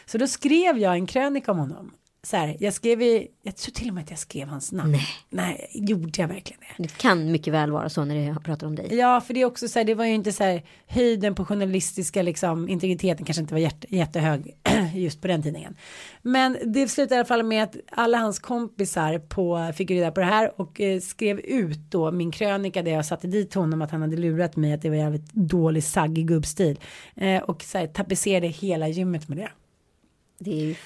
Så 0.06 0.18
då 0.18 0.26
skrev 0.26 0.78
jag 0.78 0.94
en 0.94 1.06
krönika 1.06 1.52
om 1.52 1.58
honom 1.58 1.90
så 2.26 2.36
här, 2.36 2.56
jag 2.60 2.74
skrev 2.74 3.02
i, 3.02 3.28
jag 3.42 3.56
tror 3.56 3.72
till 3.72 3.88
och 3.88 3.94
med 3.94 4.04
att 4.04 4.10
jag 4.10 4.18
skrev 4.18 4.48
hans 4.48 4.72
namn. 4.72 4.92
Nej. 4.92 5.06
Nej, 5.30 5.70
gjorde 5.72 6.20
jag 6.20 6.28
verkligen 6.28 6.60
det? 6.60 6.82
Det 6.82 6.98
kan 6.98 7.32
mycket 7.32 7.52
väl 7.52 7.70
vara 7.70 7.88
så 7.88 8.04
när 8.04 8.26
jag 8.26 8.44
pratar 8.44 8.66
om 8.66 8.74
dig. 8.74 8.94
Ja, 8.94 9.20
för 9.20 9.34
det 9.34 9.40
är 9.40 9.44
också 9.44 9.68
så 9.68 9.78
här, 9.78 9.86
det 9.86 9.94
var 9.94 10.04
ju 10.04 10.14
inte 10.14 10.32
så 10.32 10.44
här, 10.44 10.62
höjden 10.86 11.34
på 11.34 11.44
journalistiska 11.44 12.22
liksom, 12.22 12.68
integriteten 12.68 13.26
kanske 13.26 13.40
inte 13.40 13.54
var 13.54 13.58
jätte, 13.58 13.96
jättehög 13.96 14.56
just 14.94 15.20
på 15.20 15.28
den 15.28 15.42
tidningen. 15.42 15.76
Men 16.22 16.58
det 16.64 16.88
slutade 16.88 17.14
i 17.14 17.18
alla 17.18 17.26
fall 17.26 17.42
med 17.42 17.62
att 17.62 17.76
alla 17.90 18.18
hans 18.18 18.38
kompisar 18.38 19.18
på, 19.18 19.72
fick 19.76 19.90
reda 19.90 20.10
på 20.10 20.20
det 20.20 20.26
här 20.26 20.60
och 20.60 20.80
eh, 20.80 21.00
skrev 21.00 21.40
ut 21.40 21.78
då 21.90 22.12
min 22.12 22.30
krönika 22.30 22.82
där 22.82 22.92
jag 22.92 23.06
satte 23.06 23.26
dit 23.26 23.54
honom 23.54 23.82
att 23.82 23.90
han 23.90 24.02
hade 24.02 24.16
lurat 24.16 24.56
mig 24.56 24.72
att 24.72 24.82
det 24.82 24.88
var 24.88 24.96
jävligt 24.96 25.32
dålig 25.32 25.84
saggig 25.84 26.28
gubbstil. 26.28 26.78
Eh, 27.14 27.42
och 27.42 27.62
så 27.62 27.78
här, 27.78 27.86
tapetserade 27.86 28.46
hela 28.46 28.88
gymmet 28.88 29.28
med 29.28 29.38
det 29.38 29.48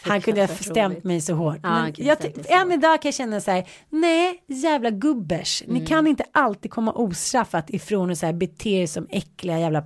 han 0.03 0.21
kunde 0.21 0.41
ha 0.41 0.49
stämt 0.49 1.05
mig 1.05 1.21
så 1.21 1.35
hårt. 1.35 1.59
Ja, 1.63 1.83
men 1.83 1.95
jag, 1.97 2.19
än 2.47 2.73
idag 2.73 3.03
kan 3.03 3.09
jag 3.09 3.15
känna 3.15 3.41
så 3.41 3.51
här, 3.51 3.69
nej 3.89 4.43
jävla 4.47 4.91
gubbers, 4.91 5.63
mm. 5.63 5.75
ni 5.75 5.87
kan 5.87 6.07
inte 6.07 6.25
alltid 6.33 6.71
komma 6.71 6.93
ostraffat 6.93 7.71
ifrån 7.71 8.11
och 8.11 8.19
så 8.19 8.27
här 8.27 8.33
bete 8.33 8.71
er 8.71 8.87
som 8.87 9.07
äckliga 9.11 9.59
jävla 9.59 9.85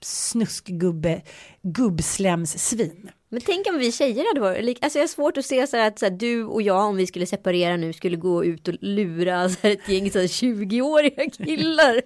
snuskgubbe, 0.00 1.22
gubbslemssvin. 1.62 3.10
Men 3.28 3.40
tänk 3.40 3.66
om 3.66 3.78
vi 3.78 3.92
tjejer 3.92 4.24
hade 4.28 4.40
varit, 4.40 4.84
alltså 4.84 4.98
jag 4.98 5.02
har 5.02 5.08
svårt 5.08 5.36
att 5.36 5.44
se 5.44 5.66
så 5.66 5.76
här 5.76 5.88
att 5.88 5.98
så 5.98 6.06
här, 6.06 6.10
du 6.10 6.44
och 6.44 6.62
jag 6.62 6.84
om 6.84 6.96
vi 6.96 7.06
skulle 7.06 7.26
separera 7.26 7.76
nu 7.76 7.92
skulle 7.92 8.16
gå 8.16 8.44
ut 8.44 8.68
och 8.68 8.74
lura 8.80 9.48
så 9.48 9.58
här, 9.62 9.70
ett 9.70 9.88
gäng 9.88 10.10
så 10.10 10.18
här 10.18 10.26
20-åriga 10.26 11.30
killar. 11.30 12.00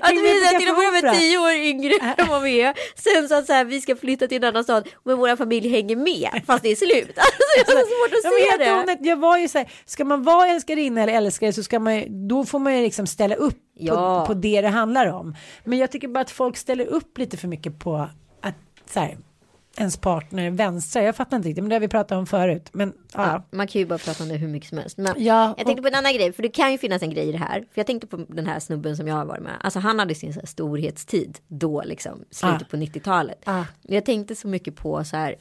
Att 0.00 0.12
vi 0.12 0.30
är 0.30 0.58
till 0.58 0.68
att 0.68 0.76
börja 0.76 0.90
med 0.90 1.20
tio 1.20 1.38
år 1.38 1.52
yngre 1.52 1.94
än 2.16 2.28
vad 2.28 2.42
vi 2.42 2.60
är. 2.60 2.74
Sen 2.94 3.28
så 3.28 3.34
att 3.34 3.46
så 3.46 3.52
här, 3.52 3.64
vi 3.64 3.80
ska 3.80 3.96
flytta 3.96 4.26
till 4.26 4.36
en 4.36 4.48
annan 4.48 4.64
stad 4.64 4.88
men 5.04 5.18
våra 5.18 5.36
familj 5.36 5.68
hänger 5.68 5.96
med 5.96 6.42
fast 6.46 6.62
det 6.62 6.68
är 6.68 6.76
slut. 6.76 7.18
Alltså, 7.58 7.72
jag 7.72 7.76
har 7.76 7.84
svårt 7.84 8.16
att 8.16 8.22
se 8.22 8.96
det. 8.98 9.08
Jag 9.08 9.16
var 9.16 9.38
ju 9.38 9.48
så 9.48 9.58
här, 9.58 9.72
ska 9.84 10.04
man 10.04 10.22
vara 10.22 10.46
älskarinna 10.46 11.02
eller 11.02 11.12
älskare 11.12 11.52
så 11.52 11.62
ska 11.62 11.78
man 11.78 12.28
då 12.28 12.44
får 12.44 12.58
man 12.58 12.76
ju 12.76 12.82
liksom 12.82 13.06
ställa 13.06 13.34
upp 13.34 13.58
ja. 13.78 14.20
på, 14.20 14.34
på 14.34 14.40
det 14.40 14.60
det 14.60 14.68
handlar 14.68 15.06
om. 15.06 15.36
Men 15.64 15.78
jag 15.78 15.90
tycker 15.90 16.08
bara 16.08 16.20
att 16.20 16.30
folk 16.30 16.56
ställer 16.56 16.86
upp 16.86 17.18
lite 17.18 17.36
för 17.36 17.48
mycket 17.48 17.78
på 17.78 18.08
att 18.40 18.54
så 18.92 19.00
här, 19.00 19.16
ens 19.76 19.96
partner 19.96 20.50
vänstra. 20.50 21.02
Jag 21.02 21.16
fattar 21.16 21.36
inte 21.36 21.48
riktigt, 21.48 21.64
men 21.64 21.68
det 21.68 21.74
har 21.74 21.80
vi 21.80 21.88
pratat 21.88 22.18
om 22.18 22.26
förut. 22.26 22.68
Men, 22.72 22.92
ja. 23.12 23.26
ja 23.26 23.42
man 23.50 23.66
kan 23.66 23.78
ju 23.78 23.86
bara 23.86 23.98
prata 23.98 24.22
om 24.22 24.28
det 24.28 24.36
hur 24.36 24.48
mycket 24.48 24.68
som 24.68 24.78
helst. 24.78 24.98
Men 24.98 25.14
ja, 25.18 25.54
jag 25.58 25.66
tänkte 25.66 25.82
på 25.82 25.88
en 25.88 25.94
annan 25.94 26.14
grej, 26.14 26.32
för 26.32 26.42
det 26.42 26.48
kan 26.48 26.72
ju 26.72 26.78
finnas 26.78 27.02
en 27.02 27.10
grej 27.10 27.28
i 27.28 27.32
det 27.32 27.38
här. 27.38 27.60
För 27.60 27.80
jag 27.80 27.86
tänkte 27.86 28.06
på 28.06 28.16
den 28.16 28.46
här 28.46 28.60
snubben 28.60 28.96
som 28.96 29.08
jag 29.08 29.14
har 29.14 29.24
varit 29.24 29.42
med. 29.42 29.56
Alltså 29.60 29.78
han 29.78 29.98
hade 29.98 30.14
sin 30.14 30.34
så 30.34 30.40
storhetstid 30.44 31.38
då, 31.48 31.82
liksom, 31.82 32.24
slutet 32.30 32.60
ja. 32.60 32.66
på 32.70 32.76
90-talet. 32.76 33.42
Ja. 33.44 33.66
Jag 33.82 34.04
tänkte 34.04 34.36
så 34.36 34.48
mycket 34.48 34.76
på 34.76 35.04
så 35.04 35.16
här 35.16 35.36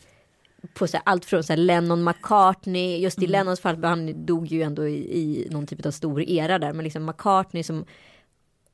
på 0.74 0.88
så 0.88 0.98
här, 0.98 1.04
allt 1.06 1.26
från 1.26 1.44
så 1.44 1.54
här 1.54 1.58
Lennon 1.58 2.04
McCartney, 2.04 2.98
just 2.98 3.20
i 3.20 3.26
mm. 3.26 3.32
Lennons 3.32 3.60
fall, 3.60 3.84
han 3.84 4.26
dog 4.26 4.48
ju 4.48 4.62
ändå 4.62 4.88
i, 4.88 5.20
i 5.20 5.48
någon 5.52 5.68
typ 5.68 5.86
av 5.86 5.92
stor 5.92 6.22
era 6.22 6.60
där, 6.60 6.74
men 6.74 6.84
liksom 6.84 7.06
McCartney 7.06 7.64
som 7.64 7.86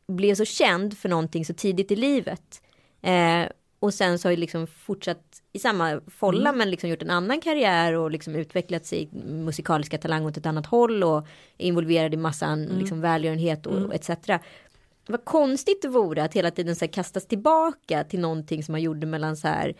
blev 0.07 0.35
så 0.35 0.45
känd 0.45 0.97
för 0.97 1.09
någonting 1.09 1.45
så 1.45 1.53
tidigt 1.53 1.91
i 1.91 1.95
livet. 1.95 2.61
Eh, 3.01 3.45
och 3.85 3.93
sen 3.93 4.19
så 4.19 4.27
har 4.27 4.31
ju 4.31 4.37
liksom 4.37 4.67
fortsatt 4.67 5.41
i 5.53 5.59
samma 5.59 6.01
folla 6.07 6.49
mm. 6.49 6.57
men 6.57 6.71
liksom 6.71 6.89
gjort 6.89 7.01
en 7.01 7.09
annan 7.09 7.41
karriär 7.41 7.93
och 7.93 8.11
liksom 8.11 8.35
utvecklat 8.35 8.85
sig 8.85 9.09
musikaliska 9.25 9.97
talang 9.97 10.25
åt 10.25 10.37
ett 10.37 10.45
annat 10.45 10.65
håll 10.65 11.03
och 11.03 11.27
är 11.57 11.67
involverad 11.67 12.13
i 12.13 12.17
massan 12.17 12.65
mm. 12.65 12.79
liksom 12.79 13.01
välgörenhet 13.01 13.65
och, 13.65 13.77
mm. 13.77 13.91
etc. 13.91 14.09
Vad 15.07 15.25
konstigt 15.25 15.81
det 15.81 15.87
vore 15.87 16.23
att 16.23 16.33
hela 16.33 16.51
tiden 16.51 16.75
så 16.75 16.87
kastas 16.87 17.25
tillbaka 17.25 18.03
till 18.03 18.19
någonting 18.19 18.63
som 18.63 18.71
man 18.71 18.81
gjorde 18.81 19.07
mellan 19.07 19.37
så 19.37 19.47
här, 19.47 19.73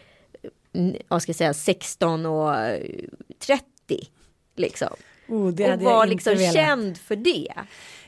vad 1.08 1.22
ska 1.22 1.30
jag 1.30 1.36
säga, 1.36 1.54
16 1.54 2.26
och 2.26 2.56
30. 3.40 3.64
Liksom. 4.56 4.96
Oh, 5.28 5.48
och 5.48 5.82
var 5.82 6.06
liksom 6.06 6.36
velat. 6.36 6.54
känd 6.54 6.98
för 6.98 7.16
det. 7.16 7.54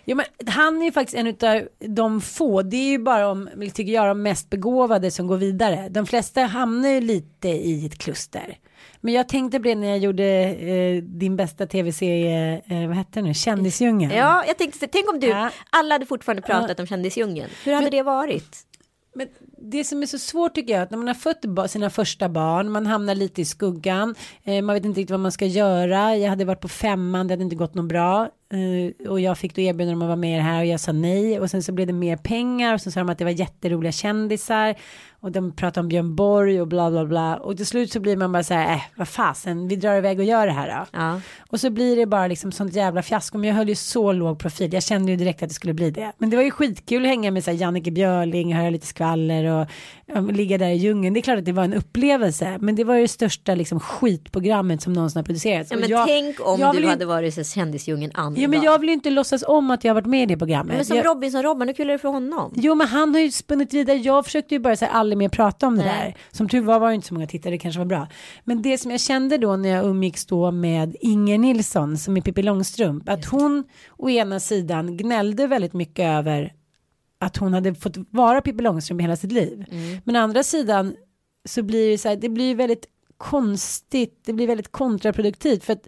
Jo, 0.09 0.15
men 0.15 0.25
han 0.45 0.81
är 0.81 0.85
ju 0.85 0.91
faktiskt 0.91 1.17
en 1.17 1.27
av 1.27 1.67
de 1.79 2.21
få, 2.21 2.61
det 2.61 2.77
är 2.77 2.89
ju 2.89 2.99
bara 2.99 3.27
om, 3.27 3.49
tycker 3.73 3.93
jag, 3.93 4.07
de 4.07 4.21
mest 4.21 4.49
begåvade 4.49 5.11
som 5.11 5.27
går 5.27 5.37
vidare. 5.37 5.89
De 5.89 6.05
flesta 6.05 6.41
hamnar 6.41 6.89
ju 6.89 7.01
lite 7.01 7.47
i 7.47 7.85
ett 7.85 7.97
kluster. 7.97 8.57
Men 9.01 9.13
jag 9.13 9.29
tänkte 9.29 9.59
på 9.59 9.63
det 9.63 9.75
när 9.75 9.87
jag 9.87 9.97
gjorde 9.97 10.23
eh, 10.23 11.03
din 11.03 11.35
bästa 11.35 11.67
tv-serie, 11.67 12.61
eh, 12.65 12.87
vad 12.87 12.97
hette 12.97 13.19
det 13.19 13.21
nu, 13.21 13.33
Kändisdjungeln. 13.33 14.11
Ja, 14.11 14.43
jag 14.47 14.57
tänkte, 14.57 14.87
tänk 14.87 15.13
om 15.13 15.19
du, 15.19 15.27
ja. 15.27 15.49
alla 15.69 15.95
hade 15.95 16.05
fortfarande 16.05 16.41
pratat 16.41 16.77
ja. 16.77 16.83
om 16.83 16.87
Kändisdjungeln. 16.87 17.49
Hur 17.63 17.73
hade 17.73 17.85
men, 17.85 17.91
det 17.91 18.03
varit? 18.03 18.57
Men 19.15 19.27
det 19.57 19.83
som 19.83 20.01
är 20.01 20.05
så 20.05 20.19
svårt 20.19 20.55
tycker 20.55 20.73
jag 20.73 20.81
att 20.81 20.91
när 20.91 20.97
man 20.97 21.07
har 21.07 21.13
fött 21.15 21.71
sina 21.71 21.89
första 21.89 22.29
barn, 22.29 22.71
man 22.71 22.85
hamnar 22.85 23.15
lite 23.15 23.41
i 23.41 23.45
skuggan, 23.45 24.15
eh, 24.43 24.61
man 24.61 24.73
vet 24.73 24.85
inte 24.85 24.99
riktigt 24.99 25.11
vad 25.11 25.19
man 25.19 25.31
ska 25.31 25.45
göra. 25.45 26.15
Jag 26.15 26.29
hade 26.29 26.45
varit 26.45 26.61
på 26.61 26.67
femman, 26.67 27.27
det 27.27 27.33
hade 27.33 27.43
inte 27.43 27.55
gått 27.55 27.73
något 27.73 27.89
bra. 27.89 28.29
Eh, 28.53 29.09
och 29.09 29.19
jag 29.19 29.37
fick 29.37 29.55
då 29.55 29.61
erbjudande 29.61 29.95
om 29.95 30.01
att 30.01 30.07
vara 30.07 30.15
med 30.15 30.33
i 30.33 30.35
det 30.35 30.41
här 30.41 30.59
och 30.59 30.65
jag 30.65 30.79
sa 30.79 30.91
nej. 30.91 31.39
Och 31.39 31.49
sen 31.51 31.63
så 31.63 31.71
blev 31.71 31.87
det 31.87 31.93
mer 31.93 32.17
pengar 32.17 32.73
och 32.73 32.81
sen 32.81 32.91
sa 32.91 32.99
de 32.99 33.09
att 33.09 33.17
det 33.17 33.23
var 33.23 33.31
jätteroliga 33.31 33.91
kändisar. 33.91 34.75
Och 35.19 35.31
de 35.31 35.51
pratade 35.55 35.79
om 35.79 35.87
Björn 35.87 36.15
Borg 36.15 36.61
och 36.61 36.67
bla 36.67 36.91
bla 36.91 37.05
bla. 37.05 37.35
Och 37.35 37.57
till 37.57 37.65
slut 37.65 37.91
så 37.91 37.99
blir 37.99 38.17
man 38.17 38.31
bara 38.31 38.43
så 38.43 38.53
här, 38.53 38.73
äh, 38.75 38.81
vad 38.95 39.07
fasen, 39.07 39.67
vi 39.67 39.75
drar 39.75 39.97
iväg 39.97 40.19
och 40.19 40.25
gör 40.25 40.47
det 40.47 40.53
här 40.53 40.67
då. 40.67 40.97
Ja. 40.99 41.21
Och 41.49 41.59
så 41.59 41.69
blir 41.69 41.95
det 41.95 42.05
bara 42.05 42.27
liksom 42.27 42.51
sånt 42.51 42.73
jävla 42.73 43.01
fiasko. 43.01 43.37
Men 43.37 43.47
jag 43.47 43.55
höll 43.55 43.69
ju 43.69 43.75
så 43.75 44.11
låg 44.11 44.39
profil. 44.39 44.73
Jag 44.73 44.83
kände 44.83 45.11
ju 45.11 45.17
direkt 45.17 45.43
att 45.43 45.49
det 45.49 45.55
skulle 45.55 45.73
bli 45.73 45.91
det. 45.91 46.11
Men 46.17 46.29
det 46.29 46.35
var 46.35 46.43
ju 46.43 46.51
skitkul 46.51 47.03
att 47.03 47.09
hänga 47.09 47.31
med 47.31 47.43
så 47.43 47.51
här 47.51 47.57
Jannike 47.57 47.91
Björling, 47.91 48.53
höra 48.55 48.69
lite 48.69 48.87
skvaller 48.87 49.43
och 49.43 49.67
ja, 50.05 50.19
ligga 50.19 50.57
där 50.57 50.69
i 50.69 50.75
djungeln. 50.75 51.13
Det 51.13 51.19
är 51.19 51.21
klart 51.21 51.39
att 51.39 51.45
det 51.45 51.51
var 51.51 51.63
en 51.63 51.73
upplevelse. 51.73 52.57
Men 52.59 52.75
det 52.75 52.83
var 52.83 52.95
ju 52.95 53.01
det 53.01 53.07
största 53.07 53.55
liksom 53.55 53.79
skitprogrammet 53.79 54.81
som 54.81 54.93
någonsin 54.93 55.19
har 55.19 55.23
producerats. 55.23 55.71
Ja, 55.71 55.77
Och 55.77 55.81
men 55.81 55.89
jag, 55.89 56.07
tänk 56.07 56.47
om 56.47 56.59
jag 56.59 56.75
du 56.75 56.87
hade 56.87 57.05
varit 57.05 57.37
i 57.37 57.43
Kändisdjungeln 57.43 58.11
andra 58.15 58.36
Ja 58.41 58.47
men 58.47 58.61
jag 58.61 58.79
vill 58.79 58.89
ju 58.89 58.93
inte 58.93 59.09
låtsas 59.09 59.43
om 59.47 59.71
att 59.71 59.83
jag 59.83 59.89
har 59.89 59.95
varit 59.95 60.07
med 60.07 60.23
i 60.23 60.25
det 60.25 60.37
programmet. 60.37 60.75
Men 60.75 60.85
som 60.85 60.97
jag, 60.97 61.05
Robinson-Robban, 61.05 61.67
hur 61.67 61.73
kul 61.73 61.89
är 61.89 61.93
det 61.93 61.99
för 61.99 62.09
honom? 62.09 62.53
Jo 62.55 62.75
men 62.75 62.87
han 62.87 63.13
har 63.13 63.21
ju 63.21 63.31
spunnit 63.31 63.73
vidare. 63.73 63.97
Jag 63.97 64.25
försökte 64.25 64.55
ju 64.55 64.59
bara 64.59 64.75
säga 64.75 64.91
aldrig 64.91 65.17
mer 65.17 65.29
prata 65.29 65.67
om 65.67 65.77
det 65.77 65.85
Nej. 65.85 66.15
där. 66.15 66.37
Som 66.37 66.49
tur 66.49 66.61
var 66.61 66.79
var 66.79 66.89
det 66.89 66.95
inte 66.95 67.07
så 67.07 67.13
många 67.13 67.27
tittare, 67.27 67.53
det 67.53 67.57
kanske 67.57 67.79
var 67.79 67.85
bra. 67.85 68.07
Men 68.43 68.61
det 68.61 68.77
som 68.77 68.91
jag 68.91 68.99
kände 68.99 69.37
då 69.37 69.55
när 69.55 69.69
jag 69.69 69.85
umgicks 69.85 70.25
då 70.25 70.51
med 70.51 70.95
Inger 70.99 71.37
Nilsson 71.37 71.97
som 71.97 72.17
är 72.17 72.21
Pippi 72.21 72.41
Långstrump. 72.41 73.09
Att 73.09 73.25
hon 73.25 73.63
å 73.97 74.09
ena 74.09 74.39
sidan 74.39 74.97
gnällde 74.97 75.47
väldigt 75.47 75.73
mycket 75.73 76.05
över 76.05 76.53
att 77.19 77.37
hon 77.37 77.53
hade 77.53 77.75
fått 77.75 77.97
vara 78.09 78.41
Pippi 78.41 78.63
Långstrump 78.63 79.01
hela 79.01 79.15
sitt 79.15 79.31
liv. 79.31 79.65
Men 80.03 80.15
å 80.15 80.19
andra 80.19 80.43
sidan 80.43 80.95
så 81.45 81.63
blir 81.63 81.91
det 81.91 81.97
så 81.97 82.09
här, 82.09 82.15
det 82.15 82.29
blir 82.29 82.55
väldigt 82.55 82.85
konstigt, 83.17 84.21
det 84.25 84.33
blir 84.33 84.47
väldigt 84.47 84.71
kontraproduktivt 84.71 85.63
för 85.63 85.73
att 85.73 85.87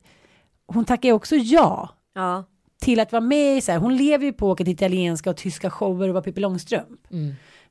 hon 0.68 0.86
tackar 0.86 1.12
också 1.12 1.36
ja 1.36 1.90
Ja. 2.20 2.44
till 2.82 3.00
att 3.00 3.12
vara 3.12 3.22
med 3.22 3.58
i 3.58 3.62
så 3.62 3.72
här, 3.72 3.80
hon 3.80 3.98
lever 3.98 4.26
ju 4.26 4.34
på 4.34 4.48
att 4.48 4.52
åka 4.54 4.64
till 4.64 4.74
italienska 4.74 5.30
och 5.30 5.38
tyska 5.38 5.70
shower 5.70 6.08
och 6.08 6.14
vara 6.14 6.24
Pippi 6.24 6.42
Långstrump. 6.42 7.08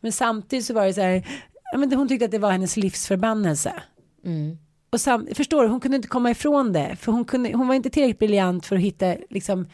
Men 0.01 0.13
samtidigt 0.13 0.65
så 0.65 0.75
var 0.75 0.87
det 0.87 0.95
så 0.95 1.01
här, 1.01 1.27
men 1.77 1.93
hon 1.93 2.09
tyckte 2.09 2.25
att 2.25 2.31
det 2.31 2.39
var 2.39 2.51
hennes 2.51 2.77
livsförbannelse. 2.77 3.73
Och 4.91 5.01
sam, 5.01 5.29
förstår 5.35 5.63
du, 5.63 5.69
hon 5.69 5.81
kunde 5.81 5.97
inte 5.97 6.09
komma 6.09 6.31
ifrån 6.31 6.73
det, 6.73 6.97
för 7.01 7.13
hon, 7.13 7.25
kunde, 7.25 7.53
hon 7.53 7.69
var 7.69 7.75
inte 7.75 7.91
tillräckligt 7.91 8.19
briljant 8.19 8.67
för 8.67 8.77
att 8.77 8.83
hitta 8.83 9.17
liksom 9.31 9.67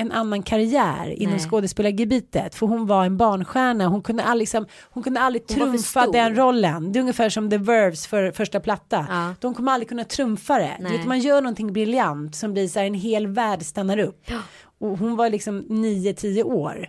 en 0.00 0.12
annan 0.12 0.42
karriär 0.42 1.14
inom 1.16 1.36
Nej. 1.36 1.48
skådespelargebitet. 1.48 2.54
För 2.54 2.66
hon 2.66 2.86
var 2.86 3.04
en 3.04 3.16
barnstjärna. 3.16 3.86
Hon 3.86 4.02
kunde 4.02 4.22
aldrig, 4.22 4.42
liksom, 4.42 4.66
hon 4.90 5.02
kunde 5.02 5.20
aldrig 5.20 5.42
Hon 5.48 5.56
trumfa 5.56 6.06
den 6.06 6.36
rollen. 6.36 6.92
Det 6.92 6.98
är 6.98 7.00
ungefär 7.00 7.28
som 7.28 7.50
The 7.50 7.58
Verves 7.58 8.06
för 8.06 8.32
första 8.32 8.60
platta. 8.60 9.06
Ja. 9.08 9.34
de 9.40 9.54
kommer 9.54 9.72
aldrig 9.72 9.88
kunna 9.88 10.04
trumfa 10.04 10.58
det. 10.58 10.76
Vet, 10.80 11.06
man 11.06 11.20
gör 11.20 11.40
någonting 11.40 11.72
briljant 11.72 12.34
som 12.34 12.52
blir 12.52 12.68
så 12.68 12.78
här 12.78 12.86
en 12.86 12.94
hel 12.94 13.26
värld 13.26 13.62
stannar 13.62 13.98
upp. 13.98 14.30
Och 14.80 14.98
hon 14.98 15.16
var 15.16 15.30
liksom 15.30 15.62
9-10 15.68 16.42
år. 16.42 16.88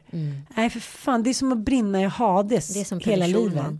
Nej 0.55 0.69
för 0.69 0.79
fan 0.79 1.23
det 1.23 1.29
är 1.29 1.33
som 1.33 1.51
att 1.51 1.57
brinna 1.57 2.01
i 2.01 2.05
Hades 2.05 2.69
Mm. 2.69 2.73
Det 2.73 2.79
är 2.79 2.85
som 2.85 2.99
hela 2.99 3.27
livet. 3.27 3.65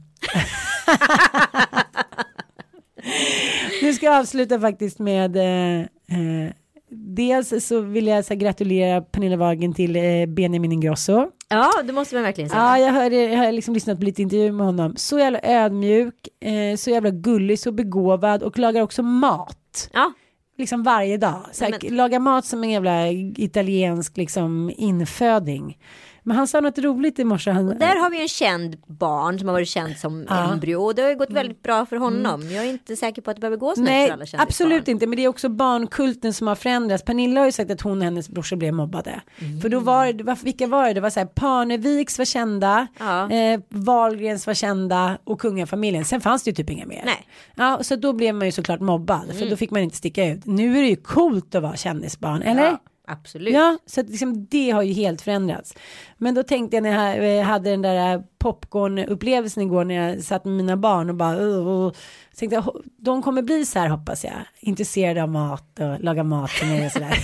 Nu 3.82 3.94
ska 3.94 4.06
jag 4.06 4.20
avsluta 4.20 4.60
faktiskt 4.60 5.00
med 5.00 5.36
eh, 5.36 5.80
eh, 5.80 6.52
dels 6.92 7.66
så 7.68 7.82
vill 7.82 8.08
jag 8.08 8.26
så 8.26 8.36
gratulera 8.36 9.02
Pernilla 9.02 9.38
Wagen 9.38 9.74
till 9.74 9.96
eh, 9.96 10.26
Benjamin 10.28 10.72
Ingrosso. 10.72 11.28
Ja, 11.50 11.72
det 11.84 11.94
måste 11.94 12.16
man 12.16 12.24
verkligen 12.24 12.50
säga. 12.50 12.62
Ja, 12.62 12.80
jag, 12.80 12.94
hörde, 12.94 13.16
jag 13.16 13.38
har 13.38 13.52
liksom 13.52 13.74
lyssnat 13.74 14.00
på 14.00 14.06
lite 14.06 14.22
intervjuer 14.22 14.52
med 14.52 14.66
honom. 14.66 14.94
Så 14.96 15.20
jävla 15.20 15.40
ödmjuk, 15.44 16.14
eh, 16.46 16.76
så 16.78 16.90
jävla 16.90 17.10
gullig, 17.10 17.60
så 17.60 17.72
begåvad 17.72 18.44
och 18.44 18.60
lagar 18.60 18.82
också 18.82 19.04
mat. 19.04 19.90
Ja, 19.94 20.14
Liksom 20.58 20.84
varje 20.84 21.18
dag. 21.18 21.42
Så 21.52 21.64
här, 21.66 21.78
Men- 21.84 21.96
Lagar 21.98 22.20
mat 22.20 22.46
som 22.46 22.64
en 22.64 22.70
jävla 22.70 23.08
italiensk 23.38 24.18
liksom 24.18 24.72
inföding. 24.78 25.78
Men 26.24 26.38
han 26.38 26.48
sa 26.48 26.60
något 26.62 26.78
roligt 26.80 27.20
i 27.20 27.24
morse. 27.24 27.52
Han, 27.52 27.68
där 27.68 28.00
har 28.00 28.10
vi 28.10 28.22
en 28.22 28.28
känd 28.28 28.76
barn 28.88 29.40
som 29.40 29.48
har 29.48 29.54
varit 29.56 29.68
känd 29.68 29.98
som 29.98 30.26
Ja. 30.30 30.38
Mm. 30.40 30.52
embryo 30.54 30.76
och 30.86 30.96
det 30.96 31.02
har 31.02 31.10
ju 31.10 31.16
gått 31.16 31.30
väldigt 31.32 31.64
bra 31.64 31.86
för 31.86 31.96
honom. 31.96 32.42
Jag 32.52 32.66
är 32.66 32.70
inte 32.70 32.96
säker 32.96 33.22
på 33.22 33.32
att 33.32 33.38
det 33.38 33.42
behöver 33.42 33.58
gå 33.58 33.76
så 33.76 33.82
Nej, 33.82 34.08
för 34.08 34.14
alla 34.14 34.26
absolut 34.38 34.88
inte. 34.88 35.08
Men 35.08 35.16
det 35.18 35.24
är 35.24 35.28
också 35.28 35.50
barnkulten 35.50 36.34
som 36.34 36.48
har 36.48 36.56
förändrats. 36.56 37.04
Pernilla 37.04 37.40
har 37.42 37.46
ju 37.46 37.52
sagt 37.52 37.72
att 37.72 37.82
hon 37.82 37.98
och 37.98 38.04
hennes 38.04 38.30
brorsor 38.30 38.56
blev 38.58 38.74
mobbade. 38.74 39.22
För 39.62 39.70
då 39.70 39.80
var 39.80 40.14
det, 40.14 40.38
vilka 40.44 40.68
var 40.68 40.88
det? 40.88 40.94
Det 40.94 41.02
var 41.02 41.10
så 41.10 41.20
här, 41.20 41.28
Parneviks 41.28 42.18
var 42.18 42.26
kända, 42.26 42.88
Ja. 43.00 43.32
eh, 43.32 43.60
Wahlgrens 43.70 44.48
var 44.48 44.54
kända 44.54 45.18
och 45.24 45.40
kungafamiljen. 45.42 46.06
Sen 46.06 46.22
fanns 46.22 46.44
det 46.44 46.50
ju 46.50 46.56
typ 46.56 46.70
inga 46.70 46.86
mer. 46.86 47.02
Nej. 47.06 47.28
Ja, 47.56 47.80
så 47.84 47.96
då 47.96 48.14
blev 48.14 48.36
man 48.36 48.48
ju 48.48 48.52
såklart 48.52 48.80
mobbad. 48.80 49.34
För 49.40 49.50
då 49.50 49.56
fick 49.56 49.72
man 49.72 49.82
inte 49.82 49.98
sticka 49.98 50.28
ut. 50.28 50.46
Nu 50.46 50.78
är 50.78 50.82
det 50.82 50.88
ju 50.90 50.96
coolt 50.96 51.56
att 51.56 51.64
vara 51.64 51.76
kändisbarn, 51.76 52.42
eller? 52.42 52.64
Ja, 52.64 52.80
absolut. 53.12 53.54
Ja, 53.54 53.78
så 53.86 54.02
att 54.02 54.10
liksom 54.10 54.46
det 54.46 54.72
har 54.72 54.82
ju 54.82 54.94
helt 54.94 55.22
förändrats. 55.22 55.76
Men 56.18 56.36
då 56.36 56.44
tänkte 56.44 56.78
jag 56.78 56.84
när 56.84 57.16
jag 57.16 57.40
eh, 57.40 57.44
hade 57.44 57.70
den 57.70 57.82
där 57.82 58.14
eh, 58.14 58.22
popcorn-upplevelsen 58.38 59.64
igår 59.64 59.84
när 59.84 59.96
jag 59.96 60.24
satt 60.24 60.46
med 60.46 60.54
mina 60.54 60.78
barn 60.78 61.10
och 61.10 61.16
bara 61.16 61.40
uh, 61.40 61.68
uh, 61.68 61.92
tänkte 62.36 62.56
jag, 62.56 62.84
de 62.98 63.22
kommer 63.22 63.42
bli 63.42 63.66
så 63.66 63.80
här 63.80 63.88
hoppas 63.88 64.24
jag, 64.24 64.34
intresserade 64.60 65.24
av 65.24 65.30
mat 65.30 65.80
och 65.80 66.00
laga 66.00 66.24
mat 66.24 66.50
till 66.50 66.68
mig 66.68 66.86
och 66.86 66.92
sådär. 66.92 67.18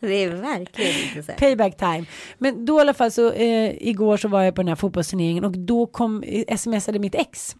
Det 0.00 0.24
är 0.24 0.30
verkligen 0.30 1.24
här. 1.28 1.34
Payback 1.34 1.76
time. 1.76 2.04
Men 2.38 2.64
då 2.64 2.78
i 2.78 2.80
alla 2.80 2.94
fall 2.94 3.10
så 3.10 3.32
eh, 3.32 3.88
igår 3.88 4.16
så 4.16 4.28
var 4.28 4.42
jag 4.42 4.54
på 4.54 4.62
den 4.62 4.68
här 4.68 4.76
fotbollsturneringen 4.76 5.44
och 5.44 5.58
då 5.58 5.86
kom, 5.86 6.22
eh, 6.22 6.56
smsade 6.56 6.98
mitt 6.98 7.14
ex 7.14 7.56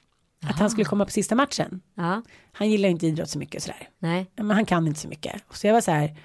att 0.49 0.59
han 0.59 0.71
skulle 0.71 0.85
komma 0.85 1.05
på 1.05 1.11
sista 1.11 1.35
matchen. 1.35 1.81
Ja, 1.95 2.23
Han 2.53 2.71
gillar 2.71 2.89
inte 2.89 3.07
idrott 3.07 3.31
så 3.31 3.39
mycket 3.39 3.57
och 3.57 3.63
sådär. 3.63 3.89
nej. 3.99 4.31
men 4.37 4.51
han 4.51 4.67
kan 4.67 4.87
inte 4.87 5.01
så 5.01 5.09
mycket. 5.09 5.43
Så 5.51 5.67
jag 5.67 5.75
var 5.75 5.81
så 5.81 5.91
här. 5.91 6.17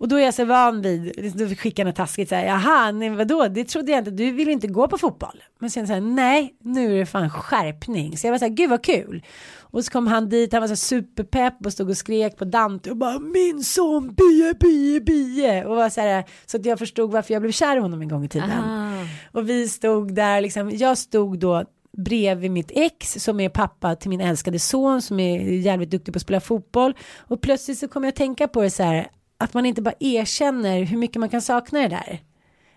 Och 0.00 0.08
då 0.08 0.16
är 0.16 0.24
jag 0.24 0.34
så 0.34 0.44
van 0.44 0.82
vid, 0.82 1.32
då 1.34 1.48
skickar 1.48 1.84
han 1.84 1.94
taskigt 1.94 2.28
så 2.28 2.34
här, 2.34 2.44
jaha, 2.44 2.90
nej, 2.90 3.10
vadå, 3.10 3.48
det 3.48 3.64
trodde 3.64 3.92
jag 3.92 3.98
inte, 3.98 4.10
du 4.10 4.30
vill 4.30 4.48
inte 4.48 4.66
gå 4.66 4.88
på 4.88 4.98
fotboll. 4.98 5.42
Men 5.58 5.70
sen 5.70 5.86
så 5.86 5.92
här, 5.92 6.00
nej, 6.00 6.54
nu 6.64 6.94
är 6.94 6.98
det 6.98 7.06
fan 7.06 7.30
skärpning. 7.30 8.16
Så 8.16 8.26
jag 8.26 8.32
var 8.32 8.38
så 8.38 8.44
här, 8.44 8.52
gud 8.52 8.70
vad 8.70 8.84
kul. 8.84 9.24
Och 9.58 9.84
så 9.84 9.90
kom 9.90 10.06
han 10.06 10.28
dit, 10.28 10.52
han 10.52 10.60
var 10.60 10.68
så 10.68 10.70
här 10.70 10.76
superpepp 10.76 11.66
och 11.66 11.72
stod 11.72 11.90
och 11.90 11.96
skrek 11.96 12.36
på 12.36 12.44
Dante 12.44 12.90
och 12.90 12.96
bara 12.96 13.18
min 13.18 13.64
son, 13.64 14.14
bie, 14.14 14.54
bie, 14.60 15.00
bie. 15.00 15.64
Och 15.64 15.76
var 15.76 15.90
så 15.90 16.00
här, 16.00 16.24
så 16.46 16.56
att 16.56 16.66
jag 16.66 16.78
förstod 16.78 17.12
varför 17.12 17.34
jag 17.34 17.42
blev 17.42 17.52
kär 17.52 17.76
i 17.76 17.80
honom 17.80 18.02
en 18.02 18.08
gång 18.08 18.24
i 18.24 18.28
tiden. 18.28 18.50
Aha. 18.50 19.06
Och 19.32 19.48
vi 19.48 19.68
stod 19.68 20.14
där, 20.14 20.40
liksom, 20.40 20.70
jag 20.70 20.98
stod 20.98 21.38
då 21.38 21.64
bredvid 21.96 22.50
mitt 22.50 22.70
ex 22.74 23.24
som 23.24 23.40
är 23.40 23.48
pappa 23.48 23.96
till 23.96 24.10
min 24.10 24.20
älskade 24.20 24.58
son 24.58 25.02
som 25.02 25.20
är 25.20 25.40
jävligt 25.40 25.90
duktig 25.90 26.14
på 26.14 26.18
att 26.18 26.22
spela 26.22 26.40
fotboll. 26.40 26.94
Och 27.18 27.40
plötsligt 27.40 27.78
så 27.78 27.88
kommer 27.88 28.06
jag 28.06 28.12
att 28.12 28.16
tänka 28.16 28.48
på 28.48 28.62
det 28.62 28.70
så 28.70 28.82
här, 28.82 29.06
att 29.40 29.54
man 29.54 29.66
inte 29.66 29.82
bara 29.82 29.94
erkänner 30.00 30.82
hur 30.82 30.96
mycket 30.98 31.16
man 31.20 31.28
kan 31.28 31.42
sakna 31.42 31.78
det 31.78 31.88
där. 31.88 32.20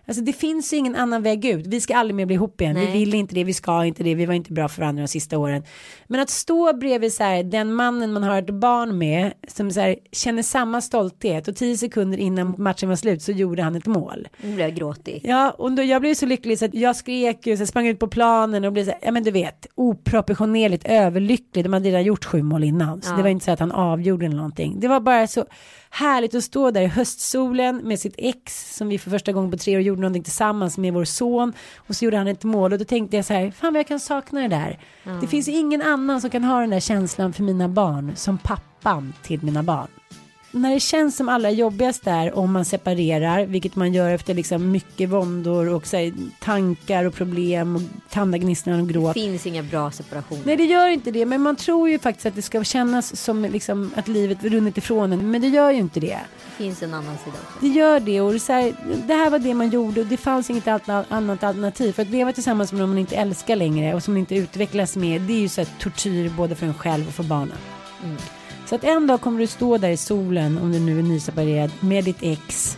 Alltså 0.07 0.23
det 0.23 0.33
finns 0.33 0.73
ju 0.73 0.77
ingen 0.77 0.95
annan 0.95 1.23
väg 1.23 1.45
ut. 1.45 1.67
Vi 1.67 1.81
ska 1.81 1.95
aldrig 1.95 2.15
mer 2.15 2.25
bli 2.25 2.35
ihop 2.35 2.61
igen. 2.61 2.75
Vi 2.75 2.83
Nej. 2.85 2.93
vill 2.93 3.13
inte 3.13 3.35
det, 3.35 3.43
vi 3.43 3.53
ska 3.53 3.85
inte 3.85 4.03
det, 4.03 4.15
vi 4.15 4.25
var 4.25 4.33
inte 4.33 4.53
bra 4.53 4.67
för 4.67 4.81
varandra 4.81 5.01
de 5.03 5.07
sista 5.07 5.37
åren. 5.37 5.63
Men 6.07 6.19
att 6.19 6.29
stå 6.29 6.73
bredvid 6.73 7.13
så 7.13 7.23
här, 7.23 7.43
den 7.43 7.73
mannen 7.73 8.13
man 8.13 8.23
har 8.23 8.39
ett 8.39 8.49
barn 8.49 8.97
med 8.97 9.33
som 9.47 9.71
så 9.71 9.79
här, 9.79 9.95
känner 10.11 10.43
samma 10.43 10.81
stolthet 10.81 11.47
och 11.47 11.55
tio 11.55 11.77
sekunder 11.77 12.17
innan 12.17 12.55
matchen 12.57 12.89
var 12.89 12.95
slut 12.95 13.21
så 13.21 13.31
gjorde 13.31 13.63
han 13.63 13.75
ett 13.75 13.85
mål. 13.85 14.27
Nu 14.41 14.55
blir 14.55 14.65
jag 14.65 14.75
gråtig. 14.75 15.21
Ja, 15.23 15.51
och 15.51 15.71
då, 15.71 15.83
jag 15.83 16.01
blev 16.01 16.13
så 16.13 16.25
lycklig 16.25 16.59
så 16.59 16.65
att 16.65 16.73
jag 16.73 16.95
skrek 16.95 17.47
ju, 17.47 17.57
så 17.57 17.65
sprang 17.65 17.87
ut 17.87 17.99
på 17.99 18.07
planen 18.07 18.65
och 18.65 18.73
blev 18.73 18.85
så 18.85 18.91
här, 18.91 18.99
ja 19.03 19.11
men 19.11 19.23
du 19.23 19.31
vet, 19.31 19.67
oproportionerligt 19.75 20.85
överlycklig. 20.85 21.65
De 21.65 21.73
hade 21.73 21.89
redan 21.89 22.03
gjort 22.03 22.25
sju 22.25 22.43
mål 22.43 22.63
innan, 22.63 23.01
så 23.01 23.11
Ja. 23.11 23.15
det 23.17 23.23
var 23.23 23.29
inte 23.29 23.45
så 23.45 23.51
att 23.51 23.59
han 23.59 23.71
avgjorde 23.71 24.25
eller 24.25 24.35
någonting. 24.35 24.79
Det 24.79 24.87
var 24.87 24.99
bara 24.99 25.27
så 25.27 25.45
härligt 25.93 26.35
att 26.35 26.43
stå 26.43 26.71
där 26.71 26.81
i 26.81 26.87
höstsolen 26.87 27.77
med 27.77 27.99
sitt 27.99 28.15
ex 28.17 28.75
som 28.77 28.89
vi 28.89 28.99
för 28.99 29.09
första 29.09 29.31
gången 29.31 29.51
på 29.51 29.57
tre 29.57 29.75
år 29.75 29.81
gjorde 29.81 30.01
någonting 30.01 30.23
tillsammans 30.23 30.77
med 30.77 30.93
vår 30.93 31.05
son. 31.05 31.53
Och 31.77 31.95
så 31.95 32.05
gjorde 32.05 32.17
han 32.17 32.27
ett 32.27 32.43
mål 32.43 32.73
och 32.73 32.79
då 32.79 32.85
tänkte 32.85 33.15
jag 33.15 33.25
så 33.25 33.33
här, 33.33 33.51
fan 33.51 33.73
vad 33.73 33.79
jag 33.79 33.87
kan 33.87 33.99
sakna 33.99 34.41
det 34.41 34.47
där. 34.47 34.79
Det 35.21 35.27
finns 35.27 35.47
ingen 35.47 35.81
annan 35.81 36.21
som 36.21 36.29
kan 36.29 36.43
ha 36.43 36.59
den 36.59 36.69
där 36.69 36.79
känslan 36.79 37.33
för 37.33 37.43
mina 37.43 37.67
barn 37.67 38.11
som 38.15 38.37
pappan 38.37 39.13
till 39.23 39.43
mina 39.43 39.63
barn 39.63 39.87
när 40.53 40.73
det 40.73 40.79
känns 40.79 41.15
som 41.17 41.29
allra 41.29 41.51
jobbigast 41.51 42.07
är 42.07 42.37
om 42.37 42.51
man 42.53 42.65
separerar, 42.65 43.45
vilket 43.45 43.75
man 43.75 43.93
gör 43.93 44.09
efter 44.09 44.33
liksom 44.33 44.71
mycket 44.71 45.09
våndor 45.09 45.67
och 45.69 45.87
här, 45.91 46.13
tankar 46.39 47.05
och 47.05 47.13
problem 47.13 47.75
och 47.75 47.81
tandagnisslan 48.09 48.79
och 48.79 48.87
Det 48.87 48.93
gråt. 48.93 49.13
finns 49.13 49.45
inga 49.45 49.63
bra 49.63 49.91
separationer. 49.91 50.41
Nej 50.45 50.57
det 50.57 50.65
gör 50.65 50.87
inte 50.87 51.11
det, 51.11 51.25
men 51.25 51.41
man 51.41 51.55
tror 51.55 51.89
ju 51.89 51.99
faktiskt 51.99 52.25
att 52.25 52.35
det 52.35 52.41
ska 52.41 52.63
kännas 52.63 53.15
som 53.21 53.41
liksom 53.41 53.91
att 53.95 54.07
livet 54.07 54.43
runnit 54.43 54.77
ifrån 54.77 55.13
en, 55.13 55.31
men 55.31 55.41
det 55.41 55.47
gör 55.47 55.71
ju 55.71 55.77
inte 55.79 55.99
det. 55.99 56.19
Det 56.57 56.63
finns 56.63 56.83
en 56.83 56.93
annan 56.93 57.17
sida 57.25 57.37
också. 57.43 57.57
Det 57.61 57.67
gör 57.67 57.99
det 57.99 58.21
och 58.21 58.33
det, 58.33 58.53
här, 58.53 58.73
det 59.07 59.13
här 59.13 59.29
var 59.29 59.39
det 59.39 59.53
man 59.53 59.69
gjorde 59.69 60.01
och 60.01 60.07
det 60.07 60.17
fanns 60.17 60.49
inget 60.49 60.67
annat 60.67 61.43
alternativ. 61.43 61.91
För 61.91 62.01
att 62.01 62.09
leva 62.09 62.33
tillsammans 62.33 62.71
med 62.71 62.79
någon 62.79 62.89
man 62.89 62.97
inte 62.97 63.15
älskar 63.15 63.55
längre 63.55 63.93
och 63.93 64.03
som 64.03 64.13
man 64.13 64.19
inte 64.19 64.35
utvecklas 64.35 64.95
med, 64.95 65.21
det 65.21 65.33
är 65.33 65.39
ju 65.39 65.49
så 65.49 65.61
här 65.61 65.67
tortyr 65.79 66.29
både 66.37 66.55
för 66.55 66.65
en 66.65 66.73
själv 66.73 67.07
och 67.07 67.13
för 67.13 67.23
barnen. 67.23 67.57
Så 68.65 68.75
att 68.75 68.83
en 68.83 69.07
dag 69.07 69.21
kommer 69.21 69.39
du 69.39 69.47
stå 69.47 69.77
där 69.77 69.89
i 69.89 69.97
solen, 69.97 70.57
om 70.57 70.71
du 70.71 70.79
nu 70.79 70.99
är 70.99 71.03
nyseparerad, 71.03 71.71
med 71.79 72.03
ditt 72.03 72.17
ex 72.21 72.77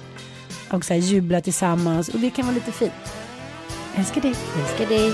och 0.72 0.86
så 0.86 0.94
här 0.94 1.02
jubla 1.02 1.42
tillsammans 1.42 2.10
och 2.10 2.20
det 2.20 2.30
kan 2.30 2.46
vara 2.46 2.56
lite 2.56 2.72
fint. 2.72 2.94
Jag 3.92 4.00
älskar 4.00 4.22
dig. 4.22 4.36
Älskar 4.62 4.86
dig. 4.86 5.14